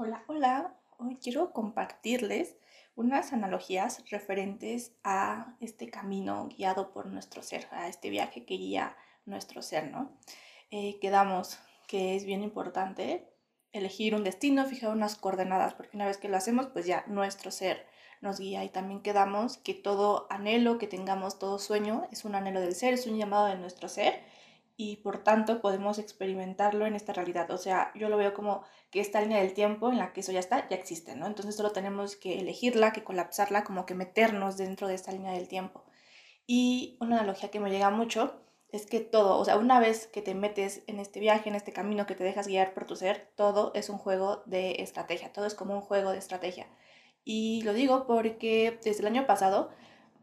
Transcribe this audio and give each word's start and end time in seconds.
Hola, 0.00 0.22
hola. 0.28 0.76
Hoy 0.98 1.18
quiero 1.20 1.52
compartirles 1.52 2.56
unas 2.94 3.32
analogías 3.32 4.08
referentes 4.08 4.92
a 5.02 5.56
este 5.58 5.90
camino 5.90 6.46
guiado 6.56 6.92
por 6.92 7.06
nuestro 7.06 7.42
ser, 7.42 7.66
a 7.72 7.88
este 7.88 8.08
viaje 8.08 8.44
que 8.46 8.54
guía 8.54 8.96
nuestro 9.26 9.60
ser, 9.60 9.90
¿no? 9.90 10.16
Eh, 10.70 11.00
quedamos 11.00 11.58
que 11.88 12.14
es 12.14 12.24
bien 12.24 12.44
importante 12.44 13.28
elegir 13.72 14.14
un 14.14 14.22
destino, 14.22 14.66
fijar 14.66 14.90
unas 14.90 15.16
coordenadas, 15.16 15.74
porque 15.74 15.96
una 15.96 16.06
vez 16.06 16.16
que 16.16 16.28
lo 16.28 16.36
hacemos, 16.36 16.68
pues 16.68 16.86
ya 16.86 17.02
nuestro 17.08 17.50
ser 17.50 17.84
nos 18.20 18.38
guía 18.38 18.62
y 18.62 18.68
también 18.68 19.02
quedamos 19.02 19.56
que 19.56 19.74
todo 19.74 20.28
anhelo 20.30 20.78
que 20.78 20.86
tengamos, 20.86 21.40
todo 21.40 21.58
sueño, 21.58 22.06
es 22.12 22.24
un 22.24 22.36
anhelo 22.36 22.60
del 22.60 22.76
ser, 22.76 22.94
es 22.94 23.08
un 23.08 23.18
llamado 23.18 23.46
de 23.46 23.56
nuestro 23.56 23.88
ser 23.88 24.22
y 24.80 24.98
por 24.98 25.24
tanto 25.24 25.60
podemos 25.60 25.98
experimentarlo 25.98 26.86
en 26.86 26.94
esta 26.94 27.12
realidad. 27.12 27.50
O 27.50 27.58
sea, 27.58 27.90
yo 27.96 28.08
lo 28.08 28.16
veo 28.16 28.32
como 28.32 28.62
que 28.92 29.00
esta 29.00 29.20
línea 29.20 29.38
del 29.40 29.52
tiempo 29.52 29.90
en 29.90 29.98
la 29.98 30.12
que 30.12 30.20
eso 30.20 30.30
ya 30.30 30.38
está, 30.38 30.68
ya 30.68 30.76
existe, 30.76 31.16
¿no? 31.16 31.26
Entonces 31.26 31.56
solo 31.56 31.72
tenemos 31.72 32.14
que 32.14 32.38
elegirla, 32.38 32.92
que 32.92 33.02
colapsarla, 33.02 33.64
como 33.64 33.86
que 33.86 33.96
meternos 33.96 34.56
dentro 34.56 34.86
de 34.86 34.94
esta 34.94 35.10
línea 35.10 35.32
del 35.32 35.48
tiempo. 35.48 35.84
Y 36.46 36.96
una 37.00 37.16
analogía 37.16 37.50
que 37.50 37.58
me 37.58 37.70
llega 37.70 37.90
mucho 37.90 38.40
es 38.70 38.86
que 38.86 39.00
todo, 39.00 39.38
o 39.38 39.44
sea, 39.44 39.56
una 39.56 39.80
vez 39.80 40.06
que 40.06 40.22
te 40.22 40.36
metes 40.36 40.84
en 40.86 41.00
este 41.00 41.18
viaje, 41.18 41.48
en 41.48 41.56
este 41.56 41.72
camino, 41.72 42.06
que 42.06 42.14
te 42.14 42.22
dejas 42.22 42.46
guiar 42.46 42.72
por 42.72 42.86
tu 42.86 42.94
ser, 42.94 43.32
todo 43.34 43.72
es 43.74 43.90
un 43.90 43.98
juego 43.98 44.44
de 44.46 44.80
estrategia, 44.82 45.32
todo 45.32 45.46
es 45.46 45.54
como 45.54 45.74
un 45.74 45.80
juego 45.80 46.12
de 46.12 46.18
estrategia. 46.18 46.68
Y 47.24 47.62
lo 47.62 47.72
digo 47.74 48.06
porque 48.06 48.78
desde 48.84 49.00
el 49.00 49.08
año 49.08 49.26
pasado, 49.26 49.70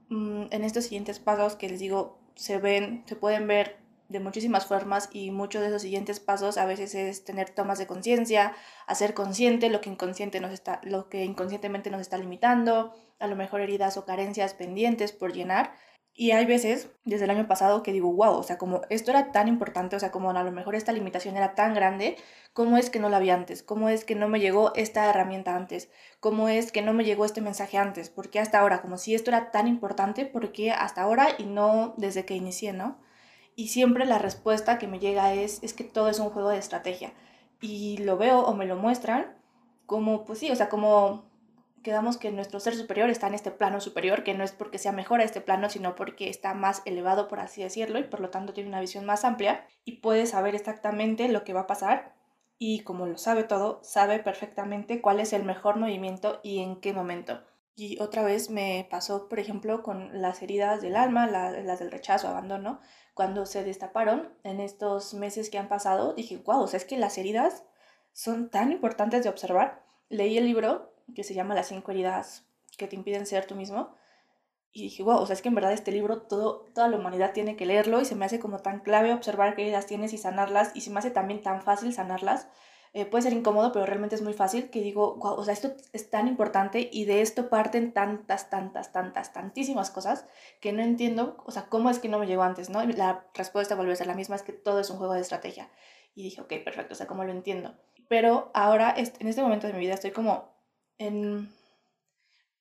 mm, 0.09 0.45
en 0.51 0.63
estos 0.63 0.85
siguientes 0.85 1.19
pasos 1.19 1.57
que 1.57 1.67
les 1.67 1.81
digo, 1.81 2.19
se 2.35 2.57
ven, 2.57 3.03
se 3.05 3.17
pueden 3.17 3.47
ver 3.47 3.84
de 4.07 4.19
muchísimas 4.19 4.65
formas 4.65 5.09
y 5.11 5.31
muchos 5.31 5.61
de 5.61 5.69
esos 5.69 5.81
siguientes 5.81 6.19
pasos 6.19 6.57
a 6.57 6.65
veces 6.65 6.95
es 6.95 7.23
tener 7.23 7.49
tomas 7.49 7.79
de 7.79 7.87
conciencia, 7.87 8.53
hacer 8.87 9.13
consciente 9.13 9.69
lo 9.69 9.81
que 9.81 9.89
inconsciente 9.89 10.39
nos 10.39 10.51
está 10.51 10.81
lo 10.83 11.09
que 11.09 11.23
inconscientemente 11.25 11.89
nos 11.89 12.01
está 12.01 12.17
limitando, 12.17 12.93
a 13.19 13.27
lo 13.27 13.35
mejor 13.35 13.61
heridas 13.61 13.97
o 13.97 14.05
carencias 14.05 14.53
pendientes 14.53 15.11
por 15.11 15.33
llenar. 15.33 15.73
Y 16.17 16.31
hay 16.31 16.45
veces, 16.45 16.89
desde 17.03 17.25
el 17.25 17.31
año 17.31 17.45
pasado, 17.45 17.83
que 17.83 17.91
digo, 17.91 18.09
wow, 18.13 18.35
o 18.37 18.43
sea, 18.43 18.57
como 18.57 18.81
esto 18.89 19.11
era 19.11 19.33
tan 19.33 19.49
importante, 19.49 19.97
o 19.97 19.99
sea, 19.99 20.11
como 20.11 20.29
a 20.29 20.43
lo 20.43 20.51
mejor 20.53 20.73
esta 20.75 20.93
limitación 20.93 21.35
era 21.35 21.55
tan 21.55 21.73
grande, 21.73 22.15
¿cómo 22.53 22.77
es 22.77 22.89
que 22.89 22.99
no 22.99 23.09
la 23.09 23.19
vi 23.19 23.31
antes? 23.31 23.63
¿Cómo 23.63 23.89
es 23.89 24.05
que 24.05 24.15
no 24.15 24.29
me 24.29 24.39
llegó 24.39 24.73
esta 24.75 25.09
herramienta 25.09 25.57
antes? 25.57 25.89
¿Cómo 26.21 26.47
es 26.47 26.71
que 26.71 26.81
no 26.81 26.93
me 26.93 27.03
llegó 27.03 27.25
este 27.25 27.41
mensaje 27.41 27.77
antes? 27.77 28.09
¿Por 28.09 28.29
qué 28.29 28.39
hasta 28.39 28.59
ahora? 28.59 28.81
Como 28.81 28.97
si 28.97 29.13
esto 29.13 29.29
era 29.29 29.51
tan 29.51 29.67
importante, 29.67 30.25
¿por 30.25 30.53
qué 30.53 30.71
hasta 30.71 31.01
ahora 31.01 31.27
y 31.37 31.43
no 31.43 31.95
desde 31.97 32.23
que 32.25 32.35
inicié, 32.35 32.71
no? 32.71 32.97
Y 33.55 33.69
siempre 33.69 34.05
la 34.05 34.19
respuesta 34.19 34.77
que 34.77 34.87
me 34.87 34.99
llega 34.99 35.33
es, 35.33 35.63
es 35.63 35.73
que 35.73 35.83
todo 35.83 36.09
es 36.09 36.19
un 36.19 36.29
juego 36.29 36.49
de 36.49 36.57
estrategia. 36.57 37.13
Y 37.61 37.97
lo 37.97 38.17
veo 38.17 38.41
o 38.41 38.53
me 38.53 38.65
lo 38.65 38.75
muestran 38.75 39.35
como, 39.85 40.25
pues 40.25 40.39
sí, 40.39 40.51
o 40.51 40.55
sea, 40.55 40.69
como 40.69 41.25
quedamos 41.85 42.17
que 42.17 42.31
nuestro 42.31 42.59
ser 42.59 42.75
superior 42.75 43.09
está 43.09 43.27
en 43.27 43.35
este 43.35 43.51
plano 43.51 43.79
superior, 43.79 44.23
que 44.23 44.33
no 44.33 44.43
es 44.43 44.51
porque 44.51 44.79
sea 44.79 44.91
mejor 44.91 45.21
a 45.21 45.23
este 45.23 45.39
plano, 45.39 45.69
sino 45.69 45.95
porque 45.95 46.29
está 46.29 46.53
más 46.55 46.81
elevado, 46.85 47.27
por 47.27 47.39
así 47.39 47.61
decirlo, 47.61 47.99
y 47.99 48.03
por 48.03 48.19
lo 48.19 48.31
tanto 48.31 48.53
tiene 48.53 48.69
una 48.69 48.81
visión 48.81 49.05
más 49.05 49.23
amplia 49.23 49.67
y 49.85 49.97
puede 49.97 50.25
saber 50.25 50.55
exactamente 50.55 51.29
lo 51.29 51.43
que 51.43 51.53
va 51.53 51.61
a 51.61 51.67
pasar. 51.67 52.15
Y 52.57 52.79
como 52.79 53.05
lo 53.05 53.17
sabe 53.17 53.43
todo, 53.43 53.81
sabe 53.83 54.19
perfectamente 54.19 54.99
cuál 54.99 55.19
es 55.19 55.31
el 55.31 55.43
mejor 55.43 55.77
movimiento 55.77 56.39
y 56.43 56.59
en 56.59 56.81
qué 56.81 56.91
momento. 56.91 57.43
Y 57.75 58.01
otra 58.01 58.23
vez 58.23 58.49
me 58.49 58.87
pasó, 58.89 59.29
por 59.29 59.39
ejemplo, 59.39 59.83
con 59.83 60.21
las 60.21 60.41
heridas 60.41 60.81
del 60.81 60.95
alma, 60.95 61.27
las 61.27 61.79
del 61.79 61.91
rechazo, 61.91 62.29
abandono, 62.29 62.79
cuando 63.15 63.45
se 63.45 63.63
destaparon 63.63 64.29
en 64.43 64.59
estos 64.59 65.13
meses 65.13 65.49
que 65.49 65.57
han 65.57 65.69
pasado, 65.69 66.13
dije, 66.13 66.37
wow, 66.45 66.61
o 66.61 66.67
sea, 66.67 66.77
es 66.77 66.85
que 66.85 66.97
las 66.97 67.17
heridas 67.17 67.63
son 68.11 68.49
tan 68.49 68.73
importantes 68.73 69.23
de 69.23 69.29
observar. 69.29 69.83
Leí 70.09 70.37
el 70.37 70.45
libro 70.45 70.93
que 71.15 71.23
se 71.23 71.33
llama 71.33 71.55
Las 71.55 71.69
cinco 71.69 71.91
heridas 71.91 72.45
que 72.77 72.87
te 72.87 72.95
impiden 72.97 73.25
ser 73.25 73.45
tú 73.45 73.55
mismo. 73.55 73.95
Y 74.73 74.83
dije, 74.83 75.01
wow, 75.01 75.19
o 75.19 75.25
sea, 75.25 75.33
es 75.33 75.41
que 75.41 75.47
en 75.47 75.55
verdad 75.55 75.71
este 75.71 75.93
libro 75.93 76.23
todo, 76.23 76.65
toda 76.75 76.89
la 76.89 76.97
humanidad 76.97 77.31
tiene 77.31 77.55
que 77.55 77.65
leerlo 77.65 78.01
y 78.01 78.05
se 78.05 78.15
me 78.15 78.25
hace 78.25 78.41
como 78.41 78.59
tan 78.59 78.81
clave 78.81 79.13
observar 79.13 79.55
qué 79.55 79.61
heridas 79.61 79.85
tienes 79.85 80.11
y 80.11 80.17
sanarlas 80.17 80.71
y 80.75 80.81
se 80.81 80.89
me 80.89 80.99
hace 80.99 81.09
también 81.09 81.41
tan 81.41 81.61
fácil 81.61 81.93
sanarlas 81.93 82.49
eh, 82.95 83.05
puede 83.05 83.23
ser 83.23 83.33
incómodo, 83.33 83.73
pero 83.73 83.85
realmente 83.85 84.15
es 84.15 84.21
muy 84.21 84.31
fácil, 84.31 84.69
que 84.69 84.79
digo, 84.79 85.17
wow, 85.17 85.33
o 85.33 85.43
sea, 85.43 85.53
esto 85.53 85.75
es 85.91 86.09
tan 86.09 86.29
importante 86.29 86.89
y 86.93 87.03
de 87.03 87.21
esto 87.21 87.49
parten 87.49 87.91
tantas, 87.91 88.49
tantas, 88.49 88.93
tantas, 88.93 89.33
tantísimas 89.33 89.91
cosas 89.91 90.25
que 90.61 90.71
no 90.71 90.81
entiendo, 90.81 91.35
o 91.45 91.51
sea, 91.51 91.67
cómo 91.67 91.89
es 91.89 91.99
que 91.99 92.07
no 92.07 92.19
me 92.19 92.25
llegó 92.25 92.43
antes, 92.43 92.69
¿no? 92.69 92.81
Y 92.81 92.93
la 92.93 93.25
respuesta 93.33 93.75
vuelve 93.75 93.91
a 93.91 93.97
ser 93.97 94.07
la 94.07 94.13
misma, 94.13 94.37
es 94.37 94.43
que 94.43 94.53
todo 94.53 94.79
es 94.79 94.89
un 94.89 94.97
juego 94.97 95.11
de 95.11 95.19
estrategia. 95.19 95.69
Y 96.15 96.23
dije, 96.23 96.39
ok, 96.39 96.53
perfecto, 96.63 96.93
o 96.93 96.95
sea, 96.95 97.05
¿cómo 97.05 97.25
lo 97.25 97.31
entiendo? 97.31 97.75
Pero 98.07 98.49
ahora, 98.53 98.93
en 98.95 99.27
este 99.27 99.41
momento 99.41 99.67
de 99.67 99.73
mi 99.73 99.79
vida, 99.79 99.95
estoy 99.95 100.11
como 100.11 100.55
en... 100.97 101.53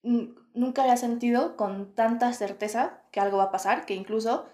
Nunca 0.03 0.83
había 0.83 0.97
sentido 0.97 1.57
con 1.57 1.95
tanta 1.95 2.33
certeza 2.33 3.05
que 3.13 3.21
algo 3.21 3.39
va 3.39 3.45
a 3.45 3.53
pasar, 3.53 3.87
que 3.87 3.95
incluso 3.95 4.47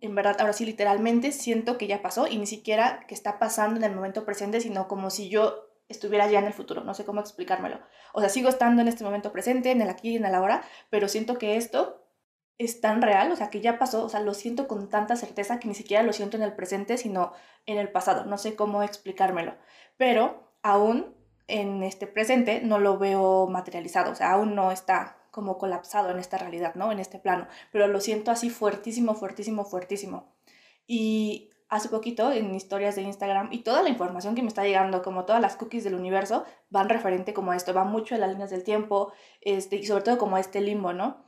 en 0.00 0.14
verdad, 0.14 0.36
ahora 0.40 0.52
sí, 0.52 0.64
literalmente 0.64 1.32
siento 1.32 1.78
que 1.78 1.86
ya 1.86 2.02
pasó 2.02 2.26
y 2.26 2.38
ni 2.38 2.46
siquiera 2.46 3.00
que 3.06 3.14
está 3.14 3.38
pasando 3.38 3.78
en 3.78 3.84
el 3.84 3.94
momento 3.94 4.24
presente, 4.24 4.60
sino 4.60 4.88
como 4.88 5.10
si 5.10 5.28
yo 5.28 5.68
estuviera 5.88 6.30
ya 6.30 6.38
en 6.38 6.46
el 6.46 6.52
futuro. 6.52 6.84
No 6.84 6.94
sé 6.94 7.04
cómo 7.04 7.20
explicármelo. 7.20 7.80
O 8.12 8.20
sea, 8.20 8.28
sigo 8.28 8.48
estando 8.48 8.82
en 8.82 8.88
este 8.88 9.04
momento 9.04 9.32
presente, 9.32 9.70
en 9.70 9.80
el 9.80 9.88
aquí 9.88 10.10
y 10.10 10.16
en 10.16 10.24
el 10.24 10.34
ahora, 10.34 10.62
pero 10.90 11.08
siento 11.08 11.38
que 11.38 11.56
esto 11.56 12.04
es 12.58 12.80
tan 12.80 13.02
real, 13.02 13.30
o 13.30 13.36
sea, 13.36 13.50
que 13.50 13.60
ya 13.60 13.78
pasó, 13.78 14.04
o 14.04 14.08
sea, 14.08 14.20
lo 14.20 14.34
siento 14.34 14.66
con 14.66 14.88
tanta 14.88 15.16
certeza 15.16 15.60
que 15.60 15.68
ni 15.68 15.74
siquiera 15.74 16.02
lo 16.02 16.12
siento 16.12 16.36
en 16.36 16.42
el 16.42 16.54
presente, 16.54 16.98
sino 16.98 17.32
en 17.66 17.78
el 17.78 17.90
pasado. 17.90 18.24
No 18.24 18.36
sé 18.36 18.56
cómo 18.56 18.82
explicármelo. 18.82 19.56
Pero 19.96 20.52
aún 20.62 21.14
en 21.46 21.82
este 21.82 22.06
presente 22.06 22.60
no 22.60 22.78
lo 22.78 22.98
veo 22.98 23.46
materializado, 23.46 24.12
o 24.12 24.14
sea, 24.14 24.32
aún 24.32 24.54
no 24.54 24.70
está 24.72 25.17
como 25.30 25.58
colapsado 25.58 26.10
en 26.10 26.18
esta 26.18 26.38
realidad, 26.38 26.74
¿no? 26.74 26.92
En 26.92 26.98
este 26.98 27.18
plano, 27.18 27.46
pero 27.72 27.86
lo 27.88 28.00
siento 28.00 28.30
así 28.30 28.50
fuertísimo, 28.50 29.14
fuertísimo, 29.14 29.64
fuertísimo. 29.64 30.34
Y 30.86 31.50
hace 31.68 31.88
poquito 31.88 32.32
en 32.32 32.54
historias 32.54 32.96
de 32.96 33.02
Instagram 33.02 33.50
y 33.52 33.58
toda 33.58 33.82
la 33.82 33.90
información 33.90 34.34
que 34.34 34.42
me 34.42 34.48
está 34.48 34.64
llegando, 34.64 35.02
como 35.02 35.24
todas 35.24 35.42
las 35.42 35.56
cookies 35.56 35.84
del 35.84 35.94
universo, 35.94 36.44
van 36.70 36.88
referente 36.88 37.34
como 37.34 37.52
a 37.52 37.56
esto, 37.56 37.74
van 37.74 37.90
mucho 37.90 38.14
en 38.14 38.22
las 38.22 38.30
líneas 38.30 38.50
del 38.50 38.64
tiempo 38.64 39.12
este, 39.40 39.76
y 39.76 39.86
sobre 39.86 40.04
todo 40.04 40.18
como 40.18 40.36
a 40.36 40.40
este 40.40 40.60
limbo, 40.60 40.92
¿no? 40.92 41.24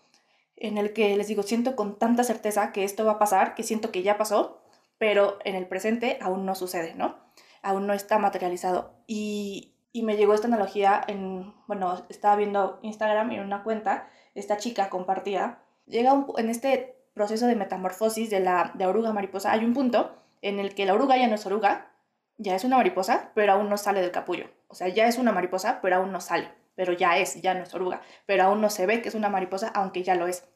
En 0.57 0.79
el 0.79 0.93
que 0.93 1.17
les 1.17 1.29
digo, 1.29 1.43
siento 1.43 1.77
con 1.77 1.99
tanta 1.99 2.25
certeza 2.25 2.73
que 2.73 2.85
esto 2.85 3.05
va 3.05 3.13
a 3.13 3.19
pasar, 3.19 3.55
que 3.55 3.63
siento 3.63 3.91
que 3.91 4.03
ya 4.03 4.19
pasó, 4.19 4.63
pero 4.99 5.39
en 5.45 5.55
el 5.55 5.67
presente 5.67 6.19
aún 6.21 6.45
no 6.45 6.55
sucede, 6.55 6.95
¿no? 6.95 7.19
Aún 7.63 7.87
no 7.87 7.93
está 7.93 8.19
materializado. 8.19 8.95
Y, 9.07 9.75
y 9.93 10.03
me 10.03 10.17
llegó 10.17 10.35
esta 10.35 10.47
analogía 10.47 11.03
en, 11.07 11.55
bueno, 11.67 12.05
estaba 12.09 12.37
viendo 12.37 12.79
Instagram 12.83 13.33
y 13.33 13.37
en 13.37 13.45
una 13.45 13.63
cuenta, 13.63 14.09
esta 14.35 14.57
chica 14.57 14.89
compartía, 14.89 15.59
llega 15.87 16.25
en 16.37 16.49
este 16.49 16.97
proceso 17.15 17.47
de 17.47 17.57
metamorfosis 17.57 18.31
de 18.31 18.41
la 18.41 18.73
de 18.75 18.87
oruga 18.87 19.13
mariposa, 19.13 19.53
hay 19.53 19.65
un 19.65 19.75
punto 19.75 20.17
en 20.43 20.59
el 20.59 20.75
que 20.75 20.87
la 20.87 20.95
oruga 20.95 21.17
ya 21.17 21.29
no 21.29 21.35
es 21.35 21.47
oruga, 21.47 21.91
ya 22.39 22.55
es 22.55 22.65
una 22.65 22.77
mariposa, 22.77 23.33
pero 23.35 23.53
aún 23.53 23.69
no 23.69 23.77
sale 23.77 24.01
del 24.01 24.13
capullo. 24.13 24.47
O 24.69 24.75
sea, 24.75 24.89
ya 24.89 25.07
es 25.07 25.19
una 25.19 25.33
mariposa, 25.33 25.81
pero 25.83 25.97
aún 25.97 26.13
no 26.13 26.21
sale, 26.21 26.49
pero 26.75 26.93
ya 26.93 27.19
es, 27.19 27.43
ya 27.43 27.55
no 27.55 27.65
es 27.65 27.75
oruga, 27.75 28.01
pero 28.27 28.45
aún 28.45 28.61
no 28.61 28.71
se 28.71 28.87
ve 28.87 29.03
que 29.03 29.09
es 29.09 29.15
una 29.15 29.29
mariposa, 29.29 29.69
aunque 29.75 30.03
ya 30.03 30.15
lo 30.15 30.27
es 30.27 30.49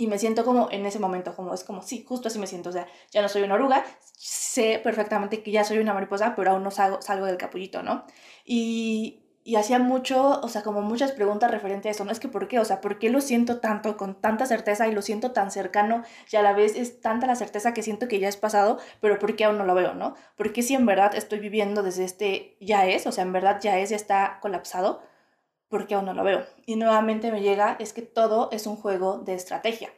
y 0.00 0.06
me 0.06 0.18
siento 0.18 0.46
como 0.46 0.68
en 0.70 0.86
ese 0.86 0.98
momento, 0.98 1.36
como 1.36 1.52
es 1.52 1.62
como, 1.62 1.82
sí, 1.82 2.06
justo 2.08 2.28
así 2.28 2.38
me 2.38 2.46
siento, 2.46 2.70
o 2.70 2.72
sea, 2.72 2.86
ya 3.10 3.20
no 3.20 3.28
soy 3.28 3.42
una 3.42 3.56
oruga, 3.56 3.84
sé 4.16 4.80
perfectamente 4.82 5.42
que 5.42 5.50
ya 5.50 5.62
soy 5.62 5.76
una 5.76 5.92
mariposa, 5.92 6.34
pero 6.34 6.52
aún 6.52 6.62
no 6.62 6.70
salgo, 6.70 7.02
salgo 7.02 7.26
del 7.26 7.36
capullito, 7.36 7.82
¿no? 7.82 8.06
Y, 8.46 9.26
y 9.44 9.56
hacía 9.56 9.78
mucho, 9.78 10.40
o 10.40 10.48
sea, 10.48 10.62
como 10.62 10.80
muchas 10.80 11.12
preguntas 11.12 11.50
referente 11.50 11.88
a 11.88 11.90
eso, 11.90 12.06
¿no? 12.06 12.12
Es 12.12 12.18
que 12.18 12.28
¿por 12.28 12.48
qué? 12.48 12.58
O 12.58 12.64
sea, 12.64 12.80
¿por 12.80 12.98
qué 12.98 13.10
lo 13.10 13.20
siento 13.20 13.60
tanto, 13.60 13.98
con 13.98 14.18
tanta 14.22 14.46
certeza 14.46 14.88
y 14.88 14.92
lo 14.92 15.02
siento 15.02 15.32
tan 15.32 15.50
cercano 15.50 16.02
y 16.32 16.36
a 16.36 16.42
la 16.42 16.54
vez 16.54 16.76
es 16.76 17.02
tanta 17.02 17.26
la 17.26 17.36
certeza 17.36 17.74
que 17.74 17.82
siento 17.82 18.08
que 18.08 18.20
ya 18.20 18.28
es 18.28 18.38
pasado, 18.38 18.78
pero 19.02 19.18
¿por 19.18 19.36
qué 19.36 19.44
aún 19.44 19.58
no 19.58 19.66
lo 19.66 19.74
veo, 19.74 19.92
¿no? 19.92 20.14
Porque 20.34 20.62
si 20.62 20.74
en 20.74 20.86
verdad 20.86 21.14
estoy 21.14 21.40
viviendo 21.40 21.82
desde 21.82 22.04
este 22.04 22.56
ya 22.58 22.86
es, 22.86 23.06
o 23.06 23.12
sea, 23.12 23.24
en 23.24 23.32
verdad 23.32 23.60
ya 23.60 23.78
es, 23.78 23.90
ya 23.90 23.96
está 23.96 24.38
colapsado, 24.40 25.02
porque 25.70 25.94
aún 25.94 26.04
no 26.04 26.12
lo 26.12 26.24
veo. 26.24 26.44
Y 26.66 26.76
nuevamente 26.76 27.32
me 27.32 27.40
llega, 27.40 27.76
es 27.78 27.94
que 27.94 28.02
todo 28.02 28.50
es 28.52 28.66
un 28.66 28.76
juego 28.76 29.18
de 29.18 29.34
estrategia. 29.34 29.90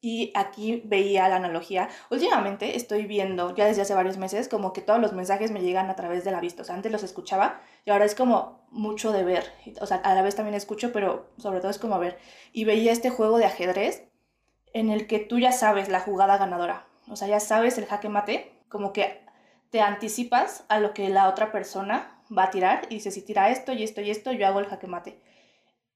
Y 0.00 0.32
aquí 0.34 0.82
veía 0.86 1.28
la 1.28 1.36
analogía. 1.36 1.90
Últimamente 2.10 2.74
estoy 2.74 3.04
viendo, 3.04 3.54
ya 3.54 3.66
desde 3.66 3.82
hace 3.82 3.94
varios 3.94 4.16
meses, 4.16 4.48
como 4.48 4.72
que 4.72 4.80
todos 4.80 4.98
los 4.98 5.12
mensajes 5.12 5.50
me 5.50 5.60
llegan 5.60 5.90
a 5.90 5.94
través 5.94 6.24
de 6.24 6.30
la 6.30 6.40
vista. 6.40 6.62
O 6.62 6.64
sea, 6.64 6.74
antes 6.74 6.90
los 6.90 7.02
escuchaba 7.02 7.60
y 7.84 7.90
ahora 7.90 8.06
es 8.06 8.14
como 8.14 8.66
mucho 8.70 9.12
de 9.12 9.22
ver. 9.22 9.44
O 9.82 9.86
sea, 9.86 9.98
a 9.98 10.14
la 10.14 10.22
vez 10.22 10.34
también 10.34 10.54
escucho, 10.54 10.90
pero 10.90 11.28
sobre 11.36 11.60
todo 11.60 11.70
es 11.70 11.78
como 11.78 11.98
ver. 11.98 12.18
Y 12.54 12.64
veía 12.64 12.92
este 12.92 13.10
juego 13.10 13.36
de 13.36 13.44
ajedrez 13.44 14.08
en 14.72 14.88
el 14.88 15.06
que 15.06 15.18
tú 15.18 15.38
ya 15.38 15.52
sabes 15.52 15.90
la 15.90 16.00
jugada 16.00 16.38
ganadora. 16.38 16.86
O 17.10 17.16
sea, 17.16 17.28
ya 17.28 17.40
sabes 17.40 17.76
el 17.76 17.84
jaque 17.84 18.08
mate, 18.08 18.54
como 18.70 18.94
que 18.94 19.20
te 19.68 19.82
anticipas 19.82 20.64
a 20.68 20.80
lo 20.80 20.94
que 20.94 21.10
la 21.10 21.28
otra 21.28 21.52
persona 21.52 22.19
va 22.36 22.44
a 22.44 22.50
tirar 22.50 22.86
y 22.88 22.96
dice, 22.96 23.10
si 23.10 23.22
tira 23.22 23.50
esto 23.50 23.72
y 23.72 23.82
esto 23.82 24.00
y 24.00 24.10
esto, 24.10 24.32
yo 24.32 24.46
hago 24.46 24.60
el 24.60 24.66
jaque 24.66 24.86
mate. 24.86 25.20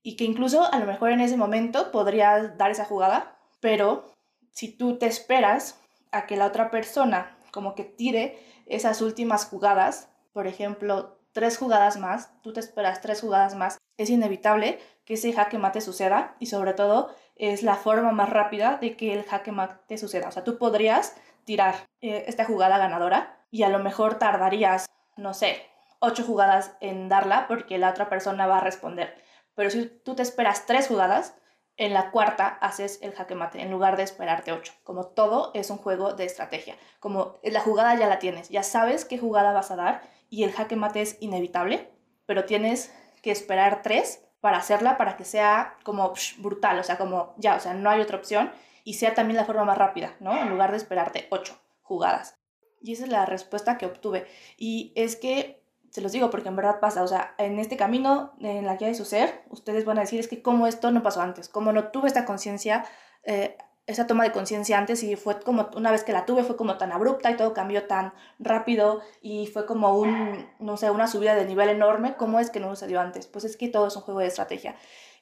Y 0.03 0.17
que 0.17 0.25
incluso 0.25 0.71
a 0.73 0.79
lo 0.79 0.87
mejor 0.87 1.11
en 1.11 1.21
ese 1.21 1.37
momento 1.37 1.91
podrías 1.91 2.59
dar 2.59 2.71
esa 2.71 2.85
jugada, 2.85 3.37
pero 3.61 4.13
si 4.53 4.69
tú 4.69 4.99
te 4.99 5.07
esperas 5.07 5.81
a 6.13 6.27
que 6.27 6.37
la 6.37 6.47
otra 6.47 6.71
persona 6.71 7.37
como 7.51 7.75
que 7.75 7.85
tire 7.85 8.39
esas 8.67 9.01
últimas 9.01 9.47
jugadas, 9.47 10.09
por 10.33 10.47
ejemplo, 10.47 11.19
tres 11.33 11.59
jugadas 11.59 11.99
más, 11.99 12.31
tú 12.43 12.53
te 12.53 12.61
esperas 12.61 13.01
tres 13.01 13.21
jugadas 13.21 13.55
más, 13.55 13.79
es 13.97 14.11
inevitable 14.11 14.81
que 15.05 15.15
ese 15.15 15.33
jaque 15.33 15.59
mate 15.59 15.81
suceda 15.81 16.37
y 16.39 16.47
sobre 16.47 16.73
todo 16.73 17.15
es 17.37 17.63
la 17.63 17.77
forma 17.77 18.13
más 18.13 18.31
rápida 18.31 18.79
de 18.81 18.97
que 18.97 19.13
el 19.13 19.25
jaque 19.25 19.53
mate 19.53 19.99
suceda. 19.99 20.29
O 20.29 20.33
sea, 20.33 20.45
tú 20.45 20.59
podrías 20.59 21.17
tirar 21.45 21.75
eh, 22.01 22.25
esta 22.27 22.45
jugada 22.45 22.79
ganadora 22.79 23.45
y 23.51 23.63
a 23.63 23.69
lo 23.69 23.79
mejor 23.79 24.19
tardarías, 24.19 24.87
no 25.17 25.35
sé, 25.35 25.63
ocho 26.01 26.25
jugadas 26.25 26.77
en 26.81 27.09
darla 27.09 27.47
porque 27.49 27.79
la 27.79 27.91
otra 27.91 28.09
persona 28.09 28.47
va 28.47 28.59
a 28.59 28.61
responder. 28.61 29.15
Pero 29.55 29.71
si 29.71 29.87
tú 29.87 30.15
te 30.15 30.23
esperas 30.23 30.67
tres 30.67 30.89
jugadas, 30.89 31.35
en 31.77 31.93
la 31.93 32.11
cuarta 32.11 32.47
haces 32.61 33.01
el 33.03 33.13
jaque 33.15 33.35
mate 33.35 33.61
en 33.61 33.71
lugar 33.71 33.97
de 33.97 34.05
esperarte 34.05 34.53
ocho. 34.53 34.73
Como 34.85 35.07
todo 35.07 35.51
es 35.55 35.71
un 35.71 35.79
juego 35.79 36.15
de 36.15 36.25
estrategia. 36.25 36.77
Como 37.01 37.39
la 37.43 37.61
jugada 37.61 37.95
ya 37.97 38.07
la 38.07 38.19
tienes, 38.19 38.49
ya 38.49 38.63
sabes 38.63 39.05
qué 39.05 39.19
jugada 39.19 39.53
vas 39.53 39.71
a 39.71 39.77
dar 39.77 40.03
y 40.31 40.45
el 40.45 40.53
jaque 40.53 40.77
mate 40.77 41.03
es 41.03 41.17
inevitable, 41.21 41.91
pero 42.27 42.45
tienes 42.45 42.93
que 43.23 43.31
esperar 43.31 43.83
tres 43.83 44.25
para 44.41 44.59
hacerla 44.59 44.97
para 44.97 45.17
que 45.17 45.25
sea 45.25 45.79
como 45.85 46.13
brutal, 46.39 46.79
o 46.79 46.83
sea, 46.83 46.99
como 46.99 47.35
ya, 47.39 47.57
o 47.57 47.61
sea, 47.61 47.75
no 47.75 47.91
hay 47.91 48.01
otra 48.01 48.19
opción 48.19 48.53
y 48.85 48.95
sea 48.95 49.15
también 49.15 49.37
la 49.37 49.47
forma 49.47 49.65
más 49.65 49.79
rápida, 49.79 50.15
¿no? 50.21 50.37
En 50.37 50.51
lugar 50.51 50.71
de 50.71 50.77
esperarte 50.77 51.27
ocho 51.31 51.59
jugadas. 51.83 52.37
Y 52.83 52.93
esa 52.93 53.05
es 53.05 53.11
la 53.11 53.25
respuesta 53.25 53.79
que 53.79 53.87
obtuve. 53.87 54.27
Y 54.59 54.93
es 54.95 55.17
que 55.17 55.64
se 55.95 56.01
los 56.01 56.11
digo 56.11 56.29
porque 56.29 56.49
en 56.49 56.57
verdad 56.57 56.81
pasa, 56.81 57.05
o 57.05 57.07
sea, 57.07 57.37
en 57.39 57.61
este 57.61 57.77
camino, 57.77 58.33
en 58.41 58.67
la 58.67 58.75
guía 58.75 58.89
de 58.89 58.97
su 58.97 59.05
ser, 59.05 59.45
ustedes 59.49 59.85
van 59.85 59.97
a 59.99 60.01
decir, 60.01 60.19
es 60.19 60.27
que 60.27 60.43
cómo 60.43 60.67
esto 60.67 60.91
no 60.91 61.05
pasó 61.05 61.21
antes, 61.21 61.49
cómo 61.49 61.71
no 61.71 61.93
tuve 61.93 62.09
esta 62.09 62.25
conciencia, 62.25 62.85
eh, 63.23 63.57
esa 63.87 64.09
toma 64.09 64.25
de 64.25 64.33
conciencia 64.33 64.77
antes 64.77 65.05
y 65.05 65.15
fue 65.15 65.39
como, 65.39 65.71
una 65.77 65.93
vez 65.93 66.03
que 66.03 66.13
la 66.13 66.27
tuve, 66.27 66.43
fue 66.43 66.57
como 66.57 66.79
tan 66.79 66.91
abrupta 66.91 67.31
y 67.31 67.37
todo 67.37 67.55
cambió 67.55 67.87
tan 67.87 68.13
rápido 68.41 69.03
y 69.23 69.47
fue 69.47 69.67
como 69.67 69.97
un, 69.97 70.49
no 70.59 70.77
sé, 70.77 70.91
una 70.91 71.07
subida 71.07 71.37
de 71.37 71.45
nivel 71.45 71.69
enorme, 71.69 72.17
¿cómo 72.17 72.41
es 72.41 72.51
que 72.51 72.59
no 72.59 72.71
sucedió 72.71 73.01
antes? 73.01 73.29
Pues 73.29 73.45
es 73.45 73.57
que 73.57 73.69
todo 73.69 73.87
es 73.87 73.95
un 73.95 74.03
juego 74.03 74.19
de 74.19 74.27
estrategia. 74.27 74.75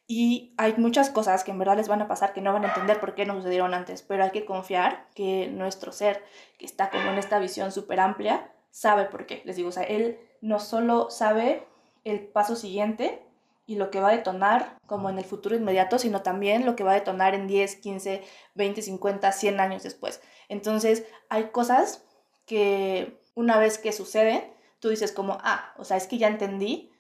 Y 0.07 0.55
hay 0.57 0.73
muchas 0.79 1.11
cosas 1.11 1.45
que 1.45 1.51
en 1.51 1.59
verdad 1.59 1.77
les 1.77 1.89
van 1.89 2.01
a 2.01 2.09
pasar 2.09 2.33
que 2.33 2.41
no 2.41 2.51
van 2.51 2.65
a 2.65 2.69
entender 2.69 2.99
por 2.99 3.15
qué 3.15 3.27
no 3.27 3.35
sucedieron 3.35 3.75
antes, 3.75 4.01
pero 4.01 4.25
hay 4.25 4.31
que 4.31 4.47
confiar 4.47 5.07
que 5.15 5.49
nuestro 5.49 5.93
ser, 5.93 6.25
que 6.57 6.65
está 6.65 6.89
como 6.89 7.11
en 7.11 7.19
esta 7.19 7.39
visión 7.39 7.73
súper 7.73 8.01
amplia, 8.01 8.51
sabe 8.71 9.05
por 9.05 9.27
qué. 9.27 9.43
Les 9.45 9.57
digo, 9.57 9.69
o 9.69 9.73
sea, 9.73 9.83
él 9.83 10.19
no 10.43 10.61
solo 10.61 11.09
sabe 11.11 11.67
el 12.05 12.21
paso 12.21 12.57
siguiente 12.57 13.23
y 13.65 13.77
lo 13.77 13.91
que 13.91 14.01
va 14.01 14.09
a 14.09 14.17
detonar 14.17 14.77
como 14.87 15.09
en 15.09 15.17
el 15.17 15.25
futuro 15.25 15.57
inmediato, 15.57 15.99
sino 15.99 16.23
también 16.23 16.67
lo 16.67 16.77
que 16.77 16.85
va 16.85 16.91
a 16.91 16.97
detonar 16.97 17.35
en 17.35 17.47
10, 17.47 17.77
15, 17.77 18.23
20, 18.55 18.83
50, 18.83 19.33
100 19.33 19.61
años 19.61 19.83
después. 19.85 20.21
Entonces, 20.49 21.07
hay 21.31 21.45
cosas 21.45 22.05
que 22.45 23.21
una 23.35 23.59
vez 23.59 23.79
que 23.79 23.93
suceden, 23.93 24.53
tú 24.81 24.89
dices 24.89 25.13
como, 25.13 25.39
ah, 25.43 25.73
o 25.79 25.85
sea, 25.85 25.97
es 25.97 26.09
que 26.09 26.19
ya 26.19 26.27
entendí. 26.27 26.91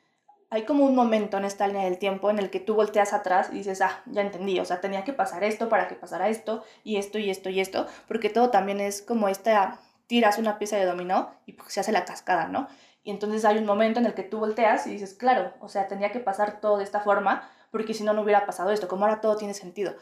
Hay 0.50 0.64
como 0.64 0.84
un 0.84 0.94
momento 0.94 1.36
en 1.36 1.44
esta 1.44 1.66
línea 1.66 1.84
del 1.84 1.98
tiempo 1.98 2.30
en 2.30 2.38
el 2.38 2.48
que 2.48 2.60
tú 2.60 2.74
volteas 2.74 3.12
atrás 3.12 3.48
y 3.50 3.56
dices, 3.56 3.80
ah, 3.80 4.02
ya 4.06 4.22
entendí, 4.22 4.60
o 4.60 4.64
sea, 4.64 4.80
tenía 4.80 5.02
que 5.02 5.12
pasar 5.12 5.42
esto 5.42 5.68
para 5.68 5.88
que 5.88 5.96
pasara 5.96 6.28
esto, 6.28 6.62
y 6.84 6.96
esto, 6.96 7.18
y 7.18 7.30
esto, 7.30 7.50
y 7.50 7.58
esto, 7.60 7.86
porque 8.06 8.30
todo 8.30 8.50
también 8.50 8.80
es 8.80 9.02
como 9.02 9.28
esta, 9.28 9.80
tiras 10.06 10.38
una 10.38 10.58
pieza 10.58 10.76
de 10.76 10.84
dominó 10.84 11.34
y 11.46 11.56
se 11.68 11.80
hace 11.80 11.90
la 11.90 12.04
cascada, 12.04 12.46
¿no? 12.48 12.68
Y 13.02 13.10
entonces 13.10 13.44
hay 13.44 13.58
un 13.58 13.66
momento 13.66 13.98
en 13.98 14.06
el 14.06 14.14
que 14.14 14.22
tú 14.22 14.38
volteas 14.38 14.86
y 14.86 14.90
dices, 14.90 15.14
claro, 15.14 15.52
o 15.60 15.68
sea, 15.68 15.88
tenía 15.88 16.12
que 16.12 16.20
pasar 16.20 16.60
todo 16.60 16.78
de 16.78 16.84
esta 16.84 17.00
forma, 17.00 17.48
porque 17.70 17.94
si 17.94 18.04
no, 18.04 18.12
no 18.12 18.22
hubiera 18.22 18.46
pasado 18.46 18.70
esto, 18.70 18.86
como 18.88 19.04
ahora 19.04 19.20
todo 19.20 19.36
tiene 19.36 19.54
sentido. 19.54 19.94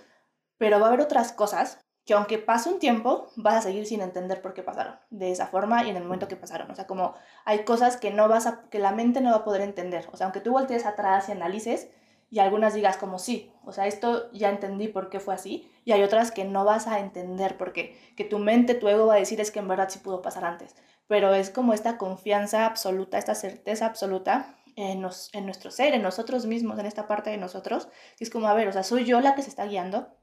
Pero 0.59 0.79
va 0.79 0.87
a 0.87 0.89
haber 0.89 1.01
otras 1.01 1.33
cosas 1.33 1.81
que 2.05 2.15
aunque 2.15 2.39
pase 2.39 2.69
un 2.69 2.79
tiempo, 2.79 3.29
vas 3.37 3.55
a 3.55 3.63
seguir 3.63 3.87
sin 3.87 4.01
entender 4.01 4.43
por 4.43 4.53
qué 4.53 4.63
pasaron 4.63 4.97
de 5.11 5.31
esa 5.31 5.47
forma 5.47 5.85
y 5.85 5.91
en 5.91 5.97
el 5.97 6.03
momento 6.03 6.29
que 6.29 6.37
pasaron. 6.37 6.71
O 6.71 6.75
sea, 6.75 6.87
como 6.87 7.15
hay 7.45 7.65
cosas 7.65 7.97
que 7.97 8.11
no 8.11 8.29
vas 8.29 8.47
a, 8.47 8.63
que 8.71 8.79
la 8.79 8.93
mente 8.93 9.21
no 9.21 9.31
va 9.31 9.39
a 9.39 9.45
poder 9.45 9.63
entender. 9.63 10.09
O 10.13 10.17
sea, 10.17 10.27
aunque 10.27 10.41
tú 10.41 10.53
voltees 10.53 10.87
atrás 10.87 11.29
y 11.29 11.33
analices 11.33 11.89
y 12.31 12.39
algunas 12.39 12.75
digas 12.75 12.97
como 12.97 13.19
sí, 13.19 13.53
o 13.65 13.73
sea, 13.73 13.87
esto 13.87 14.31
ya 14.33 14.51
entendí 14.51 14.89
por 14.89 15.11
qué 15.11 15.19
fue 15.21 15.35
así, 15.35 15.69
y 15.85 15.91
hay 15.91 16.05
otras 16.05 16.31
que 16.31 16.45
no 16.45 16.65
vas 16.65 16.87
a 16.87 17.01
entender 17.01 17.57
por 17.57 17.73
qué, 17.73 17.99
que 18.17 18.23
tu 18.23 18.39
mente, 18.39 18.75
tu 18.75 18.89
ego 18.89 19.07
va 19.07 19.15
a 19.15 19.19
decir 19.19 19.41
es 19.41 19.51
que 19.51 19.59
en 19.59 19.67
verdad 19.67 19.89
sí 19.89 19.99
pudo 19.99 20.23
pasar 20.23 20.45
antes 20.45 20.77
pero 21.11 21.35
es 21.35 21.51
como 21.51 21.75
esta 21.75 21.99
confianza 21.99 22.67
absoluta, 22.67 23.19
esta 23.19 23.35
certeza 23.35 23.85
absoluta 23.85 24.55
en, 24.77 25.05
en 25.33 25.45
nuestro 25.45 25.73
ser, 25.73 25.93
en 25.93 26.03
nosotros 26.03 26.47
mismos, 26.47 26.79
en 26.79 26.87
esta 26.87 27.09
parte 27.09 27.31
de 27.31 27.37
nosotros, 27.37 27.89
que 28.17 28.23
es 28.23 28.31
como, 28.31 28.47
a 28.47 28.55
ver, 28.55 28.69
o 28.69 28.73
sea, 28.73 28.85
soy 28.85 29.05
yo 29.05 29.21
la 29.21 29.35
que 29.35 29.43
se 29.43 29.49
está 29.49 29.67
guiando, 29.67 30.17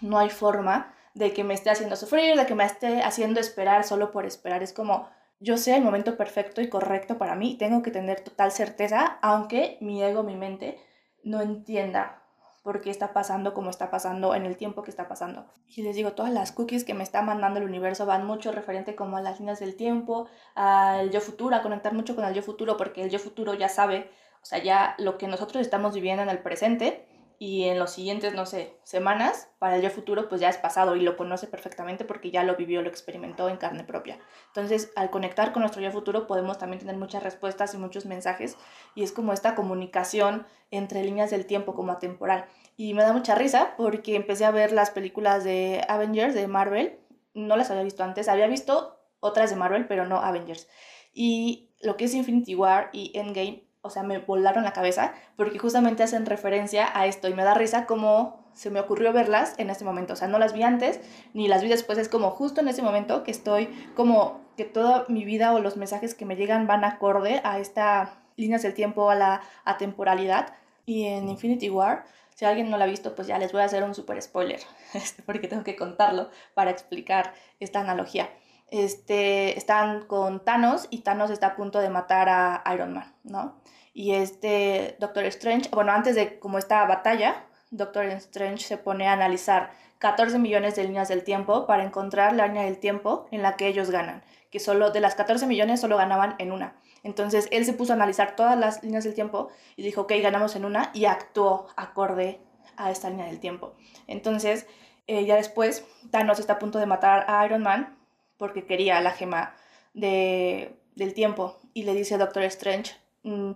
no 0.00 0.18
hay 0.18 0.30
forma 0.30 0.94
de 1.12 1.34
que 1.34 1.44
me 1.44 1.52
esté 1.52 1.68
haciendo 1.68 1.96
sufrir, 1.96 2.34
de 2.34 2.46
que 2.46 2.54
me 2.54 2.64
esté 2.64 3.02
haciendo 3.02 3.40
esperar 3.40 3.84
solo 3.84 4.10
por 4.10 4.24
esperar, 4.24 4.62
es 4.62 4.72
como, 4.72 5.06
yo 5.38 5.58
sé 5.58 5.76
el 5.76 5.82
momento 5.82 6.16
perfecto 6.16 6.62
y 6.62 6.70
correcto 6.70 7.18
para 7.18 7.34
mí, 7.34 7.58
tengo 7.58 7.82
que 7.82 7.90
tener 7.90 8.22
total 8.22 8.52
certeza, 8.52 9.18
aunque 9.20 9.76
mi 9.82 10.02
ego, 10.02 10.22
mi 10.22 10.36
mente, 10.36 10.80
no 11.24 11.42
entienda 11.42 12.21
por 12.62 12.80
qué 12.80 12.90
está 12.90 13.12
pasando 13.12 13.54
como 13.54 13.70
está 13.70 13.90
pasando 13.90 14.34
en 14.34 14.46
el 14.46 14.56
tiempo 14.56 14.82
que 14.82 14.90
está 14.90 15.08
pasando. 15.08 15.46
Y 15.66 15.82
les 15.82 15.96
digo, 15.96 16.12
todas 16.12 16.32
las 16.32 16.52
cookies 16.52 16.84
que 16.84 16.94
me 16.94 17.02
está 17.02 17.22
mandando 17.22 17.58
el 17.58 17.66
universo 17.66 18.06
van 18.06 18.26
mucho 18.26 18.52
referente 18.52 18.94
como 18.94 19.16
a 19.16 19.20
las 19.20 19.40
líneas 19.40 19.60
del 19.60 19.76
tiempo, 19.76 20.28
al 20.54 21.10
yo 21.10 21.20
futuro, 21.20 21.56
a 21.56 21.62
conectar 21.62 21.92
mucho 21.92 22.14
con 22.14 22.24
el 22.24 22.34
yo 22.34 22.42
futuro, 22.42 22.76
porque 22.76 23.02
el 23.02 23.10
yo 23.10 23.18
futuro 23.18 23.54
ya 23.54 23.68
sabe, 23.68 24.10
o 24.42 24.46
sea, 24.46 24.62
ya 24.62 24.94
lo 24.98 25.18
que 25.18 25.26
nosotros 25.26 25.60
estamos 25.60 25.94
viviendo 25.94 26.22
en 26.22 26.28
el 26.28 26.38
presente 26.38 27.06
y 27.42 27.64
en 27.64 27.76
los 27.76 27.90
siguientes, 27.90 28.34
no 28.34 28.46
sé, 28.46 28.78
semanas, 28.84 29.48
para 29.58 29.74
el 29.74 29.82
yo 29.82 29.90
futuro, 29.90 30.28
pues 30.28 30.40
ya 30.40 30.48
es 30.48 30.58
pasado 30.58 30.94
y 30.94 31.00
lo 31.00 31.16
conoce 31.16 31.48
perfectamente 31.48 32.04
porque 32.04 32.30
ya 32.30 32.44
lo 32.44 32.54
vivió, 32.54 32.82
lo 32.82 32.88
experimentó 32.88 33.48
en 33.48 33.56
carne 33.56 33.82
propia. 33.82 34.20
Entonces, 34.46 34.92
al 34.94 35.10
conectar 35.10 35.52
con 35.52 35.62
nuestro 35.62 35.82
yo 35.82 35.90
futuro, 35.90 36.28
podemos 36.28 36.58
también 36.58 36.78
tener 36.78 36.96
muchas 36.96 37.24
respuestas 37.24 37.74
y 37.74 37.78
muchos 37.78 38.06
mensajes 38.06 38.56
y 38.94 39.02
es 39.02 39.10
como 39.10 39.32
esta 39.32 39.56
comunicación 39.56 40.46
entre 40.70 41.02
líneas 41.02 41.32
del 41.32 41.46
tiempo 41.46 41.74
como 41.74 41.90
atemporal. 41.90 42.44
Y 42.76 42.94
me 42.94 43.02
da 43.02 43.12
mucha 43.12 43.34
risa 43.34 43.74
porque 43.76 44.14
empecé 44.14 44.44
a 44.44 44.52
ver 44.52 44.70
las 44.70 44.92
películas 44.92 45.42
de 45.42 45.84
Avengers, 45.88 46.34
de 46.34 46.46
Marvel, 46.46 47.00
no 47.34 47.56
las 47.56 47.72
había 47.72 47.82
visto 47.82 48.04
antes, 48.04 48.28
había 48.28 48.46
visto 48.46 49.00
otras 49.18 49.50
de 49.50 49.56
Marvel, 49.56 49.88
pero 49.88 50.06
no 50.06 50.18
Avengers. 50.18 50.68
Y 51.12 51.70
lo 51.80 51.96
que 51.96 52.04
es 52.04 52.14
Infinity 52.14 52.54
War 52.54 52.88
y 52.92 53.10
Endgame 53.18 53.64
o 53.82 53.90
sea, 53.90 54.04
me 54.04 54.18
volaron 54.18 54.62
la 54.64 54.72
cabeza 54.72 55.12
porque 55.36 55.58
justamente 55.58 56.04
hacen 56.04 56.24
referencia 56.24 56.88
a 56.94 57.06
esto 57.06 57.28
y 57.28 57.34
me 57.34 57.42
da 57.42 57.54
risa 57.54 57.84
como 57.84 58.40
se 58.54 58.70
me 58.70 58.80
ocurrió 58.80 59.12
verlas 59.12 59.54
en 59.58 59.70
este 59.70 59.84
momento. 59.84 60.12
O 60.12 60.16
sea, 60.16 60.28
no 60.28 60.38
las 60.38 60.52
vi 60.52 60.62
antes 60.62 61.00
ni 61.34 61.48
las 61.48 61.62
vi 61.62 61.68
después. 61.68 61.98
Es 61.98 62.08
como 62.08 62.30
justo 62.30 62.60
en 62.60 62.68
ese 62.68 62.82
momento 62.82 63.24
que 63.24 63.32
estoy 63.32 63.66
como 63.96 64.40
que 64.56 64.64
toda 64.64 65.04
mi 65.08 65.24
vida 65.24 65.52
o 65.52 65.58
los 65.58 65.76
mensajes 65.76 66.14
que 66.14 66.24
me 66.24 66.36
llegan 66.36 66.66
van 66.66 66.84
acorde 66.84 67.40
a 67.44 67.58
esta 67.58 68.20
líneas 68.36 68.62
del 68.62 68.74
tiempo, 68.74 69.10
a 69.10 69.14
la 69.16 69.42
atemporalidad. 69.64 70.54
Y 70.86 71.06
en 71.06 71.28
Infinity 71.28 71.68
War, 71.70 72.04
si 72.34 72.44
alguien 72.44 72.70
no 72.70 72.78
la 72.78 72.84
ha 72.84 72.88
visto, 72.88 73.14
pues 73.14 73.26
ya 73.26 73.38
les 73.38 73.52
voy 73.52 73.62
a 73.62 73.64
hacer 73.64 73.82
un 73.82 73.94
super 73.94 74.20
spoiler, 74.22 74.60
este, 74.94 75.22
porque 75.22 75.48
tengo 75.48 75.64
que 75.64 75.76
contarlo 75.76 76.30
para 76.54 76.70
explicar 76.70 77.34
esta 77.58 77.80
analogía 77.80 78.28
este, 78.72 79.58
están 79.58 80.06
con 80.06 80.42
Thanos 80.44 80.88
y 80.90 81.00
Thanos 81.00 81.30
está 81.30 81.48
a 81.48 81.56
punto 81.56 81.78
de 81.78 81.90
matar 81.90 82.30
a 82.30 82.64
Iron 82.74 82.94
Man, 82.94 83.14
¿no? 83.22 83.60
Y 83.94 84.12
este 84.12 84.96
Doctor 84.98 85.24
Strange, 85.24 85.68
bueno, 85.70 85.92
antes 85.92 86.14
de 86.14 86.38
como 86.38 86.58
esta 86.58 86.84
batalla, 86.86 87.44
Doctor 87.70 88.04
Strange 88.06 88.64
se 88.64 88.78
pone 88.78 89.08
a 89.08 89.12
analizar 89.12 89.70
14 89.98 90.38
millones 90.38 90.74
de 90.76 90.84
líneas 90.84 91.08
del 91.08 91.24
tiempo 91.24 91.66
para 91.66 91.84
encontrar 91.84 92.34
la 92.34 92.46
línea 92.46 92.64
del 92.64 92.78
tiempo 92.78 93.26
en 93.30 93.42
la 93.42 93.56
que 93.56 93.68
ellos 93.68 93.90
ganan, 93.90 94.22
que 94.50 94.60
solo 94.60 94.90
de 94.90 95.00
las 95.00 95.14
14 95.14 95.46
millones 95.46 95.80
solo 95.80 95.96
ganaban 95.96 96.34
en 96.38 96.52
una. 96.52 96.74
Entonces 97.02 97.48
él 97.50 97.64
se 97.64 97.72
puso 97.72 97.92
a 97.92 97.96
analizar 97.96 98.36
todas 98.36 98.58
las 98.58 98.82
líneas 98.82 99.04
del 99.04 99.14
tiempo 99.14 99.48
y 99.76 99.82
dijo, 99.82 100.02
ok, 100.02 100.12
ganamos 100.22 100.56
en 100.56 100.64
una 100.64 100.90
y 100.92 101.04
actuó 101.04 101.66
acorde 101.76 102.40
a 102.76 102.90
esta 102.90 103.10
línea 103.10 103.26
del 103.26 103.40
tiempo. 103.40 103.74
Entonces, 104.06 104.66
eh, 105.06 105.24
ya 105.24 105.36
después, 105.36 105.84
Thanos 106.10 106.38
está 106.38 106.54
a 106.54 106.58
punto 106.58 106.78
de 106.78 106.86
matar 106.86 107.24
a 107.28 107.44
Iron 107.46 107.62
Man 107.62 107.96
porque 108.36 108.64
quería 108.66 109.00
la 109.00 109.12
gema 109.12 109.54
de, 109.94 110.78
del 110.94 111.14
tiempo 111.14 111.58
y 111.74 111.84
le 111.84 111.94
dice 111.94 112.18
Doctor 112.18 112.42
Strange, 112.44 112.92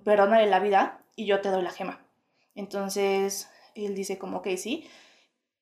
perdónale 0.05 0.47
la 0.47 0.61
vida 0.61 1.01
y 1.15 1.27
yo 1.27 1.41
te 1.41 1.51
doy 1.51 1.63
la 1.63 1.71
gema. 1.71 2.01
Entonces 2.55 3.51
él 3.75 3.95
dice 3.95 4.19
como, 4.19 4.39
ok, 4.39 4.49
sí. 4.57 4.89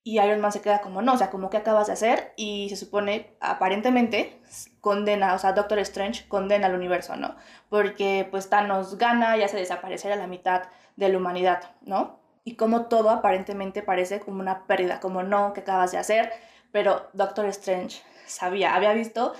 Y 0.06 0.20
Iron 0.20 0.40
Man 0.40 0.52
se 0.52 0.60
queda 0.60 0.82
como, 0.82 1.00
no, 1.00 1.14
o 1.14 1.18
sea, 1.18 1.30
como 1.30 1.48
que 1.48 1.56
acabas 1.56 1.86
de 1.86 1.94
hacer 1.94 2.34
y 2.36 2.68
se 2.68 2.76
supone, 2.76 3.36
aparentemente, 3.40 4.38
condena, 4.80 5.34
o 5.34 5.38
sea, 5.38 5.54
Doctor 5.54 5.78
Strange 5.78 6.28
condena 6.28 6.66
al 6.66 6.74
universo, 6.74 7.16
¿no? 7.16 7.36
Porque 7.70 8.28
pues 8.30 8.50
Thanos 8.50 8.98
gana 8.98 9.36
y 9.38 9.42
hace 9.42 9.56
desaparecer 9.56 10.12
a 10.12 10.16
la 10.16 10.26
mitad 10.26 10.64
de 10.96 11.08
la 11.08 11.16
humanidad, 11.16 11.70
¿no? 11.80 12.20
Y 12.44 12.56
como 12.56 12.86
todo 12.86 13.08
aparentemente 13.08 13.82
parece 13.82 14.20
como 14.20 14.40
una 14.40 14.66
pérdida, 14.66 15.00
como 15.00 15.22
no, 15.22 15.54
que 15.54 15.60
acabas 15.60 15.92
de 15.92 15.98
hacer, 15.98 16.30
pero 16.70 17.08
Doctor 17.14 17.46
Strange 17.46 18.02
sabía, 18.26 18.74
había 18.74 18.92
visto 18.92 19.32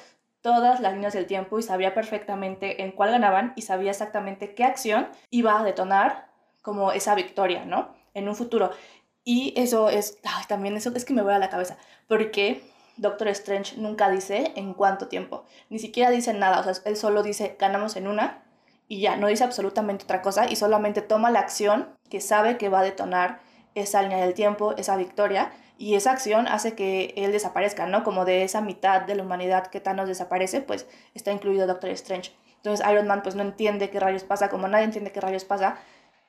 todas 0.45 0.81
las 0.81 0.93
líneas 0.93 1.15
del 1.15 1.25
tiempo 1.25 1.59
y 1.59 1.63
sabía 1.63 1.95
perfectamente 1.95 2.83
en 2.83 2.93
cuál 2.93 3.13
ganaban 3.13 3.55
y 3.57 3.63
sabía 3.63 3.93
exactamente 3.93 4.55
qué 4.55 4.65
acción 4.65 5.09
iba 5.31 5.59
a 5.59 5.65
detonar 5.65 6.29
como 6.61 6.93
esa 6.93 7.15
victoria, 7.15 7.65
¿no? 7.65 7.95
En 8.13 8.29
un 8.29 8.37
futuro. 8.37 8.71
Y 9.25 9.55
eso 9.57 9.89
es, 9.89 10.19
también 10.47 10.77
eso 10.77 10.93
es 10.95 11.07
que 11.07 11.15
me 11.15 11.23
voy 11.23 11.33
a 11.33 11.39
la 11.39 11.49
cabeza, 11.49 11.79
porque 12.09 12.63
Doctor 12.99 13.29
Strange 13.29 13.79
nunca 13.79 14.11
dice 14.11 14.53
en 14.55 14.75
cuánto 14.75 15.09
tiempo, 15.09 15.47
ni 15.71 15.79
siquiera 15.79 16.11
dice 16.11 16.35
nada, 16.35 16.61
o 16.61 16.63
sea, 16.63 16.75
él 16.85 16.99
solo 16.99 17.23
dice 17.23 17.57
ganamos 17.59 17.97
en 17.97 18.07
una 18.07 18.43
y 18.87 19.01
ya, 19.01 19.17
no 19.17 19.29
dice 19.29 19.45
absolutamente 19.45 20.05
otra 20.05 20.21
cosa 20.21 20.47
y 20.51 20.57
solamente 20.57 21.01
toma 21.01 21.31
la 21.31 21.41
acción 21.41 21.89
que 22.11 22.21
sabe 22.21 22.59
que 22.59 22.69
va 22.69 22.81
a 22.81 22.85
detonar 22.85 23.41
esa 23.75 24.03
línea 24.03 24.19
del 24.19 24.35
tiempo, 24.35 24.75
esa 24.77 24.97
victoria, 24.97 25.53
y 25.77 25.95
esa 25.97 26.13
acción 26.13 26.47
hace 26.47 26.75
que 26.75 27.15
él 27.17 27.33
desaparezca, 27.33 27.87
¿no? 27.87 28.05
Como 28.05 28.25
de 28.25 28.45
esa 28.45 28.61
mitad 28.61 29.03
de 29.03 29.17
la 29.17 29.25
humanidad 29.25 29.67
que 29.67 29.81
Thanos 29.81 30.09
desaparece, 30.09 30.61
pues 30.61 30.87
está 31.15 31.33
incluido 31.33 31.67
Doctor 31.67 31.91
Strange. 31.91 32.33
Entonces 32.57 32.87
Iron 32.89 33.07
Man 33.07 33.23
pues 33.23 33.35
no 33.35 33.43
entiende 33.43 33.91
qué 33.91 33.99
rayos 34.01 34.23
pasa, 34.25 34.49
como 34.49 34.69
nadie 34.69 34.85
entiende 34.85 35.13
qué 35.13 35.21
rayos 35.21 35.45
pasa, 35.45 35.79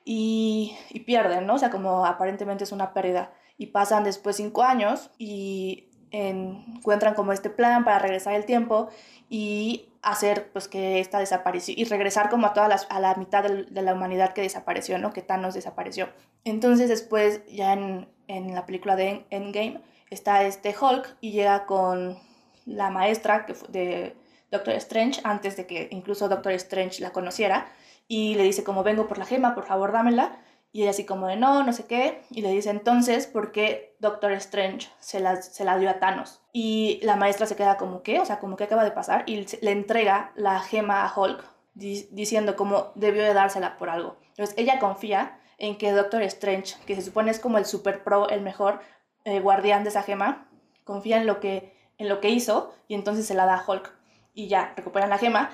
y, 0.04 0.76
y 0.90 1.00
pierden, 1.00 1.46
¿no? 1.46 1.54
O 1.54 1.58
sea, 1.58 1.70
como 1.70 2.06
aparentemente 2.06 2.64
es 2.64 2.72
una 2.72 2.92
pérdida. 2.92 3.32
Y 3.58 3.66
pasan 3.66 4.04
después 4.04 4.36
cinco 4.36 4.62
años 4.62 5.10
y 5.18 5.90
encuentran 6.10 7.14
como 7.14 7.32
este 7.32 7.50
plan 7.50 7.84
para 7.84 7.98
regresar 7.98 8.34
el 8.34 8.44
tiempo 8.44 8.88
y 9.28 9.88
hacer 10.02 10.50
pues 10.52 10.68
que 10.68 11.00
esta 11.00 11.18
desapareció 11.18 11.74
y 11.76 11.84
regresar 11.84 12.30
como 12.30 12.46
a 12.46 12.52
todas 12.52 12.68
las, 12.68 12.86
a 12.90 13.00
la 13.00 13.14
mitad 13.16 13.42
de, 13.42 13.82
la 13.82 13.94
humanidad 13.94 14.32
que 14.32 14.42
desapareció, 14.42 14.98
¿no? 14.98 15.12
Que 15.12 15.22
Thanos 15.22 15.54
desapareció. 15.54 16.08
Entonces 16.44 16.88
después 16.88 17.44
ya 17.46 17.72
en, 17.72 18.08
en 18.28 18.54
la 18.54 18.66
película 18.66 18.94
de 18.94 19.26
Endgame 19.30 19.80
está 20.10 20.44
este 20.44 20.74
Hulk 20.80 21.16
y 21.20 21.32
llega 21.32 21.66
con 21.66 22.18
la 22.66 22.90
maestra 22.90 23.46
que 23.46 23.54
de 23.68 24.16
Doctor 24.50 24.74
Strange 24.74 25.20
antes 25.24 25.56
de 25.56 25.66
que 25.66 25.88
incluso 25.90 26.28
Doctor 26.28 26.52
Strange 26.52 27.02
la 27.02 27.10
conociera 27.10 27.66
y 28.08 28.34
le 28.36 28.44
dice 28.44 28.62
como 28.62 28.84
vengo 28.84 29.08
por 29.08 29.18
la 29.18 29.26
gema, 29.26 29.54
por 29.54 29.66
favor 29.66 29.90
dámela 29.90 30.38
y 30.76 30.82
ella 30.82 30.90
así 30.90 31.06
como 31.06 31.26
de 31.26 31.36
no, 31.36 31.62
no 31.62 31.72
sé 31.72 31.86
qué. 31.86 32.20
Y 32.30 32.42
le 32.42 32.50
dice 32.50 32.68
entonces, 32.68 33.26
¿por 33.26 33.50
qué 33.50 33.96
Doctor 33.98 34.32
Strange 34.32 34.90
se 35.00 35.20
la, 35.20 35.40
se 35.40 35.64
la 35.64 35.78
dio 35.78 35.88
a 35.88 36.00
Thanos? 36.00 36.42
Y 36.52 37.00
la 37.02 37.16
maestra 37.16 37.46
se 37.46 37.56
queda 37.56 37.78
como 37.78 38.02
¿qué? 38.02 38.20
o 38.20 38.26
sea, 38.26 38.40
como 38.40 38.58
que 38.58 38.64
acaba 38.64 38.84
de 38.84 38.90
pasar. 38.90 39.24
Y 39.26 39.46
le 39.62 39.70
entrega 39.70 40.32
la 40.36 40.60
gema 40.60 41.06
a 41.06 41.18
Hulk 41.18 41.42
diciendo 41.72 42.56
como 42.56 42.92
debió 42.94 43.22
de 43.22 43.32
dársela 43.32 43.78
por 43.78 43.88
algo. 43.88 44.18
Entonces 44.28 44.54
ella 44.58 44.78
confía 44.78 45.40
en 45.56 45.78
que 45.78 45.92
Doctor 45.92 46.20
Strange, 46.24 46.76
que 46.84 46.94
se 46.94 47.00
supone 47.00 47.30
es 47.30 47.40
como 47.40 47.56
el 47.56 47.64
super 47.64 48.04
pro, 48.04 48.28
el 48.28 48.42
mejor 48.42 48.80
eh, 49.24 49.40
guardián 49.40 49.82
de 49.82 49.88
esa 49.88 50.02
gema, 50.02 50.46
confía 50.84 51.16
en 51.16 51.26
lo, 51.26 51.40
que, 51.40 51.74
en 51.96 52.10
lo 52.10 52.20
que 52.20 52.28
hizo 52.28 52.74
y 52.86 52.96
entonces 52.96 53.26
se 53.26 53.32
la 53.32 53.46
da 53.46 53.54
a 53.54 53.64
Hulk. 53.66 53.94
Y 54.34 54.48
ya, 54.48 54.74
recuperan 54.76 55.08
la 55.08 55.16
gema. 55.16 55.48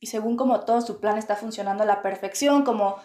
Y 0.00 0.08
según 0.08 0.36
como 0.36 0.60
todo 0.60 0.82
su 0.82 1.00
plan 1.00 1.16
está 1.16 1.36
funcionando 1.36 1.82
a 1.82 1.86
la 1.86 2.02
perfección, 2.02 2.62
como 2.62 2.96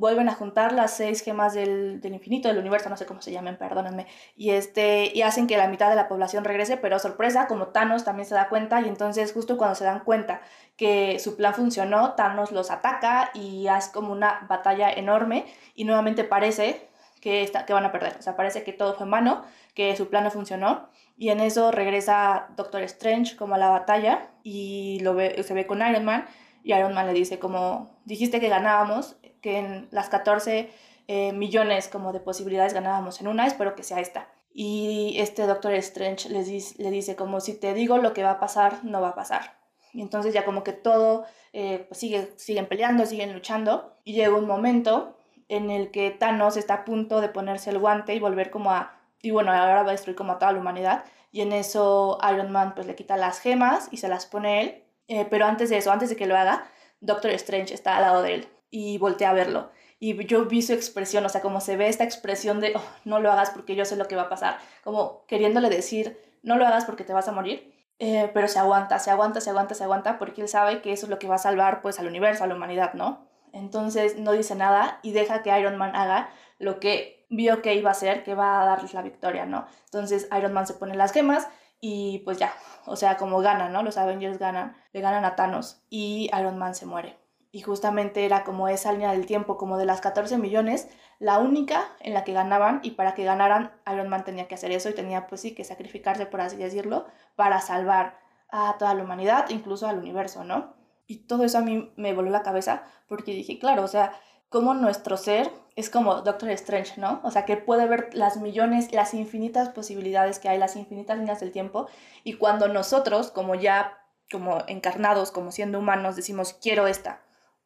vuelven 0.00 0.30
a 0.30 0.34
juntar 0.34 0.72
las 0.72 0.96
seis 0.96 1.20
gemas 1.20 1.52
del, 1.52 2.00
del, 2.00 2.14
infinito, 2.14 2.48
del 2.48 2.56
universo, 2.56 2.88
no 2.88 2.96
sé 2.96 3.04
cómo 3.04 3.20
se 3.20 3.32
llamen, 3.32 3.58
perdónenme, 3.58 4.06
y, 4.34 4.50
este, 4.50 5.12
y 5.14 5.20
hacen 5.20 5.46
que 5.46 5.58
la 5.58 5.68
mitad 5.68 5.90
de 5.90 5.94
la 5.94 6.08
población 6.08 6.42
regrese, 6.42 6.78
pero 6.78 6.98
sorpresa, 6.98 7.46
como 7.46 7.68
Thanos 7.68 8.02
también 8.02 8.26
se 8.26 8.34
da 8.34 8.48
cuenta, 8.48 8.80
y 8.80 8.88
entonces 8.88 9.32
justo 9.32 9.58
cuando 9.58 9.74
se 9.74 9.84
dan 9.84 10.00
cuenta 10.00 10.40
que 10.76 11.18
su 11.18 11.36
plan 11.36 11.52
funcionó, 11.52 12.14
Thanos 12.14 12.50
los 12.50 12.70
ataca 12.70 13.30
y 13.34 13.68
hace 13.68 13.92
como 13.92 14.12
una 14.12 14.46
batalla 14.48 14.90
enorme, 14.90 15.44
y 15.74 15.84
nuevamente 15.84 16.24
parece 16.24 16.88
que, 17.20 17.42
está, 17.42 17.66
que 17.66 17.74
van 17.74 17.84
a 17.84 17.92
perder, 17.92 18.16
o 18.18 18.22
sea, 18.22 18.36
parece 18.36 18.64
que 18.64 18.72
todo 18.72 18.94
fue 18.94 19.04
en 19.04 19.10
mano, 19.10 19.44
que 19.74 19.94
su 19.96 20.08
plan 20.08 20.24
no 20.24 20.30
funcionó, 20.30 20.88
y 21.18 21.28
en 21.28 21.40
eso 21.40 21.70
regresa 21.72 22.48
Doctor 22.56 22.80
Strange 22.84 23.36
como 23.36 23.54
a 23.54 23.58
la 23.58 23.68
batalla, 23.68 24.30
y 24.42 24.98
lo 25.02 25.14
ve, 25.14 25.42
se 25.42 25.52
ve 25.52 25.66
con 25.66 25.86
Iron 25.86 26.06
Man, 26.06 26.24
y 26.62 26.74
Iron 26.74 26.94
Man 26.94 27.06
le 27.06 27.12
dice 27.12 27.38
como, 27.38 27.90
dijiste 28.04 28.40
que 28.40 28.48
ganábamos, 28.48 29.16
que 29.40 29.58
en 29.58 29.88
las 29.90 30.08
14 30.08 30.70
eh, 31.08 31.32
millones 31.32 31.88
como 31.88 32.12
de 32.12 32.20
posibilidades 32.20 32.72
ganábamos 32.72 33.20
en 33.20 33.28
una, 33.28 33.46
espero 33.46 33.74
que 33.74 33.82
sea 33.82 34.00
esta. 34.00 34.28
Y 34.52 35.14
este 35.18 35.46
Doctor 35.46 35.74
Strange 35.74 36.28
le 36.28 36.42
dice, 36.44 37.16
como, 37.16 37.40
si 37.40 37.54
te 37.54 37.74
digo 37.74 37.98
lo 37.98 38.12
que 38.12 38.22
va 38.22 38.32
a 38.32 38.40
pasar, 38.40 38.84
no 38.84 39.00
va 39.00 39.10
a 39.10 39.14
pasar. 39.14 39.58
Y 39.92 40.02
entonces 40.02 40.34
ya 40.34 40.44
como 40.44 40.64
que 40.64 40.72
todo, 40.72 41.24
eh, 41.52 41.84
pues 41.88 41.98
sigue, 41.98 42.32
siguen 42.36 42.66
peleando, 42.66 43.06
siguen 43.06 43.32
luchando. 43.32 43.96
Y 44.04 44.12
llega 44.12 44.36
un 44.36 44.46
momento 44.46 45.16
en 45.48 45.70
el 45.70 45.90
que 45.90 46.10
Thanos 46.10 46.56
está 46.56 46.74
a 46.74 46.84
punto 46.84 47.20
de 47.20 47.28
ponerse 47.28 47.70
el 47.70 47.78
guante 47.78 48.14
y 48.14 48.20
volver 48.20 48.50
como 48.50 48.70
a... 48.70 48.96
Y 49.22 49.30
bueno, 49.32 49.52
ahora 49.52 49.82
va 49.82 49.88
a 49.88 49.92
destruir 49.92 50.16
como 50.16 50.32
a 50.32 50.38
toda 50.38 50.52
la 50.52 50.60
humanidad. 50.60 51.04
Y 51.32 51.42
en 51.42 51.52
eso 51.52 52.18
Iron 52.32 52.50
Man 52.50 52.74
pues 52.74 52.86
le 52.86 52.94
quita 52.94 53.16
las 53.16 53.40
gemas 53.40 53.88
y 53.90 53.98
se 53.98 54.08
las 54.08 54.26
pone 54.26 54.60
él. 54.60 54.84
Eh, 55.08 55.26
pero 55.28 55.46
antes 55.46 55.70
de 55.70 55.78
eso, 55.78 55.90
antes 55.90 56.08
de 56.08 56.16
que 56.16 56.26
lo 56.26 56.36
haga, 56.36 56.68
Doctor 57.00 57.32
Strange 57.32 57.74
está 57.74 57.96
al 57.96 58.02
lado 58.02 58.22
de 58.22 58.34
él 58.34 58.48
y 58.70 58.98
volteé 58.98 59.26
a 59.26 59.32
verlo. 59.32 59.70
Y 59.98 60.24
yo 60.26 60.46
vi 60.46 60.62
su 60.62 60.72
expresión, 60.72 61.26
o 61.26 61.28
sea, 61.28 61.42
como 61.42 61.60
se 61.60 61.76
ve 61.76 61.88
esta 61.88 62.04
expresión 62.04 62.60
de, 62.60 62.72
oh, 62.74 62.82
no 63.04 63.20
lo 63.20 63.30
hagas 63.30 63.50
porque 63.50 63.76
yo 63.76 63.84
sé 63.84 63.96
lo 63.96 64.08
que 64.08 64.16
va 64.16 64.22
a 64.22 64.28
pasar, 64.30 64.58
como 64.82 65.26
queriéndole 65.26 65.68
decir, 65.68 66.18
no 66.42 66.56
lo 66.56 66.66
hagas 66.66 66.86
porque 66.86 67.04
te 67.04 67.12
vas 67.12 67.28
a 67.28 67.32
morir, 67.32 67.74
eh, 67.98 68.30
pero 68.32 68.48
se 68.48 68.58
aguanta, 68.58 68.98
se 68.98 69.10
aguanta, 69.10 69.42
se 69.42 69.50
aguanta, 69.50 69.74
se 69.74 69.84
aguanta, 69.84 70.18
porque 70.18 70.40
él 70.40 70.48
sabe 70.48 70.80
que 70.80 70.92
eso 70.92 71.04
es 71.04 71.10
lo 71.10 71.18
que 71.18 71.28
va 71.28 71.34
a 71.34 71.38
salvar 71.38 71.82
pues 71.82 71.98
al 71.98 72.06
universo, 72.06 72.44
a 72.44 72.46
la 72.46 72.54
humanidad, 72.54 72.94
¿no? 72.94 73.28
Entonces 73.52 74.18
no 74.18 74.32
dice 74.32 74.54
nada 74.54 75.00
y 75.02 75.12
deja 75.12 75.42
que 75.42 75.58
Iron 75.58 75.76
Man 75.76 75.94
haga 75.94 76.30
lo 76.58 76.80
que 76.80 77.26
vio 77.28 77.60
que 77.60 77.74
iba 77.74 77.90
a 77.90 77.92
hacer, 77.92 78.22
que 78.22 78.34
va 78.34 78.62
a 78.62 78.64
darles 78.64 78.94
la 78.94 79.02
victoria, 79.02 79.44
¿no? 79.44 79.66
Entonces 79.84 80.28
Iron 80.36 80.54
Man 80.54 80.66
se 80.66 80.74
pone 80.74 80.96
las 80.96 81.12
gemas 81.12 81.46
y 81.78 82.20
pues 82.24 82.38
ya, 82.38 82.54
o 82.86 82.96
sea, 82.96 83.18
como 83.18 83.40
ganan, 83.40 83.72
¿no? 83.72 83.82
Los 83.82 83.98
Avengers 83.98 84.38
ganan, 84.38 84.76
le 84.92 85.00
ganan 85.02 85.26
a 85.26 85.36
Thanos 85.36 85.82
y 85.90 86.30
Iron 86.32 86.58
Man 86.58 86.74
se 86.74 86.86
muere 86.86 87.18
y 87.52 87.62
justamente 87.62 88.24
era 88.24 88.44
como 88.44 88.68
esa 88.68 88.92
línea 88.92 89.12
del 89.12 89.26
tiempo, 89.26 89.56
como 89.56 89.76
de 89.76 89.84
las 89.84 90.00
14 90.00 90.38
millones, 90.38 90.88
la 91.18 91.38
única 91.38 91.88
en 92.00 92.14
la 92.14 92.24
que 92.24 92.32
ganaban 92.32 92.80
y 92.82 92.92
para 92.92 93.14
que 93.14 93.24
ganaran 93.24 93.72
Iron 93.92 94.08
Man 94.08 94.24
tenía 94.24 94.46
que 94.46 94.54
hacer 94.54 94.70
eso 94.70 94.88
y 94.88 94.94
tenía 94.94 95.26
pues 95.26 95.40
sí 95.40 95.54
que 95.54 95.64
sacrificarse, 95.64 96.26
por 96.26 96.40
así 96.40 96.56
decirlo, 96.56 97.06
para 97.34 97.60
salvar 97.60 98.18
a 98.50 98.76
toda 98.78 98.94
la 98.94 99.02
humanidad, 99.02 99.50
incluso 99.50 99.88
al 99.88 99.98
universo, 99.98 100.44
¿no? 100.44 100.74
Y 101.06 101.26
todo 101.26 101.44
eso 101.44 101.58
a 101.58 101.62
mí 101.62 101.92
me 101.96 102.14
voló 102.14 102.30
la 102.30 102.42
cabeza 102.42 102.84
porque 103.08 103.32
dije, 103.32 103.58
claro, 103.58 103.82
o 103.82 103.88
sea, 103.88 104.12
como 104.48 104.74
nuestro 104.74 105.16
ser 105.16 105.50
es 105.74 105.90
como 105.90 106.22
Doctor 106.22 106.50
Strange, 106.50 107.00
¿no? 107.00 107.20
O 107.24 107.30
sea, 107.30 107.44
que 107.44 107.56
puede 107.56 107.86
ver 107.86 108.10
las 108.12 108.36
millones, 108.36 108.92
las 108.92 109.14
infinitas 109.14 109.70
posibilidades 109.70 110.38
que 110.38 110.48
hay, 110.48 110.58
las 110.58 110.76
infinitas 110.76 111.18
líneas 111.18 111.40
del 111.40 111.52
tiempo 111.52 111.88
y 112.22 112.34
cuando 112.34 112.68
nosotros, 112.68 113.30
como 113.32 113.56
ya 113.56 113.96
como 114.30 114.62
encarnados, 114.68 115.32
como 115.32 115.50
siendo 115.50 115.80
humanos, 115.80 116.14
decimos, 116.14 116.52
quiero 116.52 116.86
esta, 116.86 117.20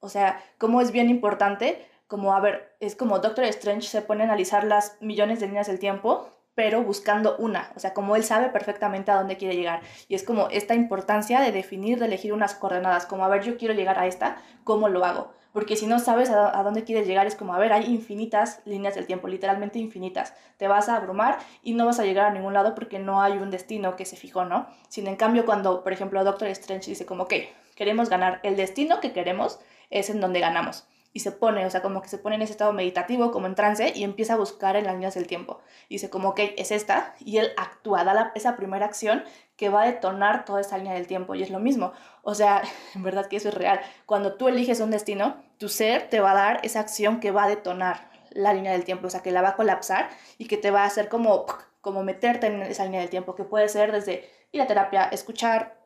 o 0.04 0.08
sea, 0.08 0.42
cómo 0.58 0.80
es 0.80 0.92
bien 0.92 1.08
importante, 1.08 1.86
como, 2.06 2.34
a 2.34 2.40
ver, 2.40 2.76
es 2.80 2.94
como 2.94 3.18
Doctor 3.18 3.44
Strange 3.44 3.88
se 3.88 4.02
pone 4.02 4.22
a 4.22 4.26
analizar 4.26 4.64
las 4.64 4.96
millones 5.00 5.40
de 5.40 5.46
líneas 5.46 5.66
del 5.66 5.78
tiempo, 5.78 6.28
pero 6.54 6.82
buscando 6.82 7.36
una, 7.38 7.72
o 7.74 7.80
sea, 7.80 7.94
como 7.94 8.14
él 8.14 8.22
sabe 8.22 8.50
perfectamente 8.50 9.10
a 9.10 9.16
dónde 9.16 9.36
quiere 9.36 9.56
llegar. 9.56 9.80
Y 10.06 10.14
es 10.14 10.22
como 10.22 10.48
esta 10.50 10.74
importancia 10.74 11.40
de 11.40 11.50
definir, 11.50 11.98
de 11.98 12.06
elegir 12.06 12.32
unas 12.32 12.54
coordenadas, 12.54 13.06
como, 13.06 13.24
a 13.24 13.28
ver, 13.28 13.42
yo 13.42 13.56
quiero 13.56 13.74
llegar 13.74 13.98
a 13.98 14.06
esta, 14.06 14.36
¿cómo 14.62 14.88
lo 14.88 15.04
hago? 15.04 15.32
Porque 15.52 15.76
si 15.76 15.86
no 15.86 16.00
sabes 16.00 16.30
a, 16.30 16.62
dónde 16.64 16.84
quieres 16.84 17.06
llegar, 17.06 17.26
es 17.26 17.36
como, 17.36 17.54
a 17.54 17.58
ver, 17.58 17.72
hay 17.72 17.84
infinitas 17.86 18.60
líneas 18.64 18.96
del 18.96 19.06
tiempo, 19.06 19.28
literalmente 19.28 19.78
infinitas. 19.78 20.34
Te 20.56 20.66
vas 20.66 20.88
a 20.88 20.96
abrumar 20.96 21.38
y 21.62 21.74
no 21.74 21.86
vas 21.86 22.00
a 22.00 22.04
llegar 22.04 22.26
a 22.26 22.30
ningún 22.32 22.54
lado 22.54 22.74
porque 22.74 22.98
no 22.98 23.22
hay 23.22 23.34
un 23.34 23.50
destino 23.50 23.94
que 23.94 24.04
se 24.04 24.16
fijó, 24.16 24.44
¿no? 24.44 24.66
Sin 24.88 25.06
en 25.06 25.14
cambio, 25.14 25.46
cuando, 25.46 25.84
por 25.84 25.92
ejemplo, 25.92 26.24
Doctor 26.24 26.48
Strange 26.48 26.90
dice 26.90 27.06
como, 27.06 27.22
ok, 27.24 27.34
queremos 27.76 28.10
ganar 28.10 28.40
el 28.42 28.56
destino 28.56 29.00
que 29.00 29.12
queremos, 29.12 29.60
es 29.90 30.10
en 30.10 30.20
donde 30.20 30.40
ganamos. 30.40 30.86
Y 31.12 31.20
se 31.20 31.30
pone, 31.30 31.64
o 31.64 31.70
sea, 31.70 31.80
como 31.80 32.02
que 32.02 32.08
se 32.08 32.18
pone 32.18 32.34
en 32.34 32.42
ese 32.42 32.52
estado 32.52 32.72
meditativo, 32.72 33.30
como 33.30 33.46
en 33.46 33.54
trance, 33.54 33.92
y 33.94 34.02
empieza 34.02 34.34
a 34.34 34.36
buscar 34.36 34.74
en 34.74 34.84
las 34.84 34.94
líneas 34.94 35.14
del 35.14 35.28
tiempo. 35.28 35.60
Y 35.88 35.94
dice 35.94 36.10
como, 36.10 36.30
ok, 36.30 36.40
es 36.56 36.72
esta, 36.72 37.14
y 37.20 37.38
él 37.38 37.52
actúa, 37.56 38.02
da 38.02 38.32
esa 38.34 38.56
primera 38.56 38.86
acción 38.86 39.22
que 39.56 39.68
va 39.68 39.82
a 39.82 39.86
detonar 39.86 40.44
toda 40.44 40.60
esa 40.60 40.76
línea 40.76 40.94
del 40.94 41.06
tiempo. 41.06 41.36
Y 41.36 41.42
es 41.44 41.50
lo 41.50 41.60
mismo. 41.60 41.92
O 42.22 42.34
sea, 42.34 42.62
en 42.96 43.04
verdad 43.04 43.26
que 43.26 43.36
eso 43.36 43.48
es 43.48 43.54
real. 43.54 43.80
Cuando 44.06 44.34
tú 44.34 44.48
eliges 44.48 44.80
un 44.80 44.90
destino, 44.90 45.36
tu 45.58 45.68
ser 45.68 46.08
te 46.10 46.18
va 46.18 46.32
a 46.32 46.34
dar 46.34 46.60
esa 46.64 46.80
acción 46.80 47.20
que 47.20 47.30
va 47.30 47.44
a 47.44 47.48
detonar 47.48 48.10
la 48.30 48.52
línea 48.52 48.72
del 48.72 48.84
tiempo, 48.84 49.06
o 49.06 49.10
sea, 49.10 49.22
que 49.22 49.30
la 49.30 49.42
va 49.42 49.50
a 49.50 49.56
colapsar 49.56 50.10
y 50.38 50.46
que 50.46 50.56
te 50.56 50.70
va 50.70 50.82
a 50.82 50.86
hacer 50.86 51.08
como, 51.08 51.46
como 51.80 52.02
meterte 52.02 52.48
en 52.48 52.62
esa 52.62 52.84
línea 52.84 53.00
del 53.00 53.10
tiempo, 53.10 53.34
que 53.34 53.44
puede 53.44 53.68
ser 53.68 53.92
desde 53.92 54.28
ir 54.52 54.60
a 54.60 54.66
terapia, 54.66 55.04
escuchar, 55.04 55.78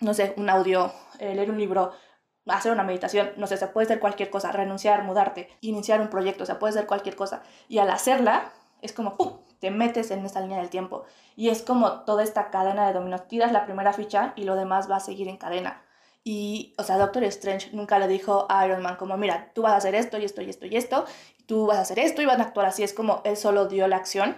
no 0.00 0.14
sé, 0.14 0.32
un 0.36 0.48
audio, 0.48 0.92
eh, 1.18 1.34
leer 1.34 1.50
un 1.50 1.58
libro, 1.58 1.92
hacer 2.46 2.72
una 2.72 2.82
meditación, 2.82 3.32
no 3.36 3.46
sé, 3.46 3.56
se 3.56 3.66
puede 3.68 3.86
ser 3.86 4.00
cualquier 4.00 4.30
cosa, 4.30 4.52
renunciar, 4.52 5.04
mudarte, 5.04 5.48
iniciar 5.60 6.00
un 6.00 6.08
proyecto, 6.08 6.44
o 6.44 6.46
sea, 6.46 6.58
puede 6.58 6.72
ser 6.72 6.86
cualquier 6.86 7.16
cosa. 7.16 7.42
Y 7.68 7.78
al 7.78 7.90
hacerla, 7.90 8.52
es 8.82 8.92
como, 8.92 9.16
¡pum!, 9.16 9.38
te 9.60 9.70
metes 9.70 10.10
en 10.10 10.24
esta 10.24 10.40
línea 10.40 10.58
del 10.58 10.70
tiempo. 10.70 11.04
Y 11.36 11.50
es 11.50 11.62
como 11.62 12.02
toda 12.04 12.22
esta 12.22 12.50
cadena 12.50 12.86
de 12.86 12.94
dominos. 12.94 13.28
Tiras 13.28 13.52
la 13.52 13.66
primera 13.66 13.92
ficha 13.92 14.32
y 14.36 14.44
lo 14.44 14.56
demás 14.56 14.90
va 14.90 14.96
a 14.96 15.00
seguir 15.00 15.28
en 15.28 15.36
cadena. 15.36 15.82
Y, 16.24 16.74
o 16.78 16.82
sea, 16.82 16.98
Doctor 16.98 17.24
Strange 17.24 17.70
nunca 17.72 17.98
le 17.98 18.08
dijo 18.08 18.46
a 18.48 18.66
Iron 18.66 18.82
Man 18.82 18.96
como, 18.96 19.16
mira, 19.16 19.52
tú 19.54 19.62
vas 19.62 19.72
a 19.72 19.76
hacer 19.76 19.94
esto 19.94 20.18
y 20.18 20.24
esto 20.24 20.42
y 20.42 20.50
esto 20.50 20.66
y 20.66 20.76
esto, 20.76 21.04
y 21.38 21.44
tú 21.44 21.66
vas 21.66 21.78
a 21.78 21.82
hacer 21.82 21.98
esto 21.98 22.20
y 22.20 22.26
van 22.26 22.40
a 22.40 22.44
actuar 22.44 22.66
así. 22.66 22.82
Es 22.82 22.92
como, 22.92 23.22
él 23.24 23.36
solo 23.36 23.66
dio 23.66 23.86
la 23.88 23.96
acción 23.96 24.36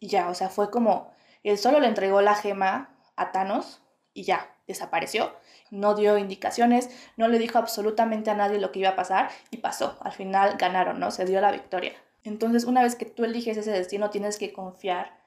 y 0.00 0.08
ya, 0.08 0.28
o 0.28 0.34
sea, 0.34 0.48
fue 0.48 0.70
como, 0.70 1.10
él 1.42 1.58
solo 1.58 1.80
le 1.80 1.88
entregó 1.88 2.20
la 2.20 2.34
gema 2.34 2.96
a 3.16 3.32
Thanos 3.32 3.80
y 4.14 4.24
ya, 4.24 4.54
desapareció 4.66 5.32
no 5.70 5.94
dio 5.94 6.18
indicaciones, 6.18 6.90
no 7.16 7.28
le 7.28 7.38
dijo 7.38 7.58
absolutamente 7.58 8.30
a 8.30 8.34
nadie 8.34 8.58
lo 8.58 8.72
que 8.72 8.80
iba 8.80 8.90
a 8.90 8.96
pasar 8.96 9.30
y 9.50 9.58
pasó. 9.58 9.98
Al 10.00 10.12
final 10.12 10.56
ganaron, 10.58 11.00
¿no? 11.00 11.10
Se 11.10 11.24
dio 11.24 11.40
la 11.40 11.52
victoria. 11.52 11.92
Entonces, 12.24 12.64
una 12.64 12.82
vez 12.82 12.94
que 12.94 13.06
tú 13.06 13.24
eliges 13.24 13.56
ese 13.56 13.70
destino, 13.70 14.10
tienes 14.10 14.38
que 14.38 14.52
confiar 14.52 15.18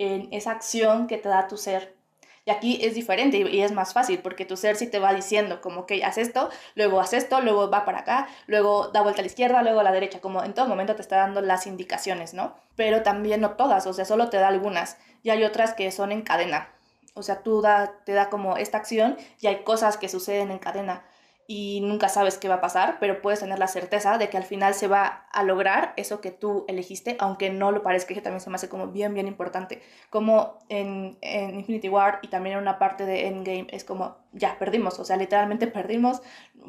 en 0.00 0.28
esa 0.32 0.52
acción 0.52 1.06
que 1.06 1.18
te 1.18 1.28
da 1.28 1.46
tu 1.46 1.56
ser, 1.58 1.94
Y 2.46 2.50
aquí 2.50 2.78
es 2.82 2.94
diferente 2.94 3.36
y, 3.36 3.60
es 3.60 3.70
más 3.72 3.92
fácil 3.92 4.20
porque 4.20 4.46
tu 4.46 4.56
ser 4.56 4.76
sí 4.76 4.86
te 4.86 4.98
va 4.98 5.12
diciendo 5.12 5.60
como 5.60 5.84
que 5.84 6.02
haz 6.04 6.16
esto, 6.16 6.48
luego 6.74 6.98
haz 6.98 7.12
esto, 7.12 7.42
luego 7.42 7.70
va 7.70 7.84
para 7.84 8.00
acá, 8.00 8.28
luego 8.46 8.88
da 8.88 9.02
vuelta 9.02 9.20
a 9.20 9.24
la 9.24 9.26
izquierda, 9.26 9.62
luego 9.62 9.80
a 9.80 9.82
la 9.82 9.92
derecha, 9.92 10.20
como 10.20 10.42
en 10.42 10.54
todo 10.54 10.66
momento 10.66 10.96
te 10.96 11.02
está 11.02 11.16
dando 11.18 11.42
las 11.42 11.66
indicaciones, 11.66 12.32
¿no? 12.32 12.54
Pero 12.76 13.02
también 13.02 13.42
no 13.42 13.50
todas, 13.56 13.86
o 13.86 13.92
sea, 13.92 14.06
solo 14.06 14.30
te 14.30 14.38
da 14.38 14.48
algunas 14.48 14.96
y 15.22 15.28
hay 15.30 15.44
otras 15.44 15.74
que 15.74 15.90
son 15.92 16.12
en 16.12 16.22
cadena. 16.22 16.70
O 17.14 17.22
sea, 17.22 17.42
tú 17.42 17.60
da, 17.60 17.92
te 18.04 18.12
da 18.12 18.30
como 18.30 18.56
esta 18.56 18.78
acción 18.78 19.16
y 19.40 19.46
hay 19.46 19.62
cosas 19.64 19.96
que 19.96 20.08
suceden 20.08 20.50
en 20.50 20.58
cadena 20.58 21.04
y 21.52 21.80
nunca 21.80 22.08
sabes 22.08 22.38
qué 22.38 22.48
va 22.48 22.54
a 22.54 22.60
pasar, 22.60 22.98
pero 23.00 23.20
puedes 23.20 23.40
tener 23.40 23.58
la 23.58 23.66
certeza 23.66 24.18
de 24.18 24.28
que 24.30 24.36
al 24.36 24.44
final 24.44 24.72
se 24.72 24.86
va 24.86 25.26
a 25.32 25.42
lograr 25.42 25.94
eso 25.96 26.20
que 26.20 26.30
tú 26.30 26.64
elegiste, 26.68 27.16
aunque 27.18 27.50
no 27.50 27.72
lo 27.72 27.82
parezca, 27.82 28.14
que 28.14 28.20
también 28.20 28.40
se 28.40 28.50
me 28.50 28.54
hace 28.54 28.68
como 28.68 28.86
bien, 28.86 29.14
bien 29.14 29.26
importante. 29.26 29.82
Como 30.10 30.60
en, 30.68 31.18
en 31.22 31.56
Infinity 31.58 31.88
War 31.88 32.20
y 32.22 32.28
también 32.28 32.54
en 32.54 32.62
una 32.62 32.78
parte 32.78 33.04
de 33.04 33.26
Endgame 33.26 33.66
es 33.70 33.82
como, 33.82 34.18
ya, 34.30 34.60
perdimos, 34.60 35.00
o 35.00 35.04
sea, 35.04 35.16
literalmente 35.16 35.66
perdimos. 35.66 36.22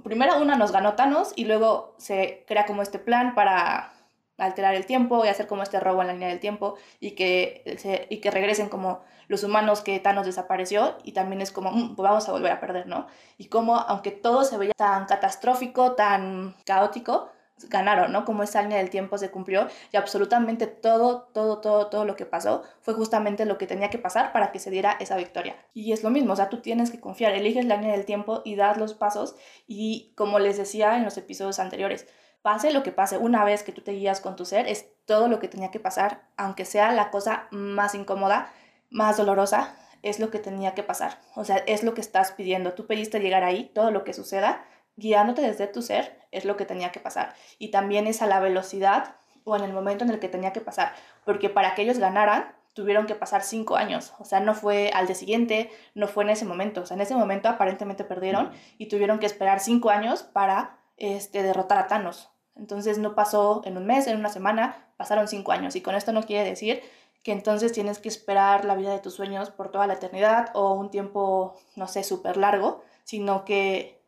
Primero 0.03 0.41
una 0.41 0.55
nos 0.55 0.71
ganó 0.71 0.95
Thanos 0.95 1.33
y 1.35 1.45
luego 1.45 1.93
se 1.99 2.43
crea 2.47 2.65
como 2.65 2.81
este 2.81 2.97
plan 2.97 3.35
para 3.35 3.93
alterar 4.39 4.73
el 4.73 4.87
tiempo 4.87 5.23
y 5.23 5.27
hacer 5.27 5.45
como 5.45 5.61
este 5.61 5.79
robo 5.79 6.01
en 6.01 6.07
la 6.07 6.13
línea 6.13 6.29
del 6.29 6.39
tiempo 6.39 6.73
y 6.99 7.11
que, 7.11 8.07
y 8.09 8.17
que 8.17 8.31
regresen 8.31 8.67
como 8.67 9.03
los 9.31 9.45
humanos 9.45 9.79
que 9.79 9.97
Thanos 10.01 10.25
desapareció 10.25 10.97
y 11.05 11.13
también 11.13 11.41
es 11.41 11.53
como, 11.53 11.71
mm, 11.71 11.95
vamos 11.95 12.27
a 12.27 12.33
volver 12.33 12.51
a 12.51 12.59
perder, 12.59 12.85
¿no? 12.85 13.07
Y 13.37 13.45
como, 13.45 13.77
aunque 13.77 14.11
todo 14.11 14.43
se 14.43 14.57
veía 14.57 14.73
tan 14.75 15.05
catastrófico, 15.05 15.93
tan 15.93 16.53
caótico, 16.65 17.29
ganaron, 17.69 18.11
¿no? 18.11 18.25
Como 18.25 18.43
esa 18.43 18.61
línea 18.61 18.79
del 18.79 18.89
tiempo 18.89 19.17
se 19.17 19.31
cumplió 19.31 19.69
y 19.93 19.95
absolutamente 19.95 20.67
todo, 20.67 21.29
todo, 21.33 21.59
todo, 21.59 21.87
todo 21.87 22.03
lo 22.03 22.17
que 22.17 22.25
pasó 22.25 22.63
fue 22.81 22.93
justamente 22.93 23.45
lo 23.45 23.57
que 23.57 23.67
tenía 23.67 23.89
que 23.89 23.99
pasar 23.99 24.33
para 24.33 24.51
que 24.51 24.59
se 24.59 24.69
diera 24.69 24.97
esa 24.99 25.15
victoria. 25.15 25.55
Y 25.73 25.93
es 25.93 26.03
lo 26.03 26.09
mismo, 26.09 26.33
o 26.33 26.35
sea, 26.35 26.49
tú 26.49 26.57
tienes 26.57 26.91
que 26.91 26.99
confiar, 26.99 27.33
eliges 27.33 27.63
la 27.63 27.77
línea 27.77 27.95
del 27.95 28.05
tiempo 28.05 28.41
y 28.43 28.57
das 28.57 28.75
los 28.75 28.93
pasos 28.93 29.37
y 29.65 30.11
como 30.17 30.39
les 30.39 30.57
decía 30.57 30.97
en 30.97 31.05
los 31.05 31.17
episodios 31.17 31.59
anteriores, 31.59 32.05
pase 32.41 32.73
lo 32.73 32.83
que 32.83 32.91
pase, 32.91 33.17
una 33.17 33.45
vez 33.45 33.63
que 33.63 33.71
tú 33.71 33.79
te 33.79 33.93
guías 33.93 34.19
con 34.19 34.35
tu 34.35 34.43
ser, 34.43 34.67
es 34.67 34.87
todo 35.05 35.29
lo 35.29 35.39
que 35.39 35.47
tenía 35.47 35.71
que 35.71 35.79
pasar, 35.79 36.23
aunque 36.35 36.65
sea 36.65 36.91
la 36.91 37.11
cosa 37.11 37.47
más 37.51 37.95
incómoda, 37.95 38.51
más 38.91 39.17
dolorosa, 39.17 39.75
es 40.03 40.19
lo 40.19 40.29
que 40.29 40.39
tenía 40.39 40.75
que 40.75 40.83
pasar. 40.83 41.17
O 41.35 41.43
sea, 41.43 41.57
es 41.57 41.83
lo 41.83 41.93
que 41.93 42.01
estás 42.01 42.31
pidiendo. 42.33 42.73
Tú 42.73 42.85
pediste 42.85 43.19
llegar 43.19 43.43
ahí, 43.43 43.71
todo 43.73 43.89
lo 43.89 44.03
que 44.03 44.13
suceda, 44.13 44.65
guiándote 44.95 45.41
desde 45.41 45.67
tu 45.67 45.81
ser, 45.81 46.19
es 46.31 46.45
lo 46.45 46.57
que 46.57 46.65
tenía 46.65 46.91
que 46.91 46.99
pasar. 46.99 47.33
Y 47.57 47.71
también 47.71 48.07
es 48.07 48.21
a 48.21 48.27
la 48.27 48.39
velocidad 48.39 49.15
o 49.43 49.55
en 49.55 49.63
el 49.63 49.73
momento 49.73 50.03
en 50.03 50.11
el 50.11 50.19
que 50.19 50.27
tenía 50.27 50.53
que 50.53 50.61
pasar. 50.61 50.93
Porque 51.25 51.49
para 51.49 51.73
que 51.73 51.83
ellos 51.83 51.97
ganaran, 51.97 52.53
tuvieron 52.73 53.05
que 53.05 53.15
pasar 53.15 53.43
cinco 53.43 53.75
años. 53.75 54.13
O 54.19 54.25
sea, 54.25 54.39
no 54.39 54.53
fue 54.53 54.91
al 54.93 55.07
día 55.07 55.15
siguiente, 55.15 55.71
no 55.93 56.07
fue 56.07 56.23
en 56.23 56.31
ese 56.31 56.45
momento. 56.45 56.81
O 56.81 56.85
sea, 56.85 56.95
en 56.95 57.01
ese 57.01 57.15
momento 57.15 57.49
aparentemente 57.49 58.03
perdieron 58.03 58.51
y 58.77 58.87
tuvieron 58.87 59.19
que 59.19 59.25
esperar 59.25 59.59
cinco 59.59 59.89
años 59.89 60.23
para 60.23 60.77
este, 60.97 61.43
derrotar 61.43 61.77
a 61.77 61.87
Thanos. 61.87 62.29
Entonces 62.55 62.97
no 62.97 63.15
pasó 63.15 63.61
en 63.65 63.77
un 63.77 63.85
mes, 63.85 64.07
en 64.07 64.17
una 64.17 64.29
semana, 64.29 64.87
pasaron 64.97 65.27
cinco 65.27 65.51
años. 65.51 65.75
Y 65.75 65.81
con 65.81 65.95
esto 65.95 66.11
no 66.11 66.23
quiere 66.23 66.49
decir 66.49 66.81
que 67.23 67.31
entonces 67.31 67.71
tienes 67.71 67.99
que 67.99 68.09
esperar 68.09 68.65
la 68.65 68.75
vida 68.75 68.91
de 68.91 68.99
tus 68.99 69.13
sueños 69.13 69.51
por 69.51 69.71
toda 69.71 69.87
la 69.87 69.93
eternidad 69.93 70.49
o 70.53 70.73
un 70.73 70.89
tiempo, 70.89 71.55
no 71.75 71.87
sé, 71.87 72.03
súper 72.03 72.37
largo, 72.37 72.83
sino 73.03 73.45
que 73.45 74.01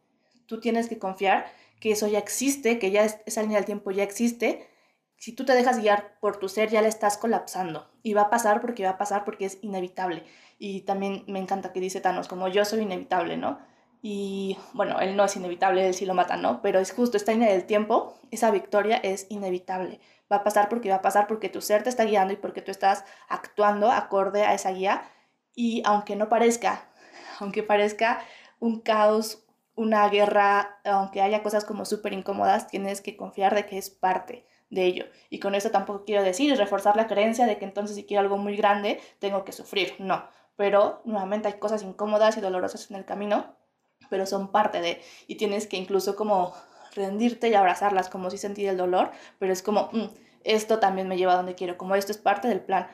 tú 0.47 0.59
tienes 0.59 0.89
que 0.89 0.99
confiar 0.99 1.45
que 1.79 1.91
eso 1.91 2.07
ya 2.07 2.19
existe, 2.19 2.79
que 2.79 2.91
ya 2.91 3.03
esa 3.03 3.41
línea 3.41 3.57
del 3.57 3.65
tiempo 3.65 3.91
ya 3.91 4.03
existe. 4.03 4.69
Si 5.17 5.33
tú 5.33 5.45
te 5.45 5.53
dejas 5.53 5.79
guiar 5.79 6.17
por 6.19 6.37
tu 6.37 6.49
ser, 6.49 6.69
ya 6.69 6.81
le 6.81 6.87
estás 6.87 7.17
colapsando. 7.17 7.89
Y 8.01 8.13
va 8.13 8.23
a 8.23 8.29
pasar 8.29 8.61
porque 8.61 8.83
va 8.83 8.91
a 8.91 8.97
pasar 8.97 9.25
porque 9.25 9.45
es 9.45 9.59
inevitable. 9.61 10.23
Y 10.57 10.81
también 10.81 11.23
me 11.27 11.39
encanta 11.39 11.73
que 11.73 11.79
dice 11.79 12.01
Thanos, 12.01 12.27
como 12.27 12.47
yo 12.47 12.65
soy 12.65 12.81
inevitable, 12.81 13.37
¿no? 13.37 13.59
Y 14.05 14.57
bueno, 14.73 14.99
él 14.99 15.15
no 15.15 15.23
es 15.23 15.37
inevitable, 15.37 15.87
él 15.87 15.93
sí 15.93 16.05
lo 16.05 16.13
mata, 16.13 16.35
¿no? 16.35 16.61
Pero 16.61 16.79
es 16.79 16.91
justo 16.91 17.15
esta 17.15 17.31
línea 17.31 17.49
del 17.49 17.63
tiempo, 17.63 18.19
esa 18.31 18.51
victoria 18.51 18.97
es 18.97 19.27
inevitable. 19.29 20.01
Va 20.29 20.37
a 20.37 20.43
pasar 20.43 20.67
porque 20.67 20.89
va 20.89 20.95
a 20.95 21.01
pasar 21.01 21.25
porque 21.25 21.47
tu 21.47 21.61
ser 21.61 21.83
te 21.83 21.89
está 21.89 22.03
guiando 22.03 22.33
y 22.33 22.35
porque 22.35 22.61
tú 22.61 22.69
estás 22.69 23.05
actuando 23.29 23.89
acorde 23.89 24.43
a 24.43 24.53
esa 24.53 24.71
guía. 24.71 25.09
Y 25.55 25.83
aunque 25.85 26.17
no 26.17 26.27
parezca, 26.27 26.89
aunque 27.39 27.63
parezca 27.63 28.21
un 28.59 28.81
caos, 28.81 29.45
una 29.73 30.09
guerra, 30.09 30.81
aunque 30.83 31.21
haya 31.21 31.41
cosas 31.41 31.63
como 31.63 31.85
súper 31.85 32.11
incómodas, 32.11 32.67
tienes 32.67 32.99
que 32.99 33.15
confiar 33.15 33.55
de 33.55 33.65
que 33.67 33.77
es 33.77 33.89
parte 33.89 34.45
de 34.69 34.83
ello. 34.83 35.05
Y 35.29 35.39
con 35.39 35.55
eso 35.55 35.71
tampoco 35.71 36.03
quiero 36.03 36.23
decir 36.23 36.53
reforzar 36.57 36.97
la 36.97 37.07
creencia 37.07 37.45
de 37.45 37.57
que 37.57 37.63
entonces 37.63 37.95
si 37.95 38.03
quiero 38.03 38.19
algo 38.19 38.37
muy 38.37 38.57
grande, 38.57 38.99
tengo 39.19 39.45
que 39.45 39.53
sufrir. 39.53 39.95
No. 39.99 40.27
Pero 40.57 41.01
nuevamente 41.05 41.47
hay 41.47 41.53
cosas 41.53 41.83
incómodas 41.83 42.35
y 42.35 42.41
dolorosas 42.41 42.91
en 42.91 42.97
el 42.97 43.05
camino 43.05 43.62
pero 44.09 44.25
son 44.25 44.51
parte 44.51 44.81
de, 44.81 45.01
y 45.27 45.35
tienes 45.35 45.67
que 45.67 45.77
incluso 45.77 46.15
como 46.15 46.53
rendirte 46.95 47.49
y 47.49 47.53
abrazarlas 47.55 48.09
como 48.09 48.29
si 48.29 48.37
sentir 48.37 48.69
el 48.69 48.77
dolor, 48.77 49.11
pero 49.39 49.53
es 49.53 49.61
como, 49.61 49.89
mm, 49.91 50.07
esto 50.43 50.79
también 50.79 51.07
me 51.07 51.17
lleva 51.17 51.33
a 51.33 51.37
donde 51.37 51.55
quiero, 51.55 51.77
como 51.77 51.95
esto 51.95 52.11
es 52.11 52.17
parte 52.17 52.47
del 52.47 52.61
plan. 52.61 52.87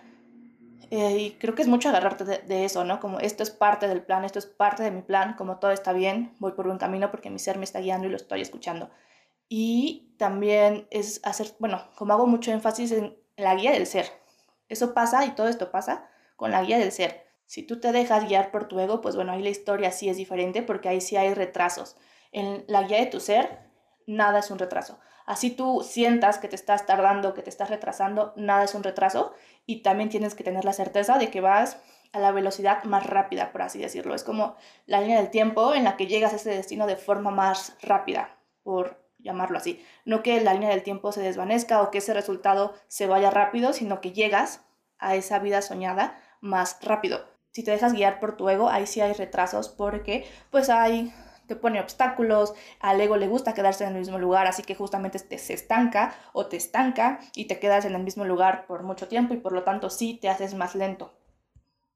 Eh, 0.91 1.17
y 1.17 1.31
creo 1.33 1.53
que 1.53 1.61
es 1.61 1.67
mucho 1.67 1.89
agarrarte 1.89 2.23
de, 2.23 2.65
eso, 2.65 2.83
¿no? 2.83 2.99
Como 2.99 3.19
esto 3.19 3.43
es 3.43 3.51
parte 3.51 3.87
del 3.87 4.01
plan, 4.01 4.25
esto 4.25 4.39
es 4.39 4.47
parte 4.47 4.81
de 4.83 4.91
mi 4.91 5.01
plan, 5.01 5.35
como 5.35 5.57
todo 5.59 5.71
está 5.71 5.93
bien, 5.93 6.33
voy 6.39 6.53
por 6.53 6.67
un 6.67 6.79
camino 6.79 7.11
porque 7.11 7.29
mi 7.29 7.37
ser 7.37 7.57
me 7.57 7.63
está 7.63 7.79
guiando 7.79 8.07
y 8.07 8.09
lo 8.09 8.15
estoy 8.15 8.41
escuchando. 8.41 8.89
Y 9.47 10.15
también 10.17 10.87
es 10.89 11.21
hacer, 11.23 11.51
bueno, 11.59 11.83
como 11.95 12.13
hago 12.13 12.27
mucho 12.27 12.51
énfasis 12.51 12.91
en 12.91 13.17
la 13.37 13.55
guía 13.55 13.71
del 13.71 13.85
ser. 13.85 14.07
Eso 14.67 14.93
pasa 14.93 15.25
y 15.25 15.31
todo 15.31 15.47
esto 15.47 15.71
pasa 15.71 16.07
con 16.35 16.51
la 16.51 16.63
guía 16.63 16.79
del 16.79 16.91
ser. 16.91 17.28
Si 17.49 17.63
tú 17.63 17.79
te 17.79 17.91
dejas 17.91 18.27
guiar 18.27 18.51
por 18.51 18.67
tu 18.67 18.79
ego, 18.79 19.01
pues 19.01 19.15
bueno, 19.15 19.31
ahí 19.31 19.41
la 19.41 19.49
historia 19.49 19.91
sí 19.91 20.07
es 20.07 20.17
diferente 20.17 20.61
porque 20.61 20.87
ahí 20.87 21.01
sí 21.01 21.17
hay 21.17 21.33
retrasos. 21.33 21.97
En 22.31 22.63
la 22.67 22.83
guía 22.83 22.99
de 22.99 23.07
tu 23.07 23.19
ser, 23.19 23.57
nada 24.05 24.37
es 24.37 24.51
un 24.51 24.59
retraso. 24.59 24.99
Así 25.25 25.49
tú 25.49 25.81
sientas 25.83 26.37
que 26.37 26.47
te 26.47 26.55
estás 26.55 26.85
tardando, 26.85 27.33
que 27.33 27.41
te 27.41 27.49
estás 27.49 27.71
retrasando, 27.71 28.33
nada 28.35 28.65
es 28.65 28.75
un 28.75 28.83
retraso 28.83 29.33
y 29.65 29.81
también 29.81 30.09
tienes 30.09 30.35
que 30.35 30.43
tener 30.43 30.63
la 30.63 30.73
certeza 30.73 31.17
de 31.17 31.31
que 31.31 31.41
vas 31.41 31.79
a 32.13 32.19
la 32.19 32.31
velocidad 32.31 32.83
más 32.83 33.07
rápida, 33.07 33.51
por 33.51 33.63
así 33.63 33.79
decirlo. 33.79 34.13
Es 34.13 34.23
como 34.23 34.55
la 34.85 35.01
línea 35.01 35.17
del 35.17 35.31
tiempo 35.31 35.73
en 35.73 35.85
la 35.85 35.97
que 35.97 36.05
llegas 36.05 36.33
a 36.33 36.35
ese 36.35 36.51
destino 36.51 36.85
de 36.85 36.97
forma 36.97 37.31
más 37.31 37.75
rápida, 37.81 38.37
por 38.61 39.03
llamarlo 39.17 39.57
así. 39.57 39.83
No 40.05 40.21
que 40.21 40.39
la 40.39 40.53
línea 40.53 40.69
del 40.69 40.83
tiempo 40.83 41.11
se 41.11 41.23
desvanezca 41.23 41.81
o 41.81 41.89
que 41.89 41.97
ese 41.97 42.13
resultado 42.13 42.75
se 42.87 43.07
vaya 43.07 43.31
rápido, 43.31 43.73
sino 43.73 44.01
que 44.01 44.11
llegas 44.11 44.61
a 44.99 45.15
esa 45.15 45.39
vida 45.39 45.63
soñada 45.63 46.15
más 46.41 46.77
rápido 46.83 47.28
si 47.51 47.63
te 47.63 47.71
dejas 47.71 47.93
guiar 47.93 48.19
por 48.19 48.37
tu 48.37 48.49
ego, 48.49 48.69
ahí 48.69 48.87
sí 48.87 49.01
hay 49.01 49.13
retrasos 49.13 49.69
porque 49.69 50.25
pues 50.51 50.69
hay 50.69 51.13
te 51.49 51.55
pone 51.55 51.81
obstáculos, 51.81 52.53
al 52.79 53.01
ego 53.01 53.17
le 53.17 53.27
gusta 53.27 53.55
quedarse 53.55 53.83
en 53.83 53.93
el 53.93 53.99
mismo 53.99 54.19
lugar, 54.19 54.45
así 54.45 54.61
que 54.61 54.75
justamente 54.75 55.17
te, 55.17 55.39
se 55.39 55.53
estanca 55.53 56.13
o 56.31 56.45
te 56.45 56.57
estanca 56.57 57.19
y 57.33 57.45
te 57.45 57.59
quedas 57.59 57.85
en 57.85 57.95
el 57.95 58.03
mismo 58.03 58.23
lugar 58.23 58.67
por 58.67 58.83
mucho 58.83 59.07
tiempo 59.07 59.33
y 59.33 59.37
por 59.37 59.51
lo 59.51 59.63
tanto 59.63 59.89
sí 59.89 60.19
te 60.21 60.29
haces 60.29 60.53
más 60.53 60.75
lento. 60.75 61.17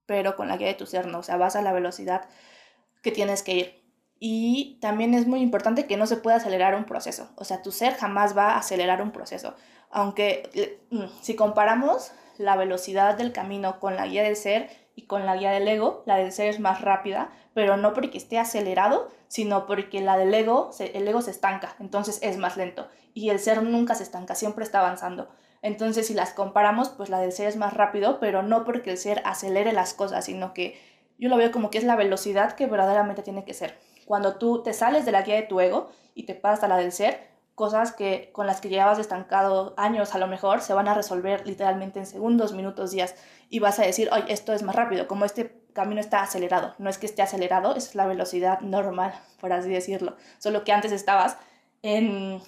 Pero 0.07 0.35
con 0.35 0.47
la 0.47 0.57
guía 0.57 0.67
de 0.67 0.73
tu 0.73 0.87
ser 0.87 1.05
no, 1.05 1.19
o 1.19 1.23
sea, 1.23 1.37
vas 1.37 1.55
a 1.55 1.61
la 1.61 1.71
velocidad 1.71 2.27
que 3.03 3.11
tienes 3.11 3.43
que 3.43 3.53
ir. 3.53 3.83
Y 4.19 4.79
también 4.81 5.13
es 5.13 5.27
muy 5.27 5.41
importante 5.41 5.85
que 5.85 5.97
no 5.97 6.07
se 6.07 6.17
pueda 6.17 6.37
acelerar 6.37 6.73
un 6.73 6.85
proceso, 6.85 7.29
o 7.35 7.43
sea, 7.43 7.61
tu 7.61 7.71
ser 7.71 7.93
jamás 7.93 8.35
va 8.35 8.53
a 8.53 8.57
acelerar 8.57 9.03
un 9.03 9.11
proceso. 9.11 9.55
Aunque 9.91 10.81
mm, 10.89 11.03
si 11.21 11.35
comparamos 11.35 12.11
la 12.39 12.55
velocidad 12.55 13.15
del 13.15 13.31
camino 13.31 13.79
con 13.79 13.95
la 13.95 14.07
guía 14.07 14.23
del 14.23 14.35
ser, 14.35 14.82
y 14.95 15.03
con 15.07 15.25
la 15.25 15.35
guía 15.35 15.51
del 15.51 15.67
ego, 15.67 16.03
la 16.05 16.17
del 16.17 16.31
ser 16.31 16.47
es 16.49 16.59
más 16.59 16.81
rápida, 16.81 17.31
pero 17.53 17.77
no 17.77 17.93
porque 17.93 18.17
esté 18.17 18.39
acelerado, 18.39 19.09
sino 19.27 19.65
porque 19.65 20.01
la 20.01 20.17
del 20.17 20.33
ego, 20.33 20.71
el 20.79 21.07
ego 21.07 21.21
se 21.21 21.31
estanca, 21.31 21.75
entonces 21.79 22.19
es 22.21 22.37
más 22.37 22.57
lento. 22.57 22.87
Y 23.13 23.29
el 23.29 23.39
ser 23.39 23.63
nunca 23.63 23.95
se 23.95 24.03
estanca, 24.03 24.35
siempre 24.35 24.63
está 24.63 24.79
avanzando. 24.79 25.29
Entonces, 25.61 26.07
si 26.07 26.13
las 26.13 26.33
comparamos, 26.33 26.89
pues 26.89 27.09
la 27.09 27.19
del 27.19 27.31
ser 27.31 27.47
es 27.47 27.55
más 27.55 27.73
rápido, 27.73 28.19
pero 28.19 28.43
no 28.43 28.65
porque 28.65 28.91
el 28.91 28.97
ser 28.97 29.21
acelere 29.25 29.71
las 29.71 29.93
cosas, 29.93 30.25
sino 30.25 30.53
que 30.53 30.77
yo 31.17 31.29
lo 31.29 31.37
veo 31.37 31.51
como 31.51 31.69
que 31.69 31.77
es 31.77 31.83
la 31.83 31.95
velocidad 31.95 32.53
que 32.53 32.67
verdaderamente 32.67 33.23
tiene 33.23 33.45
que 33.45 33.53
ser. 33.53 33.77
Cuando 34.05 34.35
tú 34.35 34.61
te 34.61 34.73
sales 34.73 35.05
de 35.05 35.11
la 35.13 35.21
guía 35.21 35.35
de 35.35 35.43
tu 35.43 35.59
ego 35.61 35.89
y 36.13 36.25
te 36.25 36.35
pasas 36.35 36.65
a 36.65 36.67
la 36.67 36.77
del 36.77 36.91
ser, 36.91 37.33
cosas 37.55 37.91
que 37.93 38.29
con 38.33 38.47
las 38.47 38.61
que 38.61 38.69
llevabas 38.69 38.99
estancado 38.99 39.73
años 39.77 40.15
a 40.15 40.17
lo 40.17 40.27
mejor 40.27 40.61
se 40.61 40.73
van 40.73 40.87
a 40.87 40.93
resolver 40.93 41.47
literalmente 41.47 41.99
en 41.99 42.07
segundos, 42.07 42.53
minutos, 42.53 42.91
días 42.91 43.15
y 43.53 43.59
vas 43.59 43.77
a 43.77 43.85
decir, 43.85 44.09
oye, 44.11 44.33
esto 44.33 44.51
es 44.51 44.63
más 44.63 44.75
rápido, 44.75 45.07
como 45.07 45.25
este 45.25 45.61
camino 45.73 46.01
está 46.01 46.23
acelerado. 46.23 46.73
No 46.79 46.89
es 46.89 46.97
que 46.97 47.05
esté 47.05 47.21
acelerado, 47.21 47.75
es 47.75 47.93
la 47.93 48.07
velocidad 48.07 48.61
normal, 48.61 49.13
por 49.39 49.53
así 49.53 49.69
decirlo. 49.69 50.17
Solo 50.39 50.63
que 50.63 50.71
antes 50.71 50.91
estabas 50.91 51.37
en 51.83 52.41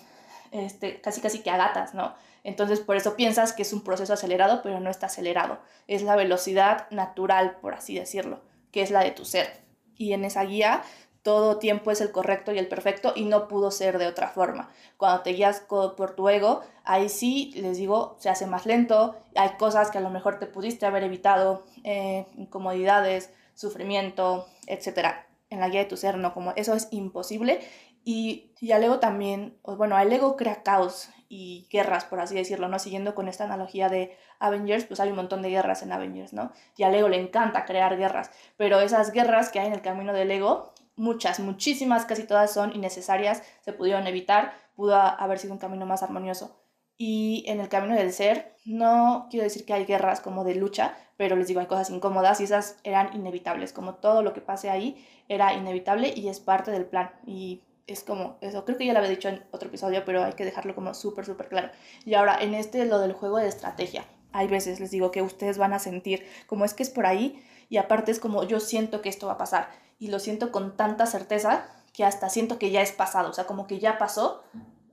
este, 0.50 1.02
casi 1.02 1.22
casi 1.22 1.44
que 1.44 1.52
a 1.52 1.58
gatas, 1.58 1.94
¿no? 1.94 2.16
Entonces 2.44 2.80
por 2.80 2.96
eso 2.96 3.16
piensas 3.16 3.54
que 3.54 3.62
es 3.62 3.72
un 3.72 3.84
proceso 3.84 4.14
acelerado, 4.14 4.64
pero 4.64 4.80
no 4.80 4.90
está 4.90 5.06
acelerado. 5.06 5.60
Es 5.86 6.02
la 6.02 6.16
velocidad 6.16 6.90
natural, 6.90 7.58
por 7.62 7.76
así 7.76 7.94
decirlo, 7.94 8.42
que 8.72 8.82
es 8.82 8.90
la 8.90 9.04
de 9.04 9.12
tu 9.12 9.26
ser. 9.26 9.62
Y 9.96 10.14
en 10.14 10.26
esa 10.26 10.44
guía 10.44 10.82
todo 11.26 11.58
tiempo 11.58 11.90
es 11.90 12.02
el 12.02 12.12
correcto 12.12 12.52
y 12.54 12.60
el 12.60 12.68
perfecto 12.68 13.12
y 13.16 13.26
no 13.26 13.48
pudo 13.48 13.72
ser 13.72 13.98
de 13.98 14.06
otra 14.06 14.28
forma. 14.28 14.70
Cuando 14.96 15.24
te 15.24 15.32
guías 15.32 15.60
por 15.62 16.16
tu 16.16 16.30
ego, 16.30 16.62
ahí 16.84 17.10
sí, 17.10 17.52
les 17.56 17.78
digo, 17.78 18.16
se 18.20 18.30
hace 18.30 18.46
más 18.46 18.68
lento, 18.68 19.16
hay 19.34 19.58
cosas 19.58 19.90
que 19.90 19.98
a 19.98 20.02
lo 20.02 20.12
mejor 20.12 20.38
te 20.38 20.46
pudiste 20.46 20.86
haber 20.86 21.02
evitado, 21.02 21.64
eh, 21.84 22.28
incomodidades, 22.38 23.34
sufrimiento, 23.56 24.46
etcétera, 24.68 25.26
en 25.50 25.62
la 25.62 25.70
guía 25.70 25.80
de 25.80 25.88
tu 25.88 25.98
ser, 25.98 26.16
no, 26.20 26.32
como 26.32 26.54
eso 26.56 26.76
es 26.76 26.90
imposible. 26.92 27.60
Y, 28.04 28.54
y 28.62 28.72
al 28.72 29.00
también, 29.00 29.58
bueno, 29.64 29.98
el 29.98 30.14
ego 30.14 30.36
crea 30.36 30.62
caos 30.62 31.10
y 31.28 31.68
guerras, 31.72 32.06
por 32.06 32.20
así 32.20 32.36
decirlo, 32.36 32.68
¿no? 32.68 32.78
Siguiendo 32.78 33.16
con 33.16 33.28
esta 33.28 33.46
analogía 33.46 33.90
de 33.90 34.16
Avengers, 34.38 34.86
pues 34.86 35.00
hay 35.00 35.10
un 35.10 35.16
montón 35.16 35.42
de 35.42 35.50
guerras 35.50 35.82
en 35.82 35.92
Avengers, 35.92 36.34
¿no? 36.34 36.52
Y 36.78 36.84
al 36.84 36.94
ego 36.94 37.10
le 37.10 37.20
encanta 37.20 37.66
crear 37.66 37.98
guerras, 37.98 38.30
pero 38.58 38.80
esas 38.80 39.12
guerras 39.12 39.50
que 39.50 39.60
hay 39.60 39.66
en 39.66 39.74
el 39.74 39.82
camino 39.82 40.14
del 40.14 40.30
ego, 40.30 40.75
muchas, 40.96 41.40
muchísimas, 41.40 42.06
casi 42.06 42.24
todas 42.24 42.54
son 42.54 42.76
innecesarias, 42.76 43.44
se 43.62 43.74
pudieron 43.74 44.08
evitar, 44.08 44.54
pudo 44.76 44.96
haber 44.96 45.40
sido 45.40 45.54
un 45.54 45.60
camino 45.60 45.86
más 45.86 46.04
armonioso. 46.04 46.60
Y 46.98 47.44
en 47.48 47.60
el 47.60 47.68
camino 47.68 47.96
del 47.96 48.14
ser, 48.14 48.56
no 48.66 49.28
quiero 49.30 49.44
decir 49.44 49.66
que 49.66 49.74
hay 49.74 49.86
guerras 49.86 50.22
como 50.22 50.44
de 50.44 50.56
lucha, 50.56 50.96
pero 51.18 51.36
les 51.36 51.48
digo, 51.48 51.60
hay 51.60 51.66
cosas 51.66 51.90
incómodas 51.90 52.40
y 52.40 52.46
esas 52.46 52.80
eran 52.84 53.14
inevitables, 53.14 53.74
como 53.74 53.96
todo 53.96 54.24
lo 54.24 54.34
que 54.34 54.42
pase 54.42 54.70
ahí 54.70 55.06
era 55.28 55.54
inevitable 55.54 56.14
y 56.16 56.30
es 56.30 56.40
parte 56.40 56.72
del 56.72 56.86
plan. 56.86 57.12
Y 57.26 57.64
es 57.88 58.04
como 58.04 58.38
eso, 58.42 58.64
creo 58.64 58.78
que 58.78 58.86
ya 58.86 58.94
lo 58.94 59.00
había 59.00 59.12
dicho 59.12 59.28
en 59.28 59.44
otro 59.52 59.68
episodio, 59.68 60.04
pero 60.06 60.24
hay 60.24 60.34
que 60.34 60.46
dejarlo 60.46 60.74
como 60.74 60.94
súper, 60.94 61.26
súper 61.26 61.50
claro. 61.50 61.70
Y 62.06 62.14
ahora, 62.14 62.38
en 62.42 62.54
este, 62.54 62.86
lo 62.86 63.00
del 63.00 63.14
juego 63.14 63.38
de 63.38 63.48
estrategia, 63.48 64.06
hay 64.32 64.48
veces 64.48 64.80
les 64.80 64.92
digo 64.92 65.12
que 65.12 65.22
ustedes 65.22 65.58
van 65.58 65.74
a 65.74 65.80
sentir 65.80 66.26
como 66.46 66.66
es 66.66 66.74
que 66.74 66.84
es 66.84 66.90
por 66.90 67.06
ahí 67.06 67.42
y 67.70 67.78
aparte 67.78 68.12
es 68.12 68.20
como 68.20 68.44
yo 68.44 68.60
siento 68.60 69.02
que 69.02 69.08
esto 69.08 69.28
va 69.28 69.34
a 69.34 69.38
pasar 69.38 69.70
y 70.00 70.10
lo 70.10 70.20
siento 70.20 70.52
con 70.52 70.76
tanta 70.76 71.06
certeza 71.06 71.66
que 71.94 72.04
hasta 72.04 72.30
siento 72.30 72.60
que 72.60 72.72
ya 72.72 72.82
es 72.82 72.92
pasado, 72.92 73.30
o 73.30 73.34
sea, 73.34 73.46
como 73.46 73.68
que 73.68 73.80
ya 73.80 73.98
pasó, 73.98 74.44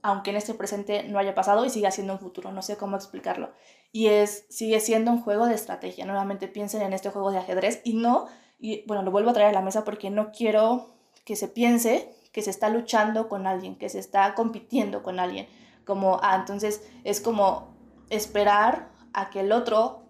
aunque 0.02 0.30
en 0.30 0.36
este 0.36 0.54
presente 0.54 1.02
no 1.04 1.18
haya 1.18 1.34
pasado 1.34 1.64
y 1.64 1.70
siga 1.70 1.90
siendo 1.90 2.12
un 2.12 2.18
futuro, 2.18 2.52
no 2.52 2.62
sé 2.62 2.76
cómo 2.76 2.96
explicarlo. 2.96 3.50
Y 3.90 4.08
es, 4.08 4.46
sigue 4.48 4.80
siendo 4.80 5.10
un 5.10 5.22
juego 5.22 5.46
de 5.46 5.54
estrategia, 5.54 6.04
nuevamente 6.04 6.48
piensen 6.48 6.82
en 6.82 6.92
este 6.92 7.10
juego 7.10 7.30
de 7.30 7.38
ajedrez 7.38 7.80
y 7.84 7.94
no, 7.94 8.26
y 8.58 8.84
bueno, 8.86 9.02
lo 9.02 9.10
vuelvo 9.10 9.30
a 9.30 9.32
traer 9.32 9.50
a 9.50 9.52
la 9.52 9.62
mesa 9.62 9.84
porque 9.84 10.10
no 10.10 10.30
quiero 10.30 10.94
que 11.24 11.36
se 11.36 11.48
piense 11.48 12.14
que 12.32 12.42
se 12.42 12.50
está 12.50 12.68
luchando 12.68 13.28
con 13.28 13.46
alguien, 13.46 13.76
que 13.76 13.88
se 13.88 13.98
está 13.98 14.34
compitiendo 14.34 15.02
con 15.02 15.20
alguien, 15.20 15.46
como, 15.84 16.18
ah, 16.22 16.36
entonces 16.36 16.88
es 17.04 17.20
como 17.20 17.74
esperar 18.08 18.88
a 19.12 19.30
que 19.30 19.40
el 19.40 19.52
otro 19.52 20.01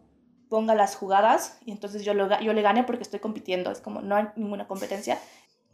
ponga 0.52 0.74
las 0.74 0.96
jugadas 0.96 1.56
y 1.64 1.72
entonces 1.72 2.04
yo, 2.04 2.12
lo, 2.12 2.28
yo 2.40 2.52
le 2.52 2.60
gane 2.60 2.84
porque 2.84 3.04
estoy 3.04 3.20
compitiendo, 3.20 3.70
es 3.70 3.80
como 3.80 4.02
no 4.02 4.16
hay 4.16 4.28
ninguna 4.36 4.68
competencia. 4.68 5.18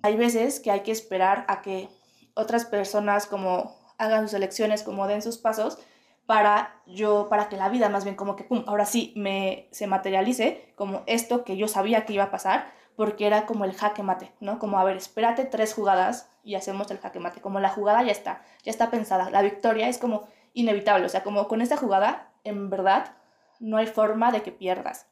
Hay 0.02 0.14
veces 0.14 0.60
que 0.60 0.70
hay 0.70 0.82
que 0.84 0.92
esperar 0.92 1.44
a 1.48 1.62
que 1.62 1.88
otras 2.34 2.64
personas 2.64 3.26
como 3.26 3.76
hagan 3.98 4.28
sus 4.28 4.34
elecciones, 4.34 4.84
como 4.84 5.08
den 5.08 5.20
sus 5.20 5.36
pasos, 5.36 5.80
para 6.26 6.80
yo, 6.86 7.26
para 7.28 7.48
que 7.48 7.56
la 7.56 7.68
vida 7.70 7.88
más 7.88 8.04
bien 8.04 8.14
como 8.14 8.36
que, 8.36 8.46
ahora 8.66 8.86
sí 8.86 9.12
me, 9.16 9.66
se 9.72 9.88
materialice 9.88 10.72
como 10.76 11.02
esto 11.06 11.42
que 11.42 11.56
yo 11.56 11.66
sabía 11.66 12.06
que 12.06 12.12
iba 12.12 12.22
a 12.22 12.30
pasar, 12.30 12.70
porque 12.94 13.26
era 13.26 13.46
como 13.46 13.64
el 13.64 13.74
jaque 13.74 14.04
mate, 14.04 14.30
¿no? 14.38 14.60
Como, 14.60 14.78
a 14.78 14.84
ver, 14.84 14.96
espérate 14.96 15.44
tres 15.44 15.74
jugadas 15.74 16.30
y 16.44 16.54
hacemos 16.54 16.88
el 16.92 16.98
jaque 16.98 17.18
mate, 17.18 17.40
como 17.40 17.58
la 17.58 17.70
jugada 17.70 18.04
ya 18.04 18.12
está, 18.12 18.44
ya 18.62 18.70
está 18.70 18.92
pensada, 18.92 19.28
la 19.30 19.42
victoria 19.42 19.88
es 19.88 19.98
como 19.98 20.28
inevitable, 20.54 21.04
o 21.04 21.08
sea, 21.08 21.24
como 21.24 21.48
con 21.48 21.62
esta 21.62 21.76
jugada, 21.76 22.30
en 22.44 22.70
verdad, 22.70 23.17
no 23.60 23.76
hay 23.76 23.86
forma 23.86 24.32
de 24.32 24.42
que 24.42 24.52
pierdas, 24.52 25.06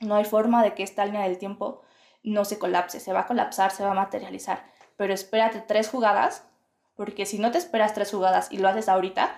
no 0.00 0.16
hay 0.16 0.24
forma 0.24 0.62
de 0.62 0.74
que 0.74 0.82
esta 0.82 1.04
línea 1.04 1.22
del 1.22 1.38
tiempo 1.38 1.82
no 2.22 2.44
se 2.44 2.58
colapse, 2.58 3.00
se 3.00 3.12
va 3.12 3.20
a 3.20 3.26
colapsar, 3.26 3.70
se 3.70 3.84
va 3.84 3.90
a 3.90 3.94
materializar, 3.94 4.64
pero 4.96 5.12
espérate 5.12 5.60
tres 5.60 5.88
jugadas 5.88 6.46
porque 6.96 7.26
si 7.26 7.38
no 7.38 7.50
te 7.50 7.58
esperas 7.58 7.94
tres 7.94 8.10
jugadas 8.10 8.48
y 8.52 8.58
lo 8.58 8.68
haces 8.68 8.88
ahorita, 8.88 9.34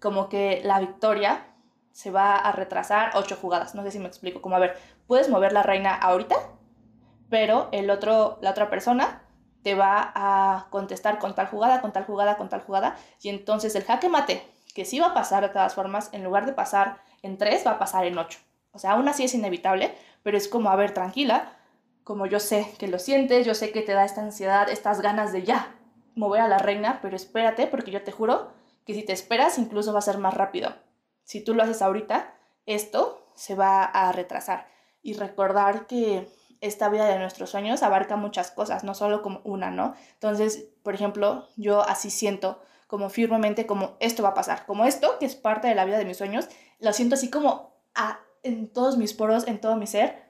como 0.00 0.28
que 0.28 0.60
la 0.64 0.80
victoria 0.80 1.46
se 1.92 2.10
va 2.10 2.36
a 2.36 2.52
retrasar 2.52 3.12
ocho 3.14 3.36
jugadas. 3.36 3.74
No 3.74 3.82
sé 3.82 3.92
si 3.92 3.98
me 3.98 4.08
explico. 4.08 4.42
Como, 4.42 4.56
a 4.56 4.58
ver, 4.58 4.76
puedes 5.06 5.28
mover 5.28 5.52
la 5.52 5.62
reina 5.62 5.94
ahorita, 5.94 6.36
pero 7.30 7.68
el 7.72 7.90
otro, 7.90 8.38
la 8.42 8.50
otra 8.50 8.68
persona 8.68 9.22
te 9.62 9.74
va 9.76 10.12
a 10.14 10.66
contestar 10.70 11.18
con 11.20 11.34
tal 11.36 11.46
jugada, 11.46 11.80
con 11.80 11.92
tal 11.92 12.04
jugada, 12.04 12.36
con 12.36 12.48
tal 12.48 12.62
jugada. 12.62 12.96
Y 13.20 13.28
entonces 13.28 13.76
el 13.76 13.84
jaque 13.84 14.08
mate, 14.08 14.44
que 14.74 14.84
sí 14.84 14.98
va 14.98 15.08
a 15.08 15.14
pasar 15.14 15.42
de 15.42 15.50
todas 15.50 15.74
formas, 15.74 16.08
en 16.12 16.24
lugar 16.24 16.46
de 16.46 16.52
pasar 16.52 17.00
en 17.22 17.38
tres, 17.38 17.66
va 17.66 17.72
a 17.72 17.78
pasar 17.78 18.04
en 18.04 18.18
ocho. 18.18 18.38
O 18.72 18.78
sea, 18.78 18.92
aún 18.92 19.08
así 19.08 19.24
es 19.24 19.34
inevitable, 19.34 19.94
pero 20.22 20.36
es 20.36 20.48
como, 20.48 20.70
a 20.70 20.76
ver, 20.76 20.92
tranquila, 20.92 21.56
como 22.04 22.26
yo 22.26 22.40
sé 22.40 22.66
que 22.78 22.88
lo 22.88 22.98
sientes, 22.98 23.46
yo 23.46 23.54
sé 23.54 23.70
que 23.70 23.82
te 23.82 23.92
da 23.92 24.04
esta 24.04 24.22
ansiedad, 24.22 24.68
estas 24.68 25.00
ganas 25.00 25.32
de 25.32 25.44
ya, 25.44 25.74
mover 26.14 26.40
a 26.40 26.48
la 26.48 26.58
reina, 26.58 26.98
pero 27.00 27.16
espérate 27.16 27.66
porque 27.66 27.90
yo 27.90 28.02
te 28.02 28.12
juro 28.12 28.52
que 28.84 28.94
si 28.94 29.02
te 29.02 29.12
esperas 29.12 29.58
incluso 29.58 29.92
va 29.92 30.00
a 30.00 30.02
ser 30.02 30.18
más 30.18 30.34
rápido. 30.34 30.74
Si 31.24 31.42
tú 31.42 31.54
lo 31.54 31.62
haces 31.62 31.82
ahorita, 31.82 32.34
esto 32.66 33.30
se 33.34 33.54
va 33.54 33.84
a 33.84 34.10
retrasar. 34.12 34.66
Y 35.02 35.14
recordar 35.14 35.86
que 35.86 36.28
esta 36.60 36.88
vida 36.88 37.06
de 37.06 37.18
nuestros 37.18 37.50
sueños 37.50 37.82
abarca 37.82 38.16
muchas 38.16 38.50
cosas, 38.50 38.84
no 38.84 38.94
solo 38.94 39.22
como 39.22 39.40
una, 39.44 39.70
¿no? 39.70 39.94
Entonces, 40.14 40.68
por 40.82 40.94
ejemplo, 40.94 41.48
yo 41.56 41.82
así 41.82 42.10
siento 42.10 42.62
como 42.86 43.08
firmemente 43.08 43.66
como 43.66 43.96
esto 44.00 44.22
va 44.22 44.30
a 44.30 44.34
pasar, 44.34 44.66
como 44.66 44.84
esto 44.84 45.18
que 45.18 45.26
es 45.26 45.34
parte 45.34 45.66
de 45.66 45.74
la 45.74 45.84
vida 45.84 45.98
de 45.98 46.04
mis 46.04 46.18
sueños, 46.18 46.48
lo 46.82 46.92
siento 46.92 47.14
así 47.14 47.30
como 47.30 47.72
en 48.42 48.68
todos 48.68 48.96
mis 48.96 49.14
poros, 49.14 49.46
en 49.46 49.60
todo 49.60 49.76
mi 49.76 49.86
ser, 49.86 50.24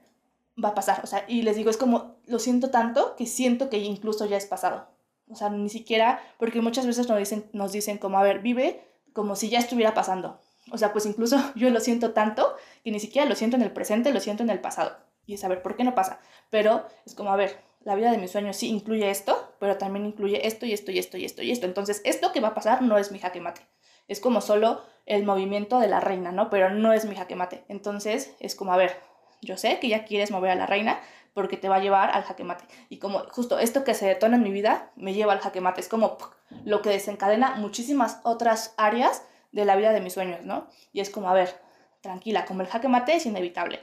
va 0.62 0.70
a 0.70 0.74
pasar. 0.74 1.00
O 1.02 1.06
sea, 1.06 1.24
y 1.26 1.42
les 1.42 1.56
digo, 1.56 1.70
es 1.70 1.76
como, 1.76 2.16
lo 2.26 2.38
siento 2.38 2.70
tanto 2.70 3.16
que 3.16 3.26
siento 3.26 3.70
que 3.70 3.78
incluso 3.78 4.26
ya 4.26 4.36
es 4.36 4.46
pasado. 4.46 4.86
O 5.28 5.34
sea, 5.34 5.48
ni 5.48 5.70
siquiera, 5.70 6.20
porque 6.38 6.60
muchas 6.60 6.86
veces 6.86 7.08
nos 7.08 7.18
dicen, 7.18 7.48
nos 7.52 7.72
dicen 7.72 7.98
como, 7.98 8.18
a 8.18 8.22
ver, 8.22 8.40
vive 8.40 8.84
como 9.14 9.34
si 9.34 9.48
ya 9.48 9.58
estuviera 9.58 9.94
pasando. 9.94 10.38
O 10.70 10.78
sea, 10.78 10.92
pues 10.92 11.06
incluso 11.06 11.38
yo 11.54 11.70
lo 11.70 11.80
siento 11.80 12.12
tanto 12.12 12.54
que 12.84 12.90
ni 12.90 13.00
siquiera 13.00 13.28
lo 13.28 13.34
siento 13.34 13.56
en 13.56 13.62
el 13.62 13.72
presente, 13.72 14.12
lo 14.12 14.20
siento 14.20 14.42
en 14.42 14.50
el 14.50 14.60
pasado. 14.60 14.96
Y 15.24 15.34
es 15.34 15.44
a 15.44 15.48
ver, 15.48 15.62
¿por 15.62 15.76
qué 15.76 15.84
no 15.84 15.94
pasa? 15.94 16.20
Pero 16.50 16.84
es 17.06 17.14
como, 17.14 17.30
a 17.30 17.36
ver, 17.36 17.62
la 17.84 17.94
vida 17.94 18.10
de 18.10 18.18
mis 18.18 18.30
sueños 18.30 18.56
sí 18.56 18.68
incluye 18.68 19.10
esto, 19.10 19.54
pero 19.58 19.78
también 19.78 20.04
incluye 20.04 20.46
esto 20.46 20.66
y 20.66 20.72
esto 20.72 20.90
y 20.90 20.98
esto 20.98 21.16
y 21.16 21.24
esto 21.24 21.42
y 21.42 21.50
esto. 21.50 21.66
Entonces, 21.66 22.02
esto 22.04 22.32
que 22.32 22.40
va 22.40 22.48
a 22.48 22.54
pasar 22.54 22.82
no 22.82 22.98
es 22.98 23.10
mi 23.10 23.18
jaque 23.18 23.40
mate. 23.40 23.62
Es 24.08 24.20
como 24.20 24.40
solo 24.40 24.82
el 25.06 25.24
movimiento 25.24 25.80
de 25.80 25.88
la 25.88 26.00
reina, 26.00 26.32
¿no? 26.32 26.50
Pero 26.50 26.70
no 26.70 26.92
es 26.92 27.04
mi 27.04 27.14
jaque 27.14 27.36
mate. 27.36 27.64
Entonces, 27.68 28.34
es 28.40 28.54
como, 28.54 28.72
a 28.72 28.76
ver, 28.76 29.00
yo 29.40 29.56
sé 29.56 29.78
que 29.80 29.88
ya 29.88 30.04
quieres 30.04 30.30
mover 30.30 30.50
a 30.50 30.54
la 30.54 30.66
reina, 30.66 31.00
porque 31.34 31.56
te 31.56 31.68
va 31.68 31.76
a 31.76 31.80
llevar 31.80 32.10
al 32.10 32.22
jaque 32.24 32.44
mate. 32.44 32.64
Y 32.88 32.98
como 32.98 33.20
justo 33.30 33.58
esto 33.58 33.84
que 33.84 33.94
se 33.94 34.06
detona 34.06 34.36
en 34.36 34.42
mi 34.42 34.52
vida 34.52 34.90
me 34.96 35.14
lleva 35.14 35.32
al 35.32 35.40
jaque 35.40 35.60
mate. 35.60 35.80
Es 35.80 35.88
como 35.88 36.18
lo 36.64 36.82
que 36.82 36.90
desencadena 36.90 37.56
muchísimas 37.56 38.20
otras 38.22 38.74
áreas 38.76 39.24
de 39.50 39.64
la 39.64 39.76
vida 39.76 39.92
de 39.92 40.00
mis 40.00 40.12
sueños, 40.12 40.44
¿no? 40.44 40.66
Y 40.92 41.00
es 41.00 41.10
como, 41.10 41.28
a 41.28 41.34
ver, 41.34 41.60
tranquila, 42.00 42.44
como 42.44 42.62
el 42.62 42.68
jaque 42.68 42.88
mate 42.88 43.16
es 43.16 43.26
inevitable. 43.26 43.80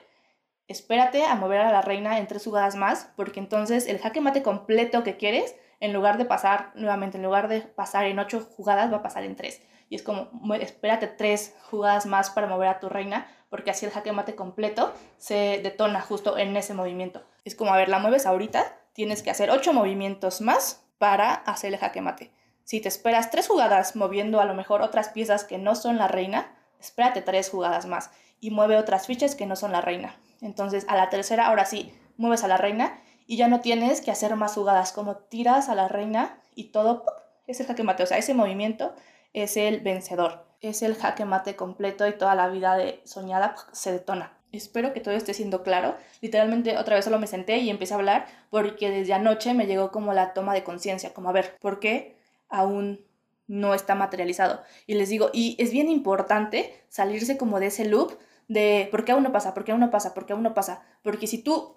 Espérate 0.67 1.25
a 1.25 1.35
mover 1.35 1.61
a 1.61 1.71
la 1.71 1.81
reina 1.81 2.19
en 2.19 2.27
tres 2.27 2.43
jugadas 2.43 2.75
más, 2.75 3.11
porque 3.15 3.39
entonces 3.39 3.87
el 3.87 3.99
jaque 3.99 4.21
mate 4.21 4.43
completo 4.43 5.03
que 5.03 5.17
quieres, 5.17 5.55
en 5.79 5.93
lugar 5.93 6.17
de 6.17 6.25
pasar, 6.25 6.71
nuevamente, 6.75 7.17
en 7.17 7.23
lugar 7.23 7.47
de 7.47 7.61
pasar 7.61 8.05
en 8.05 8.19
ocho 8.19 8.41
jugadas, 8.41 8.91
va 8.91 8.97
a 8.97 9.03
pasar 9.03 9.23
en 9.23 9.35
tres. 9.35 9.61
Y 9.89 9.95
es 9.95 10.03
como, 10.03 10.29
espérate 10.55 11.07
tres 11.07 11.55
jugadas 11.69 12.05
más 12.05 12.29
para 12.29 12.47
mover 12.47 12.67
a 12.67 12.79
tu 12.79 12.89
reina, 12.89 13.27
porque 13.49 13.71
así 13.71 13.85
el 13.85 13.91
jaque 13.91 14.11
mate 14.11 14.35
completo 14.35 14.93
se 15.17 15.59
detona 15.63 15.99
justo 15.99 16.37
en 16.37 16.55
ese 16.55 16.75
movimiento. 16.75 17.23
Es 17.43 17.55
como, 17.55 17.73
a 17.73 17.77
ver, 17.77 17.89
la 17.89 17.99
mueves 17.99 18.27
ahorita, 18.27 18.77
tienes 18.93 19.23
que 19.23 19.31
hacer 19.31 19.49
ocho 19.49 19.73
movimientos 19.73 20.41
más 20.41 20.85
para 20.99 21.33
hacer 21.33 21.73
el 21.73 21.79
jaque 21.79 22.01
mate. 22.01 22.31
Si 22.63 22.79
te 22.79 22.87
esperas 22.87 23.31
tres 23.31 23.47
jugadas 23.47 23.95
moviendo 23.95 24.39
a 24.39 24.45
lo 24.45 24.53
mejor 24.53 24.83
otras 24.83 25.09
piezas 25.09 25.43
que 25.43 25.57
no 25.57 25.73
son 25.73 25.97
la 25.97 26.07
reina, 26.07 26.55
espérate 26.79 27.23
tres 27.23 27.49
jugadas 27.49 27.87
más 27.87 28.11
y 28.39 28.51
mueve 28.51 28.77
otras 28.77 29.07
fichas 29.07 29.35
que 29.35 29.47
no 29.47 29.55
son 29.55 29.71
la 29.71 29.81
reina. 29.81 30.15
Entonces, 30.41 30.85
a 30.87 30.95
la 30.95 31.09
tercera, 31.09 31.47
ahora 31.47 31.65
sí, 31.65 31.91
mueves 32.17 32.43
a 32.43 32.47
la 32.47 32.57
reina 32.57 33.01
y 33.25 33.37
ya 33.37 33.47
no 33.47 33.61
tienes 33.61 34.01
que 34.01 34.11
hacer 34.11 34.35
más 34.35 34.53
jugadas, 34.53 34.91
como 34.91 35.15
tiras 35.17 35.69
a 35.69 35.75
la 35.75 35.87
reina 35.87 36.37
y 36.53 36.65
todo 36.65 37.05
es 37.47 37.59
el 37.59 37.65
jaque 37.65 37.83
mate. 37.83 38.03
O 38.03 38.05
sea, 38.05 38.17
ese 38.17 38.33
movimiento 38.33 38.93
es 39.33 39.57
el 39.57 39.79
vencedor 39.81 40.49
es 40.61 40.81
el 40.81 40.95
jaque 40.95 41.25
mate 41.25 41.55
completo 41.55 42.07
y 42.07 42.17
toda 42.17 42.35
la 42.35 42.49
vida 42.49 42.75
de 42.75 43.01
soñada 43.05 43.55
se 43.71 43.91
detona. 43.91 44.33
Espero 44.51 44.93
que 44.93 44.99
todo 44.99 45.13
esté 45.13 45.33
siendo 45.33 45.63
claro. 45.63 45.95
Literalmente 46.21 46.77
otra 46.77 46.95
vez 46.95 47.05
solo 47.05 47.19
me 47.19 47.27
senté 47.27 47.57
y 47.59 47.69
empecé 47.69 47.93
a 47.93 47.97
hablar 47.97 48.27
porque 48.49 48.89
desde 48.89 49.13
anoche 49.13 49.53
me 49.53 49.67
llegó 49.67 49.91
como 49.91 50.13
la 50.13 50.33
toma 50.33 50.53
de 50.53 50.63
conciencia, 50.63 51.13
como 51.13 51.29
a 51.29 51.33
ver, 51.33 51.57
¿por 51.61 51.79
qué 51.79 52.17
aún 52.49 53.05
no 53.47 53.73
está 53.73 53.95
materializado? 53.95 54.61
Y 54.87 54.95
les 54.95 55.09
digo, 55.09 55.29
y 55.33 55.55
es 55.59 55.71
bien 55.71 55.89
importante 55.89 56.83
salirse 56.89 57.37
como 57.37 57.59
de 57.59 57.67
ese 57.67 57.85
loop 57.85 58.17
de 58.47 58.87
¿por 58.89 59.05
qué 59.05 59.11
aún 59.11 59.23
no 59.23 59.31
pasa? 59.31 59.53
¿Por 59.53 59.63
qué 59.63 59.71
aún 59.71 59.81
no 59.81 59.91
pasa? 59.91 60.13
¿Por 60.15 60.25
qué 60.25 60.33
aún 60.33 60.43
no 60.43 60.55
pasa? 60.55 60.83
Porque 61.03 61.27
si 61.27 61.43
tú 61.43 61.75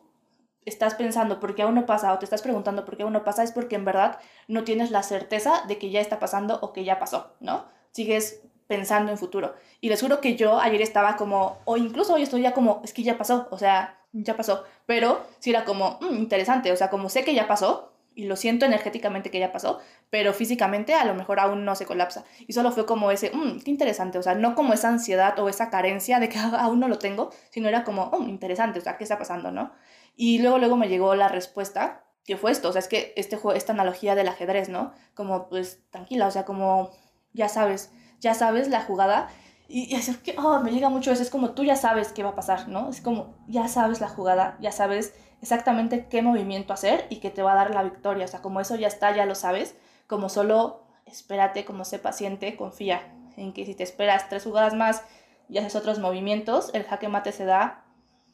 estás 0.65 0.95
pensando 0.95 1.41
por 1.41 1.55
qué 1.55 1.63
aún 1.63 1.75
no 1.75 1.87
pasa 1.87 2.13
o 2.13 2.19
te 2.19 2.25
estás 2.25 2.43
preguntando 2.43 2.85
por 2.85 2.97
qué 2.97 3.03
aún 3.03 3.13
no 3.13 3.25
pasa 3.25 3.43
es 3.43 3.53
porque 3.53 3.77
en 3.77 3.85
verdad 3.85 4.19
no 4.49 4.65
tienes 4.65 4.91
la 4.91 5.03
certeza 5.03 5.65
de 5.67 5.79
que 5.79 5.91
ya 5.91 6.01
está 6.01 6.19
pasando 6.19 6.59
o 6.63 6.73
que 6.73 6.85
ya 6.85 6.99
pasó, 6.99 7.35
¿no? 7.41 7.67
Sigues 7.91 8.43
pensando 8.67 9.13
en 9.13 9.19
futuro. 9.19 9.55
Y 9.81 9.89
les 9.89 10.01
juro 10.01 10.21
que 10.21 10.37
yo 10.37 10.59
ayer 10.59 10.81
estaba 10.81 11.17
como, 11.17 11.59
o 11.65 11.77
incluso 11.77 12.15
hoy 12.15 12.23
estoy 12.23 12.43
ya 12.43 12.55
como, 12.55 12.81
es 12.85 12.93
que 12.93 13.03
ya 13.03 13.19
pasó, 13.19 13.49
o 13.51 13.59
sea, 13.59 13.99
ya 14.13 14.37
pasó. 14.37 14.65
Pero 14.87 15.21
sí 15.41 15.51
era 15.51 15.65
como, 15.65 15.99
mm, 16.01 16.15
interesante, 16.15 16.73
o 16.73 16.77
sea, 16.77 16.89
como 16.89 17.09
sé 17.09 17.25
que 17.25 17.35
ya 17.35 17.47
pasó, 17.47 17.93
y 18.15 18.25
lo 18.25 18.37
siento 18.37 18.67
energéticamente 18.67 19.31
que 19.31 19.39
ya 19.39 19.53
pasó, 19.53 19.81
pero 20.11 20.33
físicamente 20.33 20.95
a 20.95 21.05
lo 21.05 21.15
mejor 21.15 21.41
aún 21.41 21.65
no 21.65 21.75
se 21.75 21.87
colapsa. 21.87 22.25
Y 22.47 22.53
solo 22.53 22.71
fue 22.73 22.87
como 22.87 23.11
ese, 23.11 23.31
mmm, 23.35 23.61
qué 23.61 23.71
interesante, 23.71 24.19
o 24.19 24.23
sea, 24.23 24.35
no 24.35 24.55
como 24.55 24.73
esa 24.75 24.89
ansiedad 24.89 25.39
o 25.39 25.49
esa 25.49 25.71
carencia 25.71 26.21
de 26.21 26.29
que 26.29 26.39
aún 26.59 26.81
no 26.81 26.89
lo 26.89 26.99
tengo, 26.99 27.31
sino 27.51 27.69
era 27.69 27.85
como, 27.85 28.11
oh, 28.13 28.23
interesante, 28.23 28.79
o 28.79 28.83
sea, 28.83 28.97
¿qué 28.97 29.05
está 29.05 29.19
pasando, 29.19 29.51
no? 29.51 29.73
Y 30.15 30.39
luego, 30.41 30.59
luego 30.59 30.77
me 30.77 30.89
llegó 30.89 31.15
la 31.15 31.29
respuesta, 31.29 32.05
que 32.25 32.37
fue 32.37 32.53
esto, 32.53 32.69
o 32.69 32.73
sea, 32.73 32.81
es 32.81 32.89
que 32.89 33.13
este 33.17 33.37
juego, 33.37 33.57
esta 33.57 33.73
analogía 33.73 34.15
del 34.15 34.29
ajedrez, 34.29 34.69
¿no? 34.69 34.93
Como, 35.15 35.49
pues, 35.49 35.81
tranquila, 35.91 36.27
o 36.27 36.31
sea, 36.31 36.45
como, 36.45 36.91
ya 37.33 37.49
sabes, 37.49 37.91
ya 38.21 38.35
sabes 38.35 38.69
la 38.69 38.83
jugada. 38.83 39.29
Y, 39.69 39.95
es 39.95 40.17
que, 40.19 40.37
oh, 40.39 40.61
me 40.61 40.71
llega 40.71 40.89
mucho 40.89 41.13
eso, 41.13 41.23
es 41.23 41.31
como 41.31 41.53
tú 41.53 41.65
ya 41.65 41.77
sabes 41.77 42.13
qué 42.13 42.23
va 42.23 42.31
a 42.31 42.35
pasar, 42.37 42.69
¿no? 42.69 42.91
Es 42.91 43.01
como, 43.01 43.35
ya 43.49 43.69
sabes 43.69 44.01
la 44.01 44.09
jugada, 44.09 44.57
ya 44.61 44.71
sabes 44.71 45.15
exactamente 45.41 46.07
qué 46.09 46.23
movimiento 46.23 46.73
hacer 46.73 47.07
y 47.11 47.17
que 47.17 47.31
te 47.31 47.43
va 47.43 47.53
a 47.53 47.57
dar 47.57 47.75
la 47.75 47.83
victoria, 47.83 48.27
o 48.27 48.29
sea, 48.29 48.43
como 48.43 48.61
eso 48.61 48.77
ya 48.77 48.87
está, 48.89 49.15
ya 49.17 49.27
lo 49.27 49.35
sabes, 49.35 49.75
como 50.07 50.29
solo 50.29 50.83
espérate, 51.07 51.65
como 51.65 51.85
sé 51.85 51.99
paciente, 51.99 52.57
confía 52.57 53.03
en 53.37 53.53
que 53.53 53.67
si 53.67 53.75
te 53.75 53.83
esperas 53.83 54.29
tres 54.29 54.45
jugadas 54.45 54.75
más 54.75 55.03
y 55.49 55.59
haces 55.59 55.77
otros 55.77 55.99
movimientos, 55.99 56.71
el 56.75 56.85
jaque 56.85 57.09
mate 57.09 57.33
se 57.33 57.45
da 57.45 57.85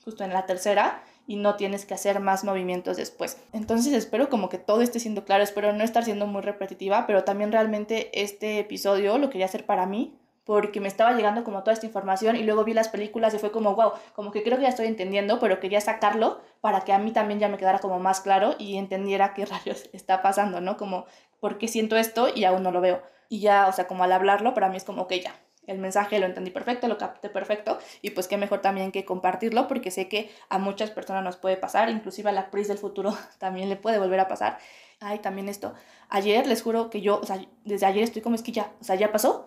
justo 0.04 0.24
en 0.24 0.32
la 0.32 0.46
tercera 0.46 1.02
y 1.28 1.36
no 1.36 1.56
tienes 1.56 1.84
que 1.84 1.92
hacer 1.92 2.20
más 2.20 2.42
movimientos 2.42 2.96
después. 2.96 3.36
Entonces 3.52 3.92
espero 3.92 4.30
como 4.30 4.48
que 4.48 4.56
todo 4.56 4.80
esté 4.80 4.98
siendo 4.98 5.26
claro, 5.26 5.44
espero 5.44 5.74
no 5.74 5.84
estar 5.84 6.02
siendo 6.02 6.26
muy 6.26 6.40
repetitiva, 6.40 7.06
pero 7.06 7.22
también 7.22 7.52
realmente 7.52 8.10
este 8.22 8.58
episodio 8.58 9.18
lo 9.18 9.28
quería 9.28 9.44
hacer 9.44 9.66
para 9.66 9.84
mí, 9.84 10.18
porque 10.44 10.80
me 10.80 10.88
estaba 10.88 11.12
llegando 11.12 11.44
como 11.44 11.60
toda 11.60 11.74
esta 11.74 11.84
información 11.84 12.34
y 12.34 12.44
luego 12.44 12.64
vi 12.64 12.72
las 12.72 12.88
películas 12.88 13.34
y 13.34 13.38
fue 13.38 13.52
como, 13.52 13.74
wow, 13.74 13.92
como 14.14 14.30
que 14.32 14.42
creo 14.42 14.56
que 14.56 14.62
ya 14.62 14.70
estoy 14.70 14.86
entendiendo, 14.86 15.38
pero 15.38 15.60
quería 15.60 15.82
sacarlo 15.82 16.40
para 16.62 16.80
que 16.80 16.94
a 16.94 16.98
mí 16.98 17.12
también 17.12 17.38
ya 17.38 17.50
me 17.50 17.58
quedara 17.58 17.78
como 17.78 17.98
más 17.98 18.22
claro 18.22 18.54
y 18.58 18.78
entendiera 18.78 19.34
qué 19.34 19.44
rayos 19.46 19.90
está 19.92 20.22
pasando, 20.22 20.62
¿no? 20.62 20.78
Como, 20.78 21.04
¿por 21.40 21.58
qué 21.58 21.68
siento 21.68 21.98
esto 21.98 22.28
y 22.34 22.44
aún 22.44 22.62
no 22.62 22.72
lo 22.72 22.80
veo? 22.80 23.02
Y 23.28 23.40
ya, 23.40 23.66
o 23.68 23.72
sea, 23.72 23.86
como 23.86 24.02
al 24.02 24.12
hablarlo, 24.12 24.54
para 24.54 24.70
mí 24.70 24.78
es 24.78 24.84
como, 24.84 25.02
ok, 25.02 25.12
ya, 25.22 25.34
el 25.68 25.78
mensaje 25.78 26.18
lo 26.18 26.26
entendí 26.26 26.50
perfecto, 26.50 26.88
lo 26.88 26.98
capté 26.98 27.28
perfecto 27.28 27.78
y 28.02 28.10
pues 28.10 28.26
qué 28.26 28.36
mejor 28.36 28.60
también 28.60 28.90
que 28.90 29.04
compartirlo 29.04 29.68
porque 29.68 29.90
sé 29.90 30.08
que 30.08 30.30
a 30.48 30.58
muchas 30.58 30.90
personas 30.90 31.22
nos 31.22 31.36
puede 31.36 31.56
pasar, 31.56 31.90
inclusive 31.90 32.30
a 32.30 32.32
la 32.32 32.40
actriz 32.40 32.66
del 32.68 32.78
futuro 32.78 33.16
también 33.38 33.68
le 33.68 33.76
puede 33.76 33.98
volver 33.98 34.18
a 34.20 34.28
pasar. 34.28 34.58
Ay, 35.00 35.20
también 35.20 35.48
esto. 35.48 35.74
Ayer 36.08 36.46
les 36.46 36.62
juro 36.62 36.90
que 36.90 37.00
yo, 37.00 37.20
o 37.20 37.26
sea, 37.26 37.40
desde 37.64 37.86
ayer 37.86 38.02
estoy 38.02 38.22
como 38.22 38.34
es 38.34 38.42
que 38.42 38.50
ya, 38.50 38.72
o 38.80 38.84
sea, 38.84 38.96
ya 38.96 39.12
pasó 39.12 39.46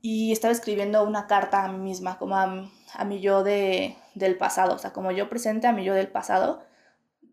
y 0.00 0.32
estaba 0.32 0.52
escribiendo 0.52 1.02
una 1.02 1.26
carta 1.26 1.64
a 1.64 1.68
mí 1.68 1.78
misma, 1.78 2.18
como 2.18 2.36
a, 2.36 2.70
a 2.92 3.04
mi 3.04 3.20
yo 3.20 3.42
de, 3.42 3.96
del 4.14 4.36
pasado, 4.36 4.74
o 4.74 4.78
sea, 4.78 4.92
como 4.92 5.10
yo 5.12 5.30
presente 5.30 5.66
a 5.66 5.72
mi 5.72 5.82
yo 5.82 5.94
del 5.94 6.08
pasado, 6.08 6.62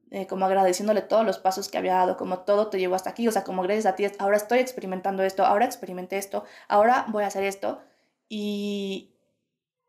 eh, 0.10 0.26
como 0.26 0.46
agradeciéndole 0.46 1.02
todos 1.02 1.26
los 1.26 1.38
pasos 1.38 1.70
que 1.70 1.78
había 1.78 1.96
dado, 1.96 2.17
como 2.17 2.39
todo 2.39 2.70
te 2.70 2.80
llevó 2.80 2.96
hasta 2.96 3.10
aquí, 3.10 3.28
o 3.28 3.32
sea, 3.32 3.44
como 3.44 3.62
gracias 3.62 3.86
a 3.86 3.96
ti, 3.96 4.06
ahora 4.20 4.38
estoy 4.38 4.60
experimentando 4.60 5.22
esto, 5.24 5.46
ahora 5.46 5.65
experimenté 5.65 6.17
esto, 6.17 6.46
ahora 6.67 7.06
voy 7.10 7.24
a 7.24 7.28
hacer 7.28 7.44
esto, 7.44 7.82
y, 8.34 9.13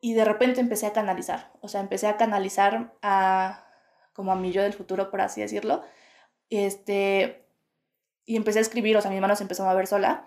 y 0.01 0.15
de 0.15 0.25
repente 0.25 0.61
empecé 0.61 0.87
a 0.87 0.93
canalizar, 0.93 1.53
o 1.61 1.69
sea, 1.69 1.81
empecé 1.81 2.09
a 2.09 2.17
canalizar 2.17 2.93
a, 3.01 3.69
como 4.15 4.33
a 4.33 4.35
mi 4.35 4.51
yo 4.51 4.63
del 4.65 4.73
futuro, 4.73 5.13
por 5.13 5.21
así 5.21 5.41
decirlo, 5.41 5.83
este, 6.51 7.47
y 8.25 8.35
empecé 8.35 8.59
a 8.59 8.63
escribir, 8.63 8.97
o 8.97 9.01
sea, 9.01 9.13
mi 9.13 9.21
mano 9.21 9.37
se 9.37 9.45
empezó 9.45 9.63
a 9.63 9.71
mover 9.71 9.87
sola, 9.87 10.27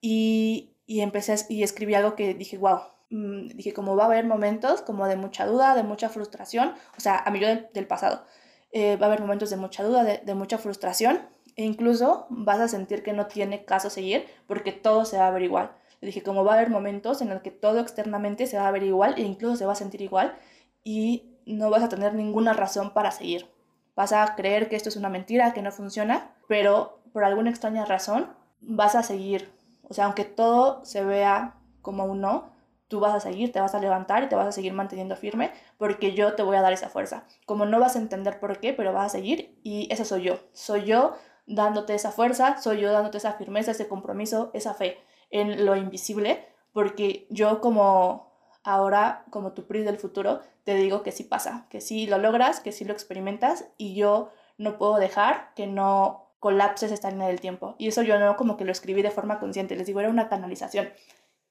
y, 0.00 0.74
y 0.86 1.02
empecé 1.02 1.34
y 1.50 1.62
escribí 1.62 1.92
algo 1.92 2.16
que 2.16 2.32
dije, 2.32 2.56
wow, 2.56 2.80
mm, 3.10 3.48
dije 3.48 3.74
como 3.74 3.94
va 3.94 4.04
a 4.04 4.06
haber 4.06 4.24
momentos 4.24 4.80
como 4.80 5.06
de 5.06 5.16
mucha 5.16 5.44
duda, 5.44 5.74
de 5.74 5.82
mucha 5.82 6.08
frustración, 6.08 6.74
o 6.96 7.00
sea, 7.00 7.18
a 7.18 7.30
mí 7.30 7.40
yo 7.40 7.48
del, 7.74 7.86
pasado, 7.86 8.24
eh, 8.72 8.96
va 8.96 9.04
a 9.04 9.08
haber 9.08 9.20
momentos 9.20 9.50
de 9.50 9.58
mucha 9.58 9.82
duda, 9.82 10.02
de, 10.02 10.34
mucha 10.34 10.56
frustración, 10.56 11.28
e 11.56 11.64
incluso 11.64 12.26
vas 12.30 12.58
a 12.58 12.68
sentir 12.68 13.02
que 13.02 13.12
no 13.12 13.26
tiene 13.26 13.66
caso 13.66 13.90
seguir 13.90 14.24
porque 14.46 14.72
todo 14.72 15.04
se 15.04 15.18
va 15.18 15.28
a 15.28 15.30
ver 15.30 15.42
igual. 15.42 15.76
Le 16.00 16.06
dije, 16.06 16.22
como 16.22 16.44
va 16.44 16.52
a 16.52 16.54
haber 16.56 16.70
momentos 16.70 17.20
en 17.20 17.30
los 17.30 17.42
que 17.42 17.50
todo 17.50 17.80
externamente 17.80 18.46
se 18.46 18.56
va 18.56 18.68
a 18.68 18.72
ver 18.72 18.82
igual 18.82 19.14
e 19.18 19.22
incluso 19.22 19.56
se 19.56 19.66
va 19.66 19.72
a 19.72 19.76
sentir 19.76 20.02
igual 20.02 20.34
y 20.82 21.36
no 21.46 21.70
vas 21.70 21.82
a 21.82 21.88
tener 21.88 22.14
ninguna 22.14 22.52
razón 22.52 22.92
para 22.94 23.10
seguir. 23.10 23.46
Vas 23.94 24.12
a 24.12 24.34
creer 24.34 24.68
que 24.68 24.76
esto 24.76 24.88
es 24.88 24.96
una 24.96 25.08
mentira, 25.08 25.52
que 25.52 25.62
no 25.62 25.72
funciona, 25.72 26.34
pero 26.48 27.02
por 27.12 27.24
alguna 27.24 27.50
extraña 27.50 27.84
razón 27.84 28.28
vas 28.60 28.94
a 28.94 29.02
seguir 29.02 29.60
o 29.90 29.94
sea, 29.94 30.04
aunque 30.04 30.24
todo 30.24 30.84
se 30.84 31.04
vea 31.04 31.56
como 31.82 32.04
un 32.04 32.20
no, 32.20 32.52
tú 32.86 33.00
vas 33.00 33.12
a 33.12 33.20
seguir, 33.20 33.50
te 33.50 33.60
vas 33.60 33.74
a 33.74 33.80
levantar 33.80 34.22
y 34.22 34.28
te 34.28 34.36
vas 34.36 34.46
a 34.46 34.52
seguir 34.52 34.72
manteniendo 34.72 35.16
firme 35.16 35.50
porque 35.78 36.14
yo 36.14 36.34
te 36.34 36.44
voy 36.44 36.56
a 36.56 36.62
dar 36.62 36.72
esa 36.72 36.88
fuerza. 36.88 37.24
Como 37.44 37.66
no 37.66 37.80
vas 37.80 37.96
a 37.96 37.98
entender 37.98 38.38
por 38.38 38.60
qué, 38.60 38.72
pero 38.72 38.92
vas 38.92 39.06
a 39.06 39.18
seguir 39.18 39.58
y 39.64 39.92
eso 39.92 40.04
soy 40.04 40.22
yo. 40.22 40.38
Soy 40.52 40.84
yo 40.84 41.16
dándote 41.46 41.94
esa 41.94 42.12
fuerza, 42.12 42.58
soy 42.58 42.80
yo 42.80 42.92
dándote 42.92 43.18
esa 43.18 43.32
firmeza, 43.32 43.72
ese 43.72 43.88
compromiso, 43.88 44.52
esa 44.54 44.74
fe 44.74 44.98
en 45.30 45.64
lo 45.64 45.76
invisible, 45.76 46.46
porque 46.72 47.26
yo 47.30 47.60
como 47.60 48.30
ahora, 48.62 49.24
como 49.30 49.52
tu 49.52 49.66
PRI 49.66 49.82
del 49.82 49.98
futuro, 49.98 50.40
te 50.64 50.74
digo 50.74 51.02
que 51.02 51.12
sí 51.12 51.24
pasa, 51.24 51.66
que 51.70 51.80
sí 51.80 52.06
lo 52.06 52.18
logras, 52.18 52.60
que 52.60 52.72
sí 52.72 52.84
lo 52.84 52.92
experimentas 52.92 53.66
y 53.78 53.94
yo 53.94 54.30
no 54.58 54.76
puedo 54.76 54.96
dejar 54.96 55.52
que 55.54 55.66
no 55.66 56.30
colapses 56.38 56.92
esta 56.92 57.10
línea 57.10 57.28
del 57.28 57.40
tiempo. 57.40 57.74
Y 57.78 57.88
eso 57.88 58.02
yo 58.02 58.18
no 58.18 58.36
como 58.36 58.56
que 58.56 58.64
lo 58.64 58.72
escribí 58.72 59.02
de 59.02 59.10
forma 59.10 59.38
consciente, 59.38 59.76
les 59.76 59.86
digo, 59.86 60.00
era 60.00 60.10
una 60.10 60.28
canalización. 60.28 60.90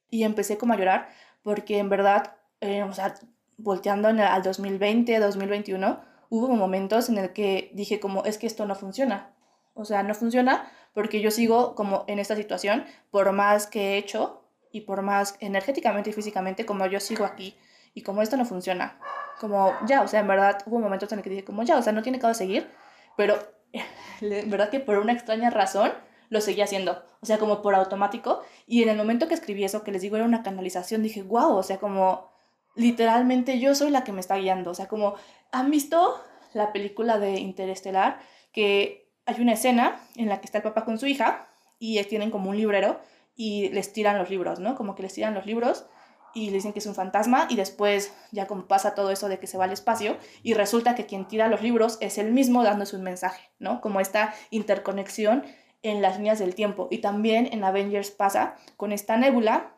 Y 0.09 0.23
empecé 0.23 0.57
como 0.57 0.73
a 0.73 0.77
llorar 0.77 1.09
porque 1.43 1.79
en 1.79 1.89
verdad, 1.89 2.35
eh, 2.61 2.83
o 2.83 2.93
sea, 2.93 3.15
volteando 3.57 4.07
al 4.07 4.43
2020, 4.43 5.19
2021, 5.19 6.01
hubo 6.29 6.47
momentos 6.49 7.09
en 7.09 7.17
el 7.17 7.33
que 7.33 7.71
dije 7.73 7.99
como, 7.99 8.23
es 8.25 8.37
que 8.37 8.47
esto 8.47 8.65
no 8.65 8.75
funciona. 8.75 9.33
O 9.79 9.85
sea, 9.85 10.03
no 10.03 10.13
funciona 10.13 10.69
porque 10.93 11.21
yo 11.21 11.31
sigo 11.31 11.73
como 11.73 12.03
en 12.07 12.19
esta 12.19 12.35
situación, 12.35 12.85
por 13.11 13.31
más 13.31 13.65
que 13.65 13.93
he 13.93 13.97
hecho 13.97 14.43
y 14.71 14.81
por 14.81 15.01
más 15.01 15.35
energéticamente 15.39 16.09
y 16.09 16.13
físicamente, 16.13 16.65
como 16.65 16.85
yo 16.87 16.99
sigo 16.99 17.23
aquí 17.23 17.57
y 17.93 18.01
como 18.01 18.21
esto 18.21 18.35
no 18.35 18.45
funciona. 18.45 18.99
Como 19.39 19.73
ya, 19.85 20.01
o 20.01 20.07
sea, 20.07 20.19
en 20.19 20.27
verdad 20.27 20.61
hubo 20.65 20.79
momentos 20.79 21.11
en 21.13 21.19
el 21.19 21.23
que 21.23 21.29
dije 21.29 21.45
como 21.45 21.63
ya, 21.63 21.77
o 21.77 21.81
sea, 21.81 21.93
no 21.93 22.01
tiene 22.01 22.19
caso 22.19 22.33
seguir, 22.33 22.69
pero 23.15 23.39
verdad 24.21 24.69
que 24.69 24.81
por 24.81 24.97
una 24.97 25.13
extraña 25.13 25.49
razón 25.49 25.93
lo 26.27 26.41
seguía 26.41 26.65
haciendo, 26.65 27.01
o 27.21 27.25
sea, 27.25 27.37
como 27.37 27.61
por 27.61 27.73
automático. 27.73 28.41
Y 28.67 28.83
en 28.83 28.89
el 28.89 28.97
momento 28.97 29.29
que 29.29 29.33
escribí 29.33 29.63
eso, 29.63 29.83
que 29.83 29.93
les 29.93 30.01
digo 30.01 30.17
era 30.17 30.25
una 30.25 30.43
canalización, 30.43 31.03
dije, 31.03 31.23
wow, 31.23 31.55
o 31.55 31.63
sea, 31.63 31.77
como 31.77 32.31
literalmente 32.75 33.59
yo 33.59 33.73
soy 33.75 33.91
la 33.91 34.03
que 34.03 34.11
me 34.11 34.19
está 34.19 34.35
guiando, 34.35 34.71
o 34.71 34.73
sea, 34.73 34.89
como 34.89 35.15
han 35.53 35.71
visto 35.71 36.21
la 36.53 36.73
película 36.73 37.17
de 37.17 37.39
Interestelar, 37.39 38.19
que 38.51 39.09
hay 39.29 39.41
una 39.41 39.53
escena 39.53 40.01
en 40.15 40.27
la 40.27 40.39
que 40.39 40.45
está 40.45 40.57
el 40.57 40.63
papá 40.63 40.85
con 40.85 40.97
su 40.97 41.05
hija 41.05 41.47
y 41.77 42.03
tienen 42.05 42.31
como 42.31 42.49
un 42.49 42.57
librero 42.57 42.99
y 43.35 43.69
les 43.69 43.93
tiran 43.93 44.17
los 44.17 44.29
libros, 44.29 44.59
¿no? 44.59 44.75
Como 44.75 44.95
que 44.95 45.03
les 45.03 45.13
tiran 45.13 45.33
los 45.33 45.45
libros 45.45 45.85
y 46.33 46.47
le 46.47 46.53
dicen 46.53 46.73
que 46.73 46.79
es 46.79 46.85
un 46.85 46.95
fantasma 46.95 47.47
y 47.49 47.55
después 47.55 48.13
ya 48.31 48.47
como 48.47 48.67
pasa 48.67 48.95
todo 48.95 49.11
eso 49.11 49.29
de 49.29 49.39
que 49.39 49.47
se 49.47 49.57
va 49.57 49.65
al 49.65 49.71
espacio 49.71 50.17
y 50.43 50.53
resulta 50.53 50.95
que 50.95 51.05
quien 51.05 51.27
tira 51.27 51.47
los 51.47 51.61
libros 51.61 51.97
es 52.01 52.17
él 52.17 52.31
mismo 52.31 52.63
dándose 52.63 52.95
un 52.95 53.03
mensaje, 53.03 53.49
¿no? 53.59 53.81
Como 53.81 53.99
esta 53.99 54.33
interconexión 54.49 55.43
en 55.83 56.01
las 56.01 56.17
líneas 56.17 56.39
del 56.39 56.55
tiempo. 56.55 56.87
Y 56.91 56.97
también 56.97 57.47
en 57.51 57.63
Avengers 57.63 58.11
pasa 58.11 58.55
con 58.77 58.91
esta 58.91 59.15
nébula, 59.15 59.75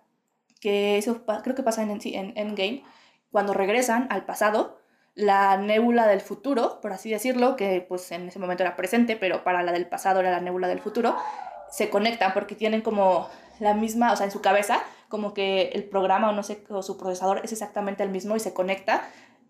que 0.59 0.97
eso 0.97 1.23
creo 1.25 1.55
que 1.55 1.63
pasa 1.63 1.83
en, 1.83 1.91
en 1.91 2.33
Endgame, 2.35 2.83
cuando 3.31 3.53
regresan 3.53 4.07
al 4.09 4.25
pasado, 4.25 4.80
la 5.15 5.57
nébula 5.57 6.07
del 6.07 6.21
futuro, 6.21 6.79
por 6.81 6.93
así 6.93 7.11
decirlo, 7.11 7.55
que 7.55 7.85
pues 7.87 8.11
en 8.11 8.27
ese 8.27 8.39
momento 8.39 8.63
era 8.63 8.75
presente, 8.75 9.15
pero 9.15 9.43
para 9.43 9.63
la 9.63 9.71
del 9.71 9.87
pasado 9.87 10.19
era 10.19 10.31
la 10.31 10.39
nébula 10.39 10.67
del 10.67 10.79
futuro, 10.79 11.15
se 11.69 11.89
conectan 11.89 12.33
porque 12.33 12.55
tienen 12.55 12.81
como 12.81 13.29
la 13.59 13.73
misma, 13.73 14.13
o 14.13 14.15
sea, 14.15 14.25
en 14.25 14.31
su 14.31 14.41
cabeza, 14.41 14.81
como 15.09 15.33
que 15.33 15.69
el 15.73 15.83
programa 15.83 16.29
o 16.29 16.33
no 16.33 16.43
sé, 16.43 16.63
o 16.69 16.81
su 16.81 16.97
procesador 16.97 17.41
es 17.43 17.51
exactamente 17.51 18.03
el 18.03 18.09
mismo 18.09 18.35
y 18.35 18.39
se 18.39 18.53
conecta 18.53 19.03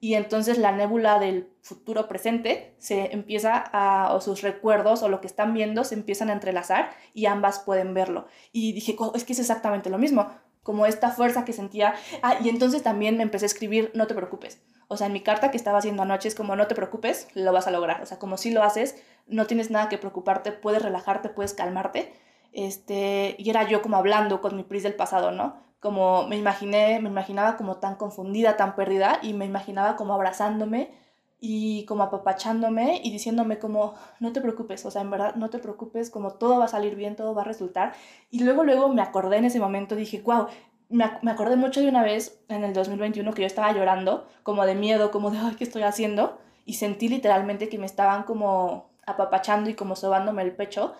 y 0.03 0.15
entonces 0.15 0.57
la 0.57 0.71
nébula 0.71 1.19
del 1.19 1.47
futuro 1.61 2.07
presente 2.07 2.73
se 2.79 3.13
empieza 3.13 3.63
a, 3.71 4.15
o 4.15 4.19
sus 4.19 4.41
recuerdos 4.41 5.03
o 5.03 5.09
lo 5.09 5.21
que 5.21 5.27
están 5.27 5.53
viendo 5.53 5.83
se 5.83 5.93
empiezan 5.93 6.31
a 6.31 6.33
entrelazar 6.33 6.89
y 7.13 7.27
ambas 7.27 7.59
pueden 7.59 7.93
verlo. 7.93 8.25
Y 8.51 8.73
dije, 8.73 8.95
oh, 8.97 9.11
es 9.13 9.23
que 9.23 9.33
es 9.33 9.39
exactamente 9.39 9.91
lo 9.91 9.99
mismo, 9.99 10.31
como 10.63 10.85
esta 10.85 11.11
fuerza 11.11 11.45
que 11.45 11.53
sentía. 11.53 11.95
Ah, 12.21 12.37
y 12.43 12.49
entonces 12.49 12.83
también 12.83 13.17
me 13.17 13.23
empecé 13.23 13.45
a 13.45 13.47
escribir, 13.47 13.91
no 13.93 14.07
te 14.07 14.15
preocupes. 14.15 14.61
O 14.87 14.97
sea, 14.97 15.07
en 15.07 15.13
mi 15.13 15.21
carta 15.21 15.51
que 15.51 15.57
estaba 15.57 15.77
haciendo 15.77 16.03
anoche 16.03 16.27
es 16.27 16.35
como, 16.35 16.55
no 16.55 16.67
te 16.67 16.75
preocupes, 16.75 17.27
lo 17.33 17.53
vas 17.53 17.67
a 17.67 17.71
lograr. 17.71 18.01
O 18.01 18.05
sea, 18.05 18.19
como 18.19 18.37
si 18.37 18.51
lo 18.51 18.63
haces, 18.63 18.95
no 19.27 19.47
tienes 19.47 19.71
nada 19.71 19.89
que 19.89 19.97
preocuparte, 19.97 20.51
puedes 20.51 20.81
relajarte, 20.81 21.29
puedes 21.29 21.53
calmarte 21.53 22.11
este, 22.51 23.35
y 23.37 23.49
era 23.49 23.67
yo 23.67 23.81
como 23.81 23.97
hablando 23.97 24.41
con 24.41 24.55
mi 24.55 24.63
Pris 24.63 24.83
del 24.83 24.95
pasado, 24.95 25.31
¿no? 25.31 25.55
Como 25.79 26.27
me 26.27 26.37
imaginé, 26.37 26.99
me 26.99 27.09
imaginaba 27.09 27.57
como 27.57 27.77
tan 27.77 27.95
confundida, 27.95 28.57
tan 28.57 28.75
perdida, 28.75 29.19
y 29.21 29.33
me 29.33 29.45
imaginaba 29.45 29.95
como 29.95 30.13
abrazándome 30.13 30.91
y 31.43 31.85
como 31.85 32.03
apapachándome 32.03 33.01
y 33.03 33.11
diciéndome 33.11 33.57
como, 33.57 33.95
no 34.19 34.31
te 34.31 34.41
preocupes, 34.41 34.85
o 34.85 34.91
sea, 34.91 35.01
en 35.01 35.09
verdad, 35.09 35.35
no 35.35 35.49
te 35.49 35.57
preocupes, 35.57 36.11
como 36.11 36.33
todo 36.33 36.59
va 36.59 36.65
a 36.65 36.67
salir 36.67 36.95
bien, 36.95 37.15
todo 37.15 37.33
va 37.33 37.41
a 37.41 37.45
resultar. 37.45 37.93
Y 38.29 38.43
luego, 38.43 38.63
luego 38.63 38.89
me 38.89 39.01
acordé 39.01 39.37
en 39.37 39.45
ese 39.45 39.59
momento, 39.59 39.95
dije, 39.95 40.21
wow, 40.21 40.47
me, 40.89 41.05
me 41.23 41.31
acordé 41.31 41.55
mucho 41.55 41.81
de 41.81 41.89
una 41.89 42.03
vez 42.03 42.39
en 42.47 42.63
el 42.63 42.73
2021 42.73 43.33
que 43.33 43.41
yo 43.41 43.47
estaba 43.47 43.73
llorando, 43.73 44.27
como 44.43 44.65
de 44.67 44.75
miedo, 44.75 45.09
como 45.09 45.31
de, 45.31 45.39
ay, 45.39 45.55
¿qué 45.55 45.63
estoy 45.63 45.81
haciendo? 45.81 46.37
Y 46.65 46.75
sentí 46.75 47.09
literalmente 47.09 47.69
que 47.69 47.79
me 47.79 47.87
estaban 47.87 48.23
como 48.23 48.91
apapachando 49.07 49.69
y 49.71 49.73
como 49.73 49.95
sobándome 49.95 50.43
el 50.43 50.55
pecho 50.55 50.93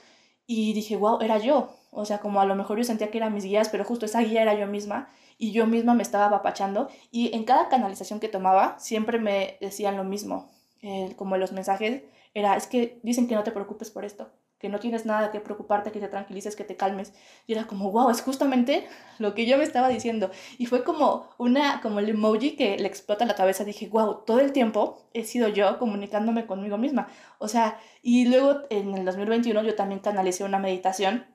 y 0.48 0.74
dije, 0.74 0.96
wow, 0.96 1.20
era 1.22 1.38
yo. 1.38 1.70
O 1.92 2.04
sea, 2.06 2.20
como 2.20 2.42
a 2.42 2.46
lo 2.46 2.56
mejor 2.56 2.80
yo 2.80 2.84
sentía 2.84 3.12
que 3.12 3.20
eran 3.20 3.34
mis 3.34 3.44
guías, 3.44 3.70
pero 3.70 3.86
justo 3.86 4.08
esa 4.08 4.22
guía 4.22 4.42
era 4.42 4.56
yo 4.56 4.66
misma 4.66 5.08
y 5.42 5.54
yo 5.54 5.66
misma 5.66 5.96
me 5.96 6.04
estaba 6.04 6.28
apapachando. 6.28 6.88
Y 7.10 7.36
en 7.36 7.46
cada 7.46 7.68
canalización 7.68 8.20
que 8.20 8.28
tomaba 8.28 8.78
siempre 8.78 9.18
me 9.18 9.58
decían 9.60 9.98
lo 9.98 10.04
mismo, 10.04 10.52
como 11.16 11.36
los 11.36 11.52
mensajes, 11.52 12.04
era, 12.36 12.56
es 12.56 12.68
que 12.68 13.00
dicen 13.02 13.28
que 13.28 13.34
no 13.34 13.44
te 13.44 13.52
preocupes 13.52 13.90
por 13.90 14.06
esto, 14.06 14.30
que 14.60 14.70
no 14.70 14.80
tienes 14.80 15.08
nada 15.08 15.32
que 15.32 15.40
preocuparte, 15.40 15.92
que 15.92 16.00
te 16.00 16.10
tranquilices, 16.10 16.56
que 16.56 16.64
te 16.64 16.76
calmes. 16.76 17.14
Y 17.48 17.54
era 17.54 17.66
como, 17.66 17.92
wow, 17.92 18.12
es 18.12 18.22
justamente 18.22 18.88
lo 19.18 19.34
que 19.34 19.48
yo 19.48 19.58
me 19.58 19.64
estaba 19.64 19.90
diciendo. 19.90 20.30
Y 20.60 20.68
fue 20.68 20.84
como 20.84 21.32
una, 21.40 21.82
como 21.82 21.98
el 21.98 22.10
emoji 22.10 22.56
que 22.56 22.78
le 22.78 22.88
explota 22.88 23.26
la 23.26 23.34
cabeza. 23.34 23.64
Dije, 23.64 23.90
wow, 23.90 24.24
todo 24.24 24.42
el 24.42 24.52
tiempo 24.52 25.10
he 25.16 25.24
sido 25.24 25.48
yo 25.48 25.80
comunicándome 25.80 26.46
conmigo 26.46 26.78
misma. 26.78 27.08
O 27.40 27.48
sea, 27.48 27.80
y 28.04 28.28
luego 28.28 28.62
en 28.70 28.94
el 28.94 29.06
2021 29.06 29.64
yo 29.64 29.74
también 29.74 30.02
canalicé 30.02 30.44
una 30.44 30.60
meditación 30.60 31.26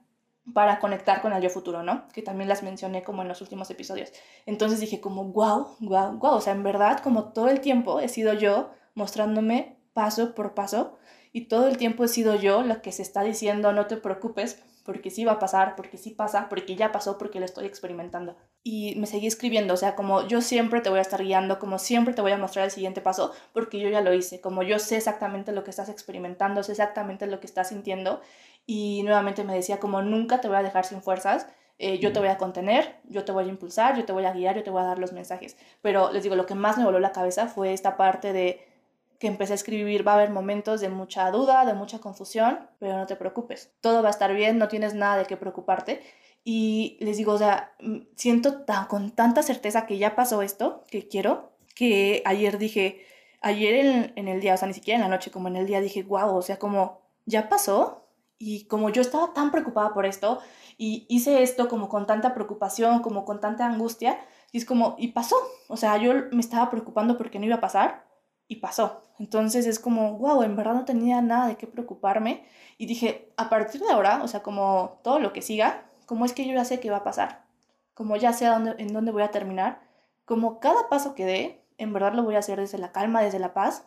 para 0.52 0.78
conectar 0.78 1.22
con 1.22 1.32
el 1.32 1.42
yo 1.42 1.50
futuro, 1.50 1.82
¿no? 1.82 2.06
Que 2.08 2.22
también 2.22 2.48
las 2.48 2.62
mencioné 2.62 3.02
como 3.02 3.22
en 3.22 3.28
los 3.28 3.40
últimos 3.40 3.70
episodios. 3.70 4.12
Entonces 4.46 4.80
dije 4.80 5.00
como, 5.00 5.24
wow, 5.24 5.76
wow, 5.80 6.18
wow. 6.18 6.34
O 6.34 6.40
sea, 6.40 6.52
en 6.52 6.62
verdad, 6.62 7.00
como 7.00 7.32
todo 7.32 7.48
el 7.48 7.60
tiempo 7.60 8.00
he 8.00 8.08
sido 8.08 8.32
yo 8.32 8.70
mostrándome 8.94 9.76
paso 9.92 10.34
por 10.34 10.54
paso 10.54 10.96
y 11.32 11.48
todo 11.48 11.68
el 11.68 11.76
tiempo 11.76 12.04
he 12.04 12.08
sido 12.08 12.34
yo 12.36 12.62
la 12.62 12.80
que 12.80 12.92
se 12.92 13.02
está 13.02 13.22
diciendo, 13.22 13.72
no 13.72 13.86
te 13.86 13.96
preocupes, 13.96 14.62
porque 14.86 15.10
sí 15.10 15.24
va 15.24 15.32
a 15.32 15.38
pasar, 15.38 15.74
porque 15.76 15.98
sí 15.98 16.10
pasa, 16.10 16.48
porque 16.48 16.76
ya 16.76 16.92
pasó, 16.92 17.18
porque 17.18 17.40
lo 17.40 17.44
estoy 17.44 17.66
experimentando. 17.66 18.36
Y 18.62 18.94
me 18.96 19.06
seguí 19.06 19.26
escribiendo, 19.26 19.74
o 19.74 19.76
sea, 19.76 19.96
como 19.96 20.26
yo 20.26 20.40
siempre 20.40 20.80
te 20.80 20.88
voy 20.88 21.00
a 21.00 21.02
estar 21.02 21.22
guiando, 21.22 21.58
como 21.58 21.78
siempre 21.78 22.14
te 22.14 22.22
voy 22.22 22.32
a 22.32 22.38
mostrar 22.38 22.64
el 22.64 22.70
siguiente 22.70 23.00
paso, 23.00 23.32
porque 23.52 23.80
yo 23.80 23.88
ya 23.88 24.00
lo 24.00 24.14
hice, 24.14 24.40
como 24.40 24.62
yo 24.62 24.78
sé 24.78 24.96
exactamente 24.96 25.52
lo 25.52 25.64
que 25.64 25.70
estás 25.70 25.88
experimentando, 25.88 26.62
sé 26.62 26.72
exactamente 26.72 27.26
lo 27.26 27.40
que 27.40 27.46
estás 27.46 27.68
sintiendo. 27.68 28.20
Y 28.64 29.02
nuevamente 29.02 29.44
me 29.44 29.54
decía, 29.54 29.78
como 29.78 30.00
nunca 30.02 30.40
te 30.40 30.48
voy 30.48 30.56
a 30.56 30.62
dejar 30.62 30.84
sin 30.84 31.02
fuerzas, 31.02 31.46
eh, 31.78 31.98
yo 31.98 32.12
te 32.12 32.20
voy 32.20 32.28
a 32.28 32.38
contener, 32.38 32.96
yo 33.04 33.24
te 33.24 33.32
voy 33.32 33.44
a 33.44 33.48
impulsar, 33.48 33.96
yo 33.96 34.04
te 34.04 34.12
voy 34.12 34.24
a 34.24 34.32
guiar, 34.32 34.56
yo 34.56 34.62
te 34.62 34.70
voy 34.70 34.82
a 34.82 34.86
dar 34.86 34.98
los 34.98 35.12
mensajes. 35.12 35.56
Pero 35.82 36.10
les 36.12 36.22
digo, 36.22 36.36
lo 36.36 36.46
que 36.46 36.54
más 36.54 36.78
me 36.78 36.84
voló 36.84 36.98
la 36.98 37.12
cabeza 37.12 37.48
fue 37.48 37.72
esta 37.72 37.96
parte 37.96 38.32
de 38.32 38.75
que 39.18 39.26
empecé 39.26 39.52
a 39.52 39.56
escribir 39.56 40.06
va 40.06 40.12
a 40.12 40.14
haber 40.16 40.30
momentos 40.30 40.80
de 40.80 40.88
mucha 40.88 41.30
duda, 41.30 41.64
de 41.64 41.74
mucha 41.74 41.98
confusión, 42.00 42.68
pero 42.78 42.96
no 42.96 43.06
te 43.06 43.16
preocupes, 43.16 43.72
todo 43.80 44.02
va 44.02 44.08
a 44.08 44.10
estar 44.10 44.34
bien, 44.34 44.58
no 44.58 44.68
tienes 44.68 44.94
nada 44.94 45.18
de 45.18 45.26
qué 45.26 45.36
preocuparte. 45.36 46.02
Y 46.44 46.96
les 47.00 47.16
digo, 47.16 47.32
o 47.32 47.38
sea, 47.38 47.74
mm, 47.80 47.98
siento 48.14 48.62
tan, 48.64 48.86
con 48.86 49.10
tanta 49.10 49.42
certeza 49.42 49.86
que 49.86 49.98
ya 49.98 50.14
pasó 50.14 50.42
esto, 50.42 50.84
que 50.88 51.08
quiero, 51.08 51.52
que 51.74 52.22
ayer 52.24 52.58
dije, 52.58 53.04
ayer 53.40 53.74
en, 53.84 54.12
en 54.16 54.28
el 54.28 54.40
día, 54.40 54.54
o 54.54 54.56
sea, 54.56 54.68
ni 54.68 54.74
siquiera 54.74 54.96
en 54.96 55.02
la 55.02 55.14
noche, 55.14 55.30
como 55.30 55.48
en 55.48 55.56
el 55.56 55.66
día 55.66 55.80
dije, 55.80 56.02
wow, 56.02 56.36
o 56.36 56.42
sea, 56.42 56.58
como 56.58 57.02
ya 57.26 57.48
pasó. 57.48 58.02
Y 58.38 58.66
como 58.66 58.90
yo 58.90 59.00
estaba 59.00 59.32
tan 59.32 59.50
preocupada 59.50 59.94
por 59.94 60.04
esto 60.04 60.40
y 60.76 61.06
hice 61.08 61.42
esto 61.42 61.68
como 61.68 61.88
con 61.88 62.06
tanta 62.06 62.34
preocupación, 62.34 63.00
como 63.00 63.24
con 63.24 63.40
tanta 63.40 63.64
angustia, 63.64 64.20
y 64.52 64.58
es 64.58 64.64
como, 64.64 64.94
y 64.98 65.08
pasó. 65.08 65.36
O 65.68 65.76
sea, 65.76 65.96
yo 65.96 66.12
me 66.32 66.40
estaba 66.40 66.70
preocupando 66.70 67.16
porque 67.16 67.38
no 67.38 67.46
iba 67.46 67.56
a 67.56 67.60
pasar 67.60 68.06
y 68.48 68.56
pasó. 68.56 69.02
Entonces 69.18 69.66
es 69.66 69.78
como, 69.78 70.18
wow, 70.18 70.42
en 70.42 70.56
verdad 70.56 70.74
no 70.74 70.84
tenía 70.84 71.20
nada 71.22 71.48
de 71.48 71.56
qué 71.56 71.66
preocuparme. 71.66 72.44
Y 72.78 72.86
dije, 72.86 73.32
a 73.36 73.48
partir 73.48 73.80
de 73.80 73.90
ahora, 73.90 74.22
o 74.22 74.28
sea, 74.28 74.42
como 74.42 75.00
todo 75.02 75.18
lo 75.18 75.32
que 75.32 75.42
siga, 75.42 75.90
como 76.06 76.24
es 76.24 76.32
que 76.32 76.46
yo 76.46 76.54
ya 76.54 76.64
sé 76.64 76.80
qué 76.80 76.90
va 76.90 76.98
a 76.98 77.04
pasar, 77.04 77.46
como 77.94 78.16
ya 78.16 78.32
sé 78.32 78.46
dónde, 78.46 78.74
en 78.78 78.92
dónde 78.92 79.12
voy 79.12 79.22
a 79.22 79.30
terminar, 79.30 79.80
como 80.24 80.60
cada 80.60 80.88
paso 80.88 81.14
que 81.14 81.24
dé, 81.24 81.64
en 81.78 81.92
verdad 81.92 82.14
lo 82.14 82.24
voy 82.24 82.36
a 82.36 82.40
hacer 82.40 82.60
desde 82.60 82.78
la 82.78 82.92
calma, 82.92 83.22
desde 83.22 83.38
la 83.38 83.54
paz, 83.54 83.86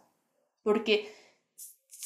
porque 0.63 1.11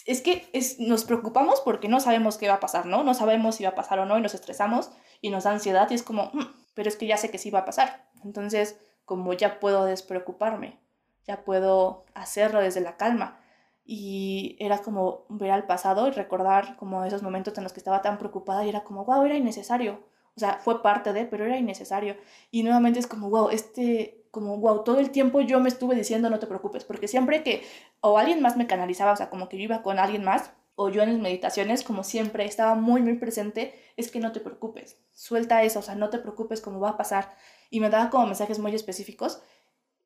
es 0.05 0.21
que 0.21 0.49
es, 0.53 0.79
nos 0.79 1.05
preocupamos 1.05 1.61
porque 1.61 1.87
no 1.87 1.99
sabemos 1.99 2.37
qué 2.37 2.47
va 2.47 2.55
a 2.55 2.59
pasar, 2.59 2.85
¿no? 2.85 3.03
No 3.03 3.13
sabemos 3.13 3.55
si 3.55 3.63
va 3.63 3.71
a 3.71 3.75
pasar 3.75 3.99
o 3.99 4.05
no 4.05 4.17
y 4.17 4.21
nos 4.21 4.33
estresamos 4.33 4.91
y 5.21 5.29
nos 5.29 5.45
da 5.45 5.51
ansiedad 5.51 5.89
y 5.91 5.95
es 5.95 6.03
como, 6.03 6.31
mm, 6.33 6.47
pero 6.73 6.89
es 6.89 6.97
que 6.97 7.07
ya 7.07 7.17
sé 7.17 7.31
que 7.31 7.37
sí 7.37 7.51
va 7.51 7.59
a 7.59 7.65
pasar. 7.65 8.09
Entonces, 8.23 8.79
como 9.05 9.33
ya 9.33 9.59
puedo 9.59 9.85
despreocuparme 9.85 10.82
ya 11.25 11.43
puedo 11.43 12.05
hacerlo 12.13 12.59
desde 12.59 12.81
la 12.81 12.97
calma. 12.97 13.39
Y 13.85 14.55
era 14.59 14.77
como 14.79 15.25
ver 15.29 15.51
al 15.51 15.65
pasado 15.65 16.07
y 16.07 16.11
recordar 16.11 16.77
como 16.77 17.03
esos 17.03 17.21
momentos 17.21 17.57
en 17.57 17.63
los 17.63 17.73
que 17.73 17.79
estaba 17.79 18.01
tan 18.01 18.17
preocupada 18.17 18.65
y 18.65 18.69
era 18.69 18.83
como, 18.83 19.05
wow, 19.05 19.23
era 19.25 19.35
innecesario. 19.35 20.03
O 20.35 20.39
sea, 20.39 20.59
fue 20.63 20.81
parte 20.81 21.13
de, 21.13 21.25
pero 21.25 21.45
era 21.45 21.57
innecesario. 21.57 22.15
Y 22.49 22.63
nuevamente 22.63 22.99
es 22.99 23.07
como, 23.07 23.29
wow, 23.29 23.49
este, 23.49 24.25
como, 24.31 24.57
wow, 24.57 24.83
todo 24.83 24.99
el 24.99 25.11
tiempo 25.11 25.41
yo 25.41 25.59
me 25.59 25.69
estuve 25.69 25.95
diciendo 25.95 26.29
no 26.29 26.39
te 26.39 26.47
preocupes, 26.47 26.85
porque 26.85 27.07
siempre 27.07 27.43
que 27.43 27.63
o 28.01 28.17
alguien 28.17 28.41
más 28.41 28.57
me 28.57 28.67
canalizaba, 28.67 29.11
o 29.11 29.15
sea, 29.15 29.29
como 29.29 29.47
que 29.49 29.57
yo 29.57 29.63
iba 29.63 29.83
con 29.83 29.99
alguien 29.99 30.23
más, 30.23 30.51
o 30.75 30.89
yo 30.89 31.03
en 31.03 31.11
mis 31.11 31.19
meditaciones, 31.19 31.83
como 31.83 32.03
siempre, 32.03 32.45
estaba 32.45 32.73
muy, 32.75 33.01
muy 33.01 33.13
presente, 33.19 33.79
es 33.95 34.09
que 34.09 34.19
no 34.19 34.31
te 34.31 34.39
preocupes, 34.39 34.97
suelta 35.11 35.61
eso, 35.63 35.79
o 35.79 35.81
sea, 35.83 35.93
no 35.95 36.09
te 36.09 36.17
preocupes, 36.17 36.61
como 36.61 36.79
va 36.79 36.91
a 36.91 36.97
pasar. 36.97 37.35
Y 37.69 37.79
me 37.79 37.89
daba 37.91 38.09
como 38.09 38.25
mensajes 38.25 38.59
muy 38.59 38.73
específicos. 38.73 39.41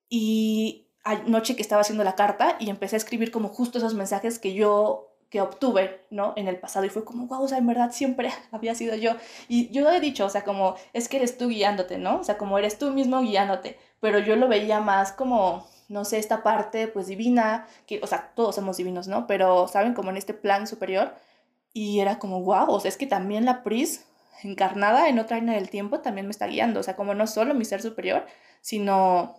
Y 0.10 0.87
anoche 1.08 1.56
que 1.56 1.62
estaba 1.62 1.82
haciendo 1.82 2.04
la 2.04 2.16
carta 2.16 2.58
y 2.60 2.70
empecé 2.70 2.96
a 2.96 2.98
escribir 2.98 3.32
como 3.32 3.50
justo 3.50 3.78
esos 3.78 3.94
mensajes 3.94 4.40
que 4.40 4.54
yo 4.54 5.14
que 5.30 5.42
obtuve, 5.42 6.06
¿no? 6.10 6.32
En 6.38 6.48
el 6.48 6.58
pasado 6.58 6.86
y 6.86 6.90
fue 6.90 7.04
como, 7.04 7.28
wow, 7.28 7.44
o 7.44 7.48
sea, 7.50 7.58
en 7.58 7.68
verdad 7.68 7.92
siempre 7.92 8.32
había 8.52 8.76
sido 8.76 8.96
yo. 8.96 9.12
Y 9.50 9.70
yo 9.72 9.82
lo 9.82 9.92
he 9.92 10.00
dicho, 10.00 10.26
o 10.26 10.30
sea, 10.30 10.44
como 10.44 10.76
es 10.94 11.10
que 11.10 11.18
eres 11.18 11.38
tú 11.38 11.50
guiándote, 11.50 11.98
¿no? 11.98 12.20
O 12.20 12.24
sea, 12.24 12.38
como 12.38 12.58
eres 12.58 12.78
tú 12.78 12.92
mismo 12.92 13.22
guiándote, 13.22 13.78
pero 14.00 14.20
yo 14.20 14.36
lo 14.38 14.48
veía 14.48 14.80
más 14.80 15.12
como, 15.12 15.68
no 15.90 16.06
sé, 16.06 16.18
esta 16.20 16.44
parte 16.44 16.88
pues 16.88 17.08
divina, 17.08 17.68
que, 17.86 18.00
o 18.02 18.08
sea, 18.08 18.32
todos 18.36 18.56
somos 18.56 18.78
divinos, 18.78 19.08
¿no? 19.08 19.28
Pero, 19.28 19.68
¿saben? 19.68 19.94
Como 19.94 20.12
en 20.12 20.18
este 20.18 20.34
plan 20.34 20.66
superior. 20.66 21.14
Y 21.74 22.00
era 22.00 22.20
como, 22.20 22.42
wow, 22.44 22.70
o 22.70 22.80
sea, 22.80 22.90
es 22.90 22.98
que 22.98 23.08
también 23.08 23.46
la 23.46 23.64
Pris 23.64 24.06
encarnada 24.44 25.10
en 25.10 25.20
otra 25.20 25.40
línea 25.40 25.56
del 25.56 25.70
tiempo 25.70 26.00
también 26.00 26.28
me 26.28 26.32
está 26.32 26.48
guiando, 26.48 26.80
o 26.80 26.84
sea, 26.84 26.96
como 26.96 27.14
no 27.16 27.28
solo 27.28 27.54
mi 27.54 27.66
ser 27.66 27.82
superior, 27.82 28.26
sino 28.62 29.36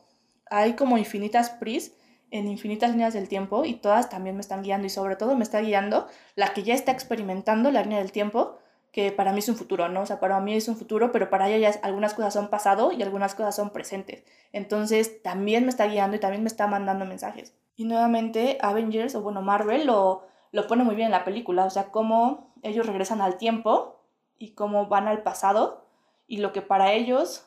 hay 0.51 0.75
como 0.75 0.99
infinitas 0.99 1.51
pris 1.51 1.95
en 2.31 2.49
infinitas 2.49 2.91
líneas 2.91 3.15
del 3.15 3.29
tiempo 3.29 3.65
y 3.65 3.75
todas 3.75 4.11
también 4.11 4.37
me 4.37 4.43
están 4.43 4.63
guiando 4.63 4.87
y 4.87 4.91
sobre 4.91 5.17
todo 5.17 5.35
me 5.35 5.45
está 5.45 5.61
guiando 5.61 6.07
la 6.35 6.53
que 6.53 6.63
ya 6.63 6.75
está 6.75 6.93
experimentando 6.93 7.71
la 7.71 7.83
línea 7.83 7.99
del 7.99 8.13
tiempo, 8.13 8.59
que 8.93 9.13
para 9.13 9.33
mí 9.33 9.39
es 9.39 9.49
un 9.49 9.57
futuro, 9.57 9.89
¿no? 9.89 10.03
O 10.03 10.07
sea, 10.07 10.21
para 10.21 10.41
mí 10.41 10.55
es 10.55 10.69
un 10.69 10.77
futuro, 10.77 11.13
pero 11.13 11.31
para 11.31 11.49
ella 11.49 11.71
ya 11.71 11.81
algunas 11.83 12.15
cosas 12.15 12.35
son 12.35 12.49
pasado 12.49 12.93
y 12.93 13.03
algunas 13.03 13.35
cosas 13.35 13.57
son 13.57 13.71
presentes. 13.71 14.25
Entonces 14.53 15.23
también 15.23 15.65
me 15.65 15.71
está 15.71 15.87
guiando 15.87 16.17
y 16.17 16.21
también 16.21 16.43
me 16.43 16.49
está 16.49 16.67
mandando 16.67 17.05
mensajes. 17.05 17.55
Y 17.77 17.85
nuevamente 17.85 18.59
Avengers, 18.61 19.15
o 19.15 19.23
bueno, 19.23 19.41
Marvel 19.41 19.87
lo, 19.87 20.27
lo 20.53 20.67
pone 20.67 20.85
muy 20.85 20.97
bien 20.97 21.07
en 21.07 21.13
la 21.13 21.25
película, 21.25 21.65
o 21.65 21.71
sea, 21.71 21.91
cómo 21.91 22.53
ellos 22.63 22.87
regresan 22.87 23.21
al 23.21 23.39
tiempo 23.39 24.05
y 24.39 24.53
cómo 24.53 24.87
van 24.87 25.09
al 25.09 25.23
pasado 25.23 25.87
y 26.27 26.39
lo 26.39 26.53
que 26.53 26.63
para 26.63 26.93
ellos 26.93 27.47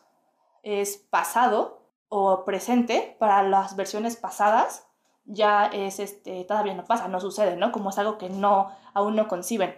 es 0.64 0.98
pasado 0.98 1.81
o 2.14 2.44
presente 2.44 3.16
para 3.20 3.42
las 3.42 3.78
versiones 3.78 4.18
pasadas 4.18 4.86
ya 5.24 5.68
es 5.68 5.98
este 5.98 6.44
todavía 6.44 6.74
no 6.74 6.84
pasa, 6.84 7.08
no 7.08 7.22
sucede, 7.22 7.56
¿no? 7.56 7.72
Como 7.72 7.90
es 7.90 7.98
algo 7.98 8.18
que 8.18 8.30
no 8.30 8.70
aún 8.94 9.16
no 9.16 9.30
conciben. 9.30 9.74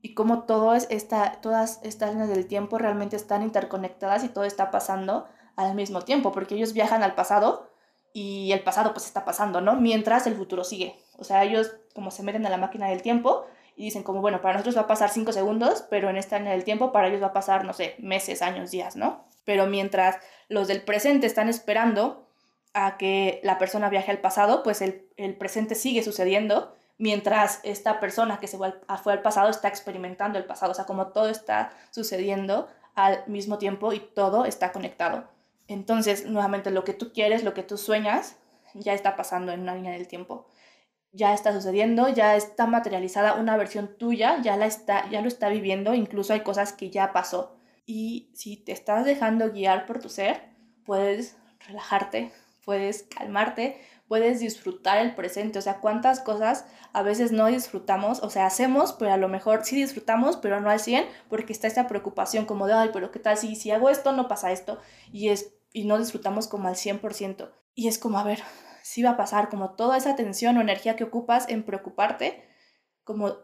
Y 0.00 0.14
como 0.14 0.44
todo 0.44 0.74
es 0.74 0.86
esta, 0.88 1.40
todas 1.40 1.80
estas 1.82 2.10
líneas 2.10 2.28
del 2.28 2.46
tiempo 2.46 2.78
realmente 2.78 3.16
están 3.16 3.42
interconectadas 3.42 4.22
y 4.22 4.28
todo 4.28 4.44
está 4.44 4.70
pasando 4.70 5.26
al 5.56 5.74
mismo 5.74 6.02
tiempo, 6.02 6.30
porque 6.30 6.54
ellos 6.54 6.74
viajan 6.74 7.02
al 7.02 7.16
pasado 7.16 7.68
y 8.12 8.52
el 8.52 8.62
pasado 8.62 8.92
pues 8.92 9.06
está 9.06 9.24
pasando, 9.24 9.60
¿no? 9.60 9.74
Mientras 9.74 10.28
el 10.28 10.36
futuro 10.36 10.62
sigue. 10.62 10.94
O 11.18 11.24
sea, 11.24 11.42
ellos 11.42 11.72
como 11.92 12.12
se 12.12 12.22
meten 12.22 12.46
a 12.46 12.50
la 12.50 12.56
máquina 12.56 12.86
del 12.86 13.02
tiempo 13.02 13.46
y 13.74 13.86
dicen 13.86 14.04
como, 14.04 14.20
bueno, 14.20 14.40
para 14.40 14.54
nosotros 14.54 14.76
va 14.76 14.82
a 14.82 14.86
pasar 14.86 15.10
cinco 15.10 15.32
segundos, 15.32 15.84
pero 15.90 16.08
en 16.08 16.18
esta 16.18 16.38
línea 16.38 16.52
del 16.52 16.62
tiempo 16.62 16.92
para 16.92 17.08
ellos 17.08 17.20
va 17.20 17.28
a 17.28 17.32
pasar, 17.32 17.64
no 17.64 17.72
sé, 17.72 17.96
meses, 17.98 18.42
años, 18.42 18.70
días, 18.70 18.94
¿no? 18.94 19.24
Pero 19.44 19.66
mientras 19.66 20.18
los 20.48 20.68
del 20.68 20.82
presente 20.82 21.26
están 21.26 21.48
esperando 21.48 22.28
a 22.74 22.96
que 22.96 23.40
la 23.42 23.58
persona 23.58 23.88
viaje 23.88 24.10
al 24.10 24.20
pasado, 24.20 24.62
pues 24.62 24.82
el, 24.82 25.36
presente 25.38 25.74
sigue 25.74 26.02
sucediendo 26.02 26.74
mientras 26.96 27.60
esta 27.62 28.00
persona 28.00 28.38
que 28.38 28.48
se 28.48 28.56
fue 28.56 29.12
al 29.12 29.22
pasado 29.22 29.50
está 29.50 29.68
experimentando 29.68 30.38
el 30.38 30.44
pasado. 30.44 30.72
O 30.72 30.74
sea, 30.74 30.84
como 30.84 31.08
todo 31.08 31.28
está 31.28 31.70
sucediendo 31.90 32.68
al 32.94 33.22
mismo 33.26 33.58
tiempo 33.58 33.92
y 33.92 34.00
todo 34.00 34.44
está 34.44 34.72
conectado. 34.72 35.28
Entonces, 35.68 36.26
nuevamente, 36.26 36.70
lo 36.70 36.84
que 36.84 36.94
tú 36.94 37.12
quieres, 37.12 37.44
lo 37.44 37.54
que 37.54 37.62
tú 37.62 37.76
sueñas, 37.76 38.36
ya 38.74 38.94
está 38.94 39.16
pasando 39.16 39.52
en 39.52 39.60
una 39.60 39.74
línea 39.74 39.92
del 39.92 40.08
tiempo. 40.08 40.46
Ya 41.12 41.34
está 41.34 41.52
sucediendo, 41.52 42.08
ya 42.08 42.36
está 42.36 42.66
materializada 42.66 43.34
una 43.34 43.56
versión 43.56 43.96
tuya, 43.98 44.40
ya, 44.42 44.56
la 44.56 44.66
está, 44.66 45.08
ya 45.10 45.20
lo 45.20 45.28
está 45.28 45.48
viviendo, 45.48 45.94
incluso 45.94 46.32
hay 46.32 46.40
cosas 46.40 46.72
que 46.72 46.90
ya 46.90 47.12
pasó. 47.12 47.57
Y 47.88 48.30
si 48.34 48.58
te 48.58 48.72
estás 48.72 49.06
dejando 49.06 49.50
guiar 49.50 49.86
por 49.86 49.98
tu 49.98 50.10
ser, 50.10 50.42
puedes 50.84 51.38
relajarte, 51.66 52.30
puedes 52.62 53.04
calmarte, 53.04 53.80
puedes 54.08 54.40
disfrutar 54.40 54.98
el 54.98 55.14
presente. 55.14 55.58
O 55.58 55.62
sea, 55.62 55.80
cuántas 55.80 56.20
cosas 56.20 56.66
a 56.92 57.02
veces 57.02 57.32
no 57.32 57.46
disfrutamos, 57.46 58.22
o 58.22 58.28
sea, 58.28 58.44
hacemos, 58.44 58.92
pero 58.92 59.14
a 59.14 59.16
lo 59.16 59.28
mejor 59.28 59.64
sí 59.64 59.74
disfrutamos, 59.74 60.36
pero 60.36 60.60
no 60.60 60.68
al 60.68 60.80
100, 60.80 61.06
porque 61.30 61.54
está 61.54 61.66
esta 61.66 61.86
preocupación 61.86 62.44
como 62.44 62.66
de, 62.66 62.74
ay, 62.74 62.90
pero 62.92 63.10
¿qué 63.10 63.20
tal 63.20 63.38
si, 63.38 63.70
hago 63.70 63.88
esto, 63.88 64.12
no 64.12 64.28
pasa 64.28 64.52
esto? 64.52 64.78
Y, 65.10 65.30
es, 65.30 65.54
y 65.72 65.86
no 65.86 65.98
disfrutamos 65.98 66.46
como 66.46 66.68
al 66.68 66.74
100%. 66.74 67.50
Y 67.74 67.88
es 67.88 67.98
como, 67.98 68.18
a 68.18 68.24
ver, 68.24 68.42
sí 68.82 69.02
va 69.02 69.12
a 69.12 69.16
pasar, 69.16 69.48
como 69.48 69.76
toda 69.76 69.96
esa 69.96 70.14
tensión 70.14 70.58
o 70.58 70.60
energía 70.60 70.94
que 70.94 71.04
ocupas 71.04 71.48
en 71.48 71.62
preocuparte, 71.62 72.46
como 73.02 73.34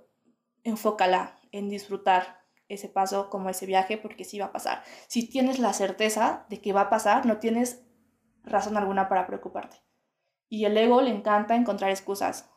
enfócala 0.65 1.39
en 1.51 1.71
disfrutar, 1.71 2.44
ese 2.69 2.89
paso 2.89 3.31
como 3.31 3.51
ese 3.51 3.67
viaje 3.67 3.99
porque 3.99 4.25
sí 4.25 4.39
va 4.39 4.47
a 4.47 4.53
pasar. 4.53 4.83
Si 5.07 5.29
tienes 5.29 5.59
la 5.59 5.73
certeza 5.73 6.47
de 6.49 6.61
que 6.61 6.73
va 6.73 6.83
a 6.83 6.91
pasar, 6.91 7.27
no 7.27 7.39
tienes 7.39 7.83
razón 8.43 8.77
alguna 8.77 9.09
para 9.09 9.27
preocuparte. 9.27 9.79
Y 10.49 10.65
el 10.65 10.77
ego 10.77 11.03
le 11.03 11.11
encanta 11.11 11.57
encontrar 11.57 11.91
excusas. 11.91 12.51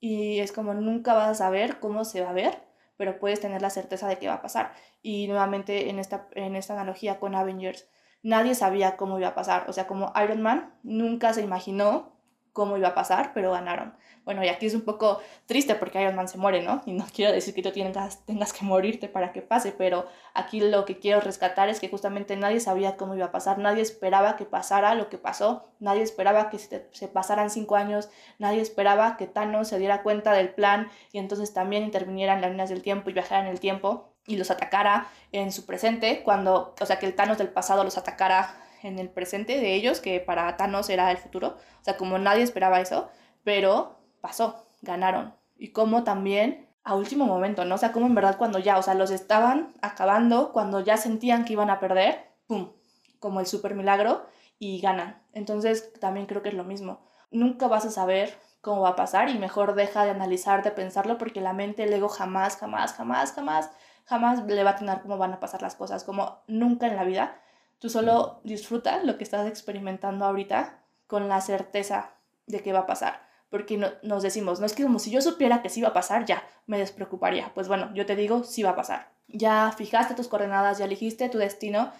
y 0.00 0.40
es 0.40 0.52
como 0.52 0.74
nunca 0.74 1.14
vas 1.14 1.28
a 1.28 1.34
saber 1.34 1.80
cómo 1.80 2.04
se 2.04 2.20
va 2.20 2.30
a 2.30 2.34
ver, 2.34 2.62
pero 2.96 3.18
puedes 3.18 3.40
tener 3.40 3.62
la 3.62 3.70
certeza 3.70 4.08
de 4.08 4.18
que 4.18 4.28
va 4.28 4.34
a 4.34 4.42
pasar. 4.42 4.72
Y 5.02 5.26
nuevamente 5.28 5.90
en 5.90 5.98
esta, 5.98 6.28
en 6.32 6.56
esta 6.56 6.74
analogía 6.74 7.18
con 7.18 7.34
Avengers, 7.34 7.88
nadie 8.22 8.54
sabía 8.54 8.96
cómo 8.96 9.18
iba 9.18 9.28
a 9.28 9.34
pasar. 9.34 9.68
O 9.68 9.72
sea, 9.72 9.86
como 9.86 10.12
Iron 10.22 10.42
Man 10.42 10.78
nunca 10.82 11.32
se 11.32 11.42
imaginó 11.42 12.13
cómo 12.54 12.78
iba 12.78 12.88
a 12.88 12.94
pasar, 12.94 13.32
pero 13.34 13.50
ganaron. 13.50 13.94
Bueno, 14.24 14.42
y 14.42 14.48
aquí 14.48 14.64
es 14.64 14.74
un 14.74 14.82
poco 14.82 15.20
triste 15.44 15.74
porque 15.74 16.00
Iron 16.00 16.14
Man 16.14 16.28
se 16.28 16.38
muere, 16.38 16.62
¿no? 16.62 16.80
Y 16.86 16.92
no 16.92 17.04
quiero 17.14 17.32
decir 17.32 17.52
que 17.52 17.62
tú 17.62 17.72
tengas, 17.72 18.24
tengas 18.24 18.54
que 18.54 18.64
morirte 18.64 19.08
para 19.08 19.32
que 19.32 19.42
pase, 19.42 19.72
pero 19.72 20.06
aquí 20.32 20.60
lo 20.60 20.86
que 20.86 20.98
quiero 20.98 21.20
rescatar 21.20 21.68
es 21.68 21.80
que 21.80 21.90
justamente 21.90 22.36
nadie 22.36 22.60
sabía 22.60 22.96
cómo 22.96 23.14
iba 23.14 23.26
a 23.26 23.32
pasar, 23.32 23.58
nadie 23.58 23.82
esperaba 23.82 24.36
que 24.36 24.46
pasara 24.46 24.94
lo 24.94 25.10
que 25.10 25.18
pasó, 25.18 25.64
nadie 25.80 26.02
esperaba 26.02 26.48
que 26.48 26.58
se, 26.58 27.08
pasaran 27.08 27.50
cinco 27.50 27.76
años, 27.76 28.08
nadie 28.38 28.62
esperaba 28.62 29.16
que 29.16 29.26
Thanos 29.26 29.68
se 29.68 29.78
diera 29.78 30.02
cuenta 30.02 30.32
del 30.32 30.54
plan 30.54 30.88
y 31.12 31.18
entonces 31.18 31.52
también 31.52 31.82
intervinieran 31.82 32.40
las 32.40 32.50
líneas 32.50 32.70
del 32.70 32.82
tiempo 32.82 33.10
y 33.10 33.12
viajara 33.12 33.42
en 33.42 33.48
el 33.48 33.60
tiempo 33.60 34.14
y 34.26 34.36
los 34.36 34.50
atacara 34.50 35.08
en 35.32 35.52
su 35.52 35.66
presente, 35.66 36.22
cuando, 36.22 36.74
o 36.80 36.86
sea, 36.86 36.98
que 36.98 37.06
el 37.06 37.14
Thanos 37.14 37.36
del 37.36 37.48
pasado 37.48 37.84
los 37.84 37.98
atacara 37.98 38.60
en 38.84 38.98
el 38.98 39.08
presente 39.10 39.58
de 39.58 39.74
ellos, 39.74 40.00
que 40.00 40.20
para 40.20 40.56
Thanos 40.56 40.88
era 40.90 41.10
el 41.10 41.16
futuro, 41.16 41.56
o 41.80 41.84
sea, 41.84 41.96
como 41.96 42.18
nadie 42.18 42.42
esperaba 42.42 42.80
eso, 42.80 43.08
pero 43.42 43.98
pasó, 44.20 44.64
ganaron. 44.82 45.34
Y 45.56 45.72
como 45.72 46.04
también 46.04 46.68
a 46.84 46.94
último 46.94 47.24
momento, 47.26 47.64
¿no? 47.64 47.76
O 47.76 47.78
sea, 47.78 47.92
como 47.92 48.06
en 48.06 48.14
verdad 48.14 48.36
cuando 48.36 48.58
ya, 48.58 48.78
o 48.78 48.82
sea, 48.82 48.94
los 48.94 49.10
estaban 49.10 49.72
acabando, 49.82 50.52
cuando 50.52 50.80
ya 50.80 50.96
sentían 50.96 51.44
que 51.44 51.54
iban 51.54 51.70
a 51.70 51.80
perder, 51.80 52.30
¡pum! 52.46 52.72
Como 53.18 53.40
el 53.40 53.46
super 53.46 53.74
milagro 53.74 54.26
y 54.58 54.80
ganan. 54.80 55.22
Entonces 55.32 55.92
también 56.00 56.26
creo 56.26 56.42
que 56.42 56.50
es 56.50 56.54
lo 56.54 56.64
mismo. 56.64 57.00
Nunca 57.30 57.68
vas 57.68 57.86
a 57.86 57.90
saber 57.90 58.38
cómo 58.60 58.82
va 58.82 58.90
a 58.90 58.96
pasar 58.96 59.30
y 59.30 59.38
mejor 59.38 59.74
deja 59.74 60.04
de 60.04 60.10
analizar, 60.10 60.62
de 60.62 60.70
pensarlo, 60.70 61.18
porque 61.18 61.40
la 61.40 61.52
mente, 61.54 61.84
el 61.84 61.92
ego 61.92 62.08
jamás, 62.08 62.56
jamás, 62.56 62.92
jamás, 62.92 63.32
jamás 63.32 63.70
jamás 64.04 64.44
le 64.44 64.64
va 64.64 64.70
a 64.70 64.76
tener 64.76 65.00
cómo 65.00 65.18
van 65.18 65.32
a 65.32 65.40
pasar 65.40 65.62
las 65.62 65.74
cosas, 65.74 66.04
como 66.04 66.42
nunca 66.46 66.86
en 66.86 66.96
la 66.96 67.04
vida. 67.04 67.36
Tú 67.78 67.88
solo 67.88 68.40
disfruta 68.44 69.02
lo 69.02 69.18
que 69.18 69.24
estás 69.24 69.46
experimentando 69.46 70.24
ahorita 70.24 70.82
con 71.06 71.28
la 71.28 71.40
certeza 71.40 72.14
de 72.46 72.60
que 72.60 72.72
va 72.72 72.80
a 72.80 72.86
pasar. 72.86 73.22
Porque 73.50 73.76
no, 73.76 73.88
nos 74.02 74.22
decimos, 74.22 74.60
no 74.60 74.66
es 74.66 74.74
que 74.74 74.82
como 74.82 74.98
si 74.98 75.10
yo 75.10 75.20
supiera 75.20 75.62
que 75.62 75.68
sí 75.68 75.80
va 75.82 75.88
a 75.88 75.92
pasar, 75.92 76.24
ya, 76.24 76.42
me 76.66 76.78
despreocuparía. 76.78 77.52
Pues 77.54 77.68
bueno, 77.68 77.92
yo 77.94 78.06
te 78.06 78.16
digo, 78.16 78.44
sí 78.44 78.62
va 78.62 78.70
a 78.70 78.76
pasar. 78.76 79.10
Ya 79.28 79.72
fijaste 79.76 80.14
tus 80.14 80.28
coordenadas, 80.28 80.78
ya 80.78 80.84
elegiste 80.86 81.28
tu 81.28 81.38
destino, 81.38 81.92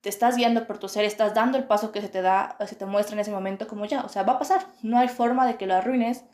te 0.00 0.08
estás 0.08 0.36
guiando 0.36 0.66
por 0.66 0.78
tu 0.78 0.88
ser, 0.88 1.04
estás 1.04 1.34
dando 1.34 1.58
el 1.58 1.64
paso 1.64 1.92
que 1.92 2.00
se 2.00 2.08
te 2.08 2.22
da, 2.22 2.56
se 2.66 2.76
te 2.76 2.86
muestra 2.86 3.14
en 3.14 3.20
ese 3.20 3.30
momento 3.30 3.68
como 3.68 3.84
ya, 3.84 4.02
o 4.02 4.08
sea, 4.08 4.24
va 4.24 4.34
a 4.34 4.38
pasar. 4.38 4.66
No 4.82 4.98
hay 4.98 5.08
forma 5.08 5.46
de 5.46 5.56
que 5.56 5.66
lo 5.66 5.74
arruines, 5.74 6.24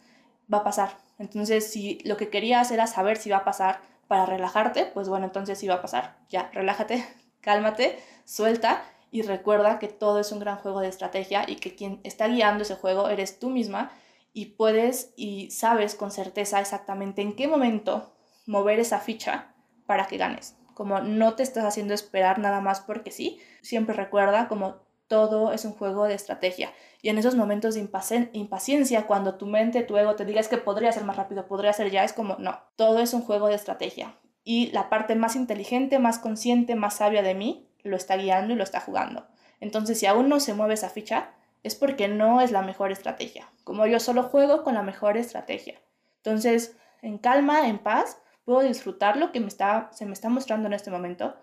va 0.52 0.58
a 0.58 0.64
pasar. 0.64 0.96
Entonces, 1.18 1.70
si 1.70 1.98
lo 2.04 2.16
que 2.16 2.30
querías 2.30 2.70
era 2.70 2.86
saber 2.86 3.18
si 3.18 3.30
va 3.30 3.38
a 3.38 3.44
pasar, 3.44 3.80
para 4.08 4.24
relajarte, 4.26 4.86
pues 4.86 5.08
bueno, 5.08 5.26
entonces 5.26 5.58
sí 5.58 5.68
va 5.68 5.74
a 5.74 5.82
pasar. 5.82 6.16
Ya, 6.30 6.50
relájate, 6.52 7.06
cálmate, 7.40 8.02
suelta 8.28 8.82
y 9.10 9.22
recuerda 9.22 9.78
que 9.78 9.88
todo 9.88 10.20
es 10.20 10.32
un 10.32 10.38
gran 10.38 10.58
juego 10.58 10.80
de 10.80 10.88
estrategia 10.88 11.44
y 11.48 11.56
que 11.56 11.74
quien 11.74 12.00
está 12.04 12.28
guiando 12.28 12.62
ese 12.62 12.74
juego 12.74 13.08
eres 13.08 13.38
tú 13.38 13.48
misma 13.48 13.90
y 14.34 14.46
puedes 14.46 15.14
y 15.16 15.50
sabes 15.50 15.94
con 15.94 16.10
certeza 16.10 16.60
exactamente 16.60 17.22
en 17.22 17.34
qué 17.34 17.48
momento 17.48 18.12
mover 18.46 18.80
esa 18.80 19.00
ficha 19.00 19.54
para 19.86 20.06
que 20.06 20.18
ganes. 20.18 20.56
Como 20.74 21.00
no 21.00 21.34
te 21.34 21.42
estás 21.42 21.64
haciendo 21.64 21.94
esperar 21.94 22.38
nada 22.38 22.60
más 22.60 22.80
porque 22.80 23.10
sí, 23.10 23.40
siempre 23.62 23.96
recuerda 23.96 24.46
como 24.46 24.76
todo 25.08 25.52
es 25.52 25.64
un 25.64 25.72
juego 25.72 26.04
de 26.04 26.14
estrategia. 26.14 26.70
Y 27.00 27.08
en 27.08 27.16
esos 27.16 27.34
momentos 27.34 27.74
de 27.74 27.88
impaciencia, 28.34 29.06
cuando 29.06 29.36
tu 29.36 29.46
mente, 29.46 29.82
tu 29.82 29.96
ego 29.96 30.16
te 30.16 30.26
diga 30.26 30.40
es 30.40 30.48
que 30.48 30.58
podría 30.58 30.92
ser 30.92 31.04
más 31.04 31.16
rápido, 31.16 31.46
podría 31.46 31.72
ser 31.72 31.90
ya, 31.90 32.04
es 32.04 32.12
como, 32.12 32.36
no, 32.36 32.60
todo 32.76 32.98
es 32.98 33.14
un 33.14 33.22
juego 33.22 33.48
de 33.48 33.54
estrategia. 33.54 34.16
Y 34.44 34.70
la 34.72 34.90
parte 34.90 35.14
más 35.14 35.34
inteligente, 35.34 35.98
más 35.98 36.18
consciente, 36.18 36.74
más 36.74 36.96
sabia 36.96 37.22
de 37.22 37.34
mí 37.34 37.67
lo 37.88 37.96
está 37.96 38.16
guiando 38.16 38.52
y 38.54 38.56
lo 38.56 38.64
está 38.64 38.80
jugando. 38.80 39.26
Entonces, 39.60 39.98
si 39.98 40.06
aún 40.06 40.28
no 40.28 40.40
se 40.40 40.54
mueve 40.54 40.74
esa 40.74 40.90
ficha, 40.90 41.30
es 41.62 41.74
porque 41.74 42.08
no 42.08 42.40
es 42.40 42.52
la 42.52 42.62
mejor 42.62 42.92
estrategia. 42.92 43.50
Como 43.64 43.86
yo 43.86 44.00
solo 44.00 44.22
juego 44.22 44.62
con 44.62 44.74
la 44.74 44.82
mejor 44.82 45.16
estrategia. 45.16 45.80
Entonces, 46.16 46.76
en 47.02 47.18
calma, 47.18 47.68
en 47.68 47.78
paz, 47.78 48.18
puedo 48.44 48.60
disfrutar 48.60 49.16
lo 49.16 49.32
que 49.32 49.40
me 49.40 49.48
está, 49.48 49.90
se 49.92 50.06
me 50.06 50.12
está 50.12 50.28
mostrando 50.28 50.68
en 50.68 50.72
este 50.72 50.90
momento 50.90 51.36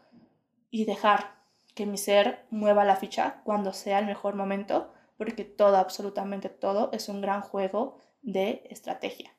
y 0.72 0.86
dejar 0.86 1.36
que 1.74 1.86
mi 1.86 1.98
ser 1.98 2.46
mueva 2.50 2.86
la 2.86 2.96
ficha 2.96 3.42
cuando 3.44 3.74
sea 3.74 4.00
el 4.00 4.06
mejor 4.06 4.36
momento, 4.36 4.94
porque 5.18 5.44
todo, 5.44 5.78
absolutamente 5.78 6.50
todo, 6.50 6.90
es 6.94 7.10
un 7.10 7.22
gran 7.22 7.42
juego 7.42 7.98
de 8.22 8.64
estrategia. 8.70 9.34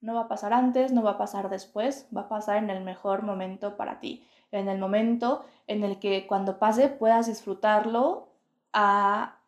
No 0.00 0.14
va 0.14 0.22
a 0.22 0.28
pasar 0.28 0.52
antes, 0.52 0.90
no 0.92 1.02
va 1.02 1.12
a 1.12 1.18
pasar 1.18 1.48
después, 1.48 2.08
va 2.14 2.22
a 2.22 2.28
pasar 2.28 2.56
en 2.56 2.70
el 2.70 2.82
mejor 2.82 3.22
momento 3.22 3.76
para 3.76 4.00
ti, 4.00 4.26
en 4.52 4.68
el 4.68 4.78
momento 4.78 5.44
en 5.66 5.82
el 5.82 5.98
que 5.98 6.26
cuando 6.26 6.58
pase 6.58 6.88
puedas 6.88 7.26
disfrutarlo 7.26 8.28
a 8.72 9.40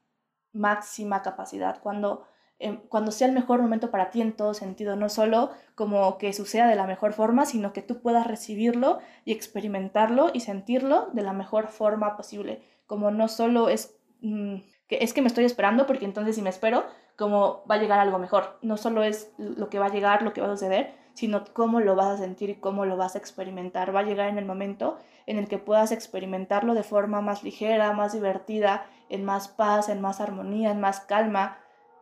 máxima 0.52 1.22
capacidad, 1.22 1.80
cuando 1.82 2.24
Em, 2.60 2.78
cuando 2.88 3.10
sea 3.10 3.26
el 3.26 3.34
mejor 3.34 3.60
momento 3.60 3.90
para 3.90 4.10
ti 4.10 4.20
en 4.20 4.32
todo 4.32 4.54
sentido, 4.54 4.96
no 4.96 5.08
solo 5.08 5.50
como 5.74 6.18
que 6.18 6.32
suceda 6.32 6.68
de 6.68 6.76
la 6.76 6.86
mejor 6.86 7.12
forma, 7.12 7.46
sino 7.46 7.72
que 7.72 7.82
tú 7.82 8.00
puedas 8.00 8.26
recibirlo 8.26 9.00
y 9.24 9.32
experimentarlo 9.32 10.30
y 10.32 10.40
sentirlo 10.40 11.08
de 11.12 11.22
la 11.22 11.32
mejor 11.32 11.66
forma 11.66 12.16
posible, 12.16 12.62
como 12.86 13.10
no 13.10 13.28
solo 13.28 13.68
es 13.68 13.96
mm, 14.20 14.56
que 14.86 14.98
es 15.02 15.12
que 15.12 15.20
me 15.22 15.28
estoy 15.28 15.44
esperando 15.44 15.86
porque 15.86 16.04
entonces 16.04 16.36
si 16.36 16.42
me 16.42 16.50
espero, 16.50 16.84
como 17.16 17.64
va 17.70 17.74
a 17.74 17.78
llegar 17.78 17.98
algo 17.98 18.18
mejor, 18.18 18.58
no 18.62 18.76
solo 18.76 19.02
es 19.02 19.32
lo 19.36 19.68
que 19.68 19.78
va 19.78 19.86
a 19.86 19.92
llegar, 19.92 20.22
lo 20.22 20.32
que 20.32 20.40
va 20.40 20.46
a 20.46 20.56
suceder, 20.56 20.94
sino 21.14 21.44
cómo 21.52 21.80
lo 21.80 21.96
vas 21.96 22.06
a 22.08 22.22
sentir 22.22 22.50
y 22.50 22.56
cómo 22.56 22.84
lo 22.84 22.96
vas 22.96 23.14
a 23.14 23.18
experimentar. 23.18 23.94
Va 23.94 24.00
a 24.00 24.04
llegar 24.04 24.28
en 24.28 24.38
el 24.38 24.44
momento 24.44 24.98
en 25.26 25.38
el 25.38 25.48
que 25.48 25.58
puedas 25.58 25.92
experimentarlo 25.92 26.74
de 26.74 26.82
forma 26.82 27.20
más 27.20 27.42
ligera, 27.42 27.92
más 27.92 28.12
divertida, 28.12 28.86
en 29.08 29.24
más 29.24 29.48
paz, 29.48 29.88
en 29.88 30.00
más 30.00 30.20
armonía, 30.20 30.72
en 30.72 30.80
más 30.80 31.00
calma, 31.00 31.58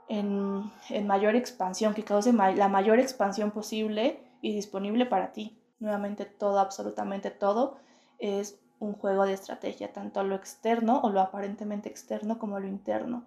en, 0.08 0.72
mayor 1.06 1.36
expansión, 1.36 1.94
que 1.94 2.04
cause 2.04 2.32
la 2.32 2.68
mayor 2.68 2.98
expansión 2.98 3.50
posible 3.50 4.20
y 4.40 4.54
disponible 4.54 5.06
para 5.06 5.32
ti. 5.32 5.62
Nuevamente 5.78 6.24
todo, 6.24 6.58
absolutamente 6.58 7.30
todo 7.30 7.76
es 8.18 8.60
un 8.78 8.94
juego 8.94 9.26
de 9.26 9.34
estrategia, 9.34 9.92
tanto 9.92 10.24
lo 10.24 10.34
externo 10.34 11.00
o 11.02 11.10
lo 11.10 11.20
aparentemente 11.20 11.88
externo 11.88 12.38
como 12.38 12.58
lo 12.58 12.66
interno. 12.66 13.26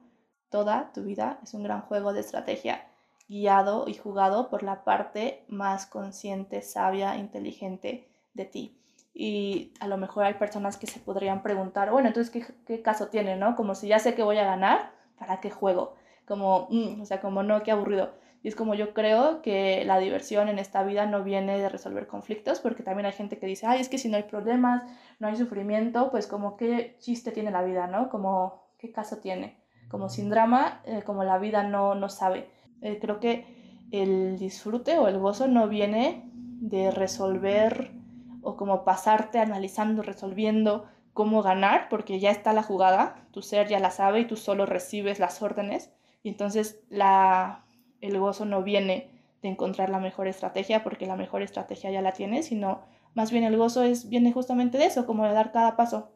Toda 0.49 0.91
tu 0.93 1.03
vida 1.03 1.39
es 1.43 1.53
un 1.53 1.63
gran 1.63 1.81
juego 1.81 2.11
de 2.11 2.21
estrategia 2.21 2.85
guiado 3.27 3.85
y 3.87 3.95
jugado 3.95 4.49
por 4.49 4.63
la 4.63 4.83
parte 4.83 5.45
más 5.47 5.85
consciente, 5.85 6.61
sabia, 6.61 7.17
inteligente 7.17 8.07
de 8.33 8.45
ti. 8.45 8.81
Y 9.13 9.73
a 9.79 9.87
lo 9.87 9.97
mejor 9.97 10.25
hay 10.25 10.33
personas 10.35 10.77
que 10.77 10.87
se 10.87 10.99
podrían 10.99 11.41
preguntar, 11.41 11.91
bueno, 11.91 12.09
entonces, 12.09 12.31
¿qué, 12.31 12.45
qué 12.65 12.81
caso 12.81 13.07
tiene, 13.07 13.37
no? 13.37 13.55
Como 13.55 13.75
si 13.75 13.87
ya 13.87 13.99
sé 13.99 14.13
que 14.13 14.23
voy 14.23 14.37
a 14.37 14.45
ganar, 14.45 14.91
¿para 15.17 15.39
qué 15.39 15.49
juego? 15.49 15.95
como, 16.27 16.67
mm, 16.69 17.01
o 17.01 17.05
sea, 17.05 17.21
como 17.21 17.43
no, 17.43 17.63
qué 17.63 17.71
aburrido. 17.71 18.13
Y 18.43 18.47
es 18.47 18.55
como 18.55 18.75
yo 18.75 18.93
creo 18.93 19.41
que 19.41 19.83
la 19.85 19.97
diversión 19.97 20.49
en 20.49 20.59
esta 20.59 20.83
vida 20.83 21.07
no 21.07 21.23
viene 21.23 21.57
de 21.57 21.69
resolver 21.69 22.07
conflictos, 22.07 22.59
porque 22.59 22.83
también 22.83 23.07
hay 23.07 23.13
gente 23.13 23.39
que 23.39 23.47
dice, 23.47 23.65
ay, 23.65 23.81
es 23.81 23.89
que 23.89 23.97
si 23.97 24.09
no 24.09 24.17
hay 24.17 24.23
problemas, 24.23 24.83
no 25.19 25.27
hay 25.27 25.35
sufrimiento, 25.35 26.11
pues 26.11 26.27
como 26.27 26.55
qué 26.55 26.95
chiste 26.99 27.31
tiene 27.31 27.51
la 27.51 27.63
vida, 27.63 27.87
¿no? 27.87 28.09
Como 28.09 28.67
qué 28.77 28.91
caso 28.91 29.17
tiene. 29.17 29.63
Como 29.89 30.09
sin 30.09 30.29
drama, 30.29 30.81
eh, 30.85 31.01
como 31.03 31.23
la 31.23 31.39
vida 31.39 31.63
no, 31.63 31.95
no 31.95 32.09
sabe. 32.09 32.49
Eh, 32.81 32.99
creo 32.99 33.19
que 33.19 33.45
el 33.91 34.37
disfrute 34.37 34.97
o 34.97 35.07
el 35.07 35.19
gozo 35.19 35.47
no 35.47 35.67
viene 35.67 36.29
de 36.33 36.91
resolver 36.91 37.91
o 38.41 38.57
como 38.57 38.83
pasarte 38.83 39.39
analizando, 39.39 40.01
resolviendo 40.03 40.85
cómo 41.13 41.41
ganar, 41.41 41.87
porque 41.89 42.19
ya 42.19 42.31
está 42.31 42.53
la 42.53 42.63
jugada, 42.63 43.15
tu 43.31 43.41
ser 43.41 43.67
ya 43.67 43.79
la 43.79 43.91
sabe 43.91 44.21
y 44.21 44.25
tú 44.25 44.35
solo 44.35 44.65
recibes 44.65 45.19
las 45.19 45.41
órdenes 45.41 45.91
y 46.23 46.29
entonces 46.29 46.81
la, 46.89 47.65
el 48.01 48.19
gozo 48.19 48.45
no 48.45 48.63
viene 48.63 49.11
de 49.41 49.49
encontrar 49.49 49.89
la 49.89 49.99
mejor 49.99 50.27
estrategia 50.27 50.83
porque 50.83 51.05
la 51.05 51.15
mejor 51.15 51.41
estrategia 51.41 51.91
ya 51.91 52.01
la 52.01 52.13
tienes, 52.13 52.47
sino 52.47 52.81
más 53.13 53.31
bien 53.31 53.43
el 53.43 53.57
gozo 53.57 53.83
es, 53.83 54.09
viene 54.09 54.33
justamente 54.33 54.77
de 54.77 54.85
eso, 54.85 55.05
como 55.05 55.25
de 55.25 55.33
dar 55.33 55.51
cada 55.51 55.75
paso. 55.75 56.11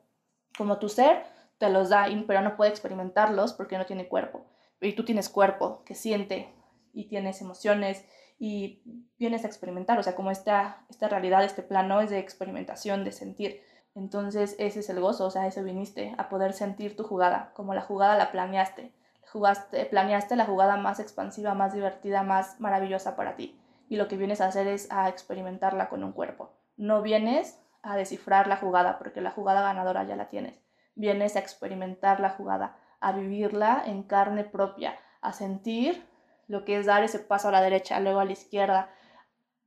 Como 0.58 0.80
tu 0.80 0.90
ser 0.90 1.24
te 1.60 1.70
los 1.70 1.90
da, 1.90 2.08
pero 2.28 2.42
no 2.42 2.56
puede 2.56 2.72
experimentarlos 2.72 3.54
porque 3.54 3.78
no 3.78 3.86
tiene 3.86 4.08
cuerpo. 4.08 4.46
Y 4.82 4.94
tú 4.94 5.06
tienes 5.06 5.30
cuerpo 5.30 5.84
que 5.86 5.96
siente 5.96 6.54
y 6.94 7.08
tienes 7.08 7.42
emociones 7.42 8.06
y 8.40 8.82
vienes 9.18 9.44
a 9.44 9.48
experimentar, 9.48 10.00
o 10.00 10.04
sea, 10.04 10.16
como 10.16 10.32
esta, 10.32 10.86
esta 10.90 11.10
realidad, 11.10 11.44
este 11.44 11.62
plano 11.62 12.00
es 12.02 12.10
de 12.10 12.20
experimentación, 12.20 13.04
de 13.04 13.12
sentir. 13.12 13.62
Entonces 13.96 14.56
ese 14.60 14.80
es 14.80 14.90
el 14.90 15.02
gozo, 15.02 15.26
o 15.26 15.32
sea, 15.32 15.48
eso 15.48 15.64
viniste, 15.64 16.16
a 16.18 16.30
poder 16.30 16.54
sentir 16.54 16.96
tu 16.96 17.04
jugada, 17.04 17.52
como 17.54 17.74
la 17.74 17.82
jugada 17.82 18.18
la 18.18 18.32
planeaste, 18.32 18.94
jugaste, 19.32 19.86
planeaste 19.86 20.36
la 20.36 20.46
jugada 20.46 20.78
más 20.78 21.00
expansiva, 21.00 21.54
más 21.54 21.74
divertida, 21.74 22.24
más 22.24 22.60
maravillosa 22.60 23.16
para 23.16 23.36
ti. 23.36 23.60
Y 23.90 23.98
lo 23.98 24.08
que 24.08 24.18
vienes 24.18 24.40
a 24.40 24.48
hacer 24.48 24.68
es 24.68 24.90
a 24.92 25.10
experimentarla 25.10 25.90
con 25.90 26.04
un 26.04 26.14
cuerpo. 26.14 26.54
No 26.78 27.02
vienes 27.02 27.60
a 27.82 27.98
descifrar 27.98 28.48
la 28.48 28.58
jugada, 28.58 29.00
porque 29.00 29.22
la 29.22 29.32
jugada 29.32 29.62
ganadora 29.62 30.04
ya 30.04 30.16
la 30.16 30.30
tienes. 30.30 30.62
Vienes 30.96 31.36
a 31.36 31.40
experimentar 31.40 32.20
la 32.20 32.30
jugada, 32.30 32.78
a 33.00 33.12
vivirla 33.12 33.84
en 33.86 34.04
carne 34.04 34.44
propia, 34.44 34.96
a 35.22 35.34
sentir 35.34 36.06
lo 36.48 36.66
que 36.66 36.78
es 36.78 36.86
dar 36.86 37.04
ese 37.04 37.20
paso 37.20 37.48
a 37.48 37.52
la 37.52 37.62
derecha, 37.62 38.00
luego 38.00 38.20
a 38.20 38.26
la 38.26 38.32
izquierda. 38.32 38.90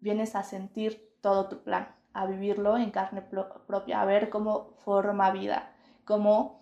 Vienes 0.01 0.35
a 0.35 0.43
sentir 0.43 1.16
todo 1.20 1.49
tu 1.49 1.62
plan, 1.62 1.95
a 2.12 2.26
vivirlo 2.26 2.76
en 2.76 2.91
carne 2.91 3.22
propia, 3.22 4.01
a 4.01 4.05
ver 4.05 4.30
cómo 4.30 4.74
forma 4.85 5.30
vida, 5.30 5.72
cómo, 6.05 6.61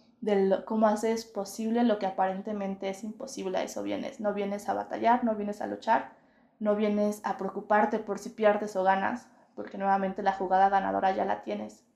cómo 0.66 0.86
haces 0.86 1.24
posible 1.24 1.82
lo 1.84 1.98
que 1.98 2.06
aparentemente 2.06 2.90
es 2.90 3.02
imposible. 3.02 3.58
A 3.58 3.62
eso 3.62 3.82
vienes. 3.82 4.20
No 4.20 4.34
vienes 4.34 4.68
a 4.68 4.74
batallar, 4.74 5.24
no 5.24 5.34
vienes 5.34 5.62
a 5.62 5.66
luchar, 5.66 6.12
no 6.58 6.76
vienes 6.76 7.22
a 7.24 7.38
preocuparte 7.38 7.98
por 7.98 8.18
si 8.18 8.28
pierdes 8.28 8.76
o 8.76 8.84
ganas, 8.84 9.26
porque 9.54 9.78
nuevamente 9.78 10.22
la 10.22 10.34
jugada 10.34 10.68
ganadora 10.68 11.12
ya 11.12 11.24
la 11.24 11.42
tienes. 11.42 11.86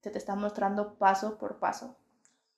Se 0.00 0.10
te 0.10 0.18
está 0.18 0.36
mostrando 0.36 0.94
paso 0.94 1.36
por 1.36 1.58
paso. 1.58 1.96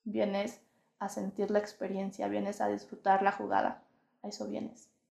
Vienes 0.05 0.61
a 1.05 1.09
sentir 1.09 1.51
la 1.51 1.59
experiencia, 1.59 2.29
vienes 2.29 2.61
a 2.61 2.69
disfrutar 2.69 3.23
la 3.23 3.33
jugada. 3.33 3.83
A 4.23 4.29
eso 4.29 4.47
vienes. 4.47 4.92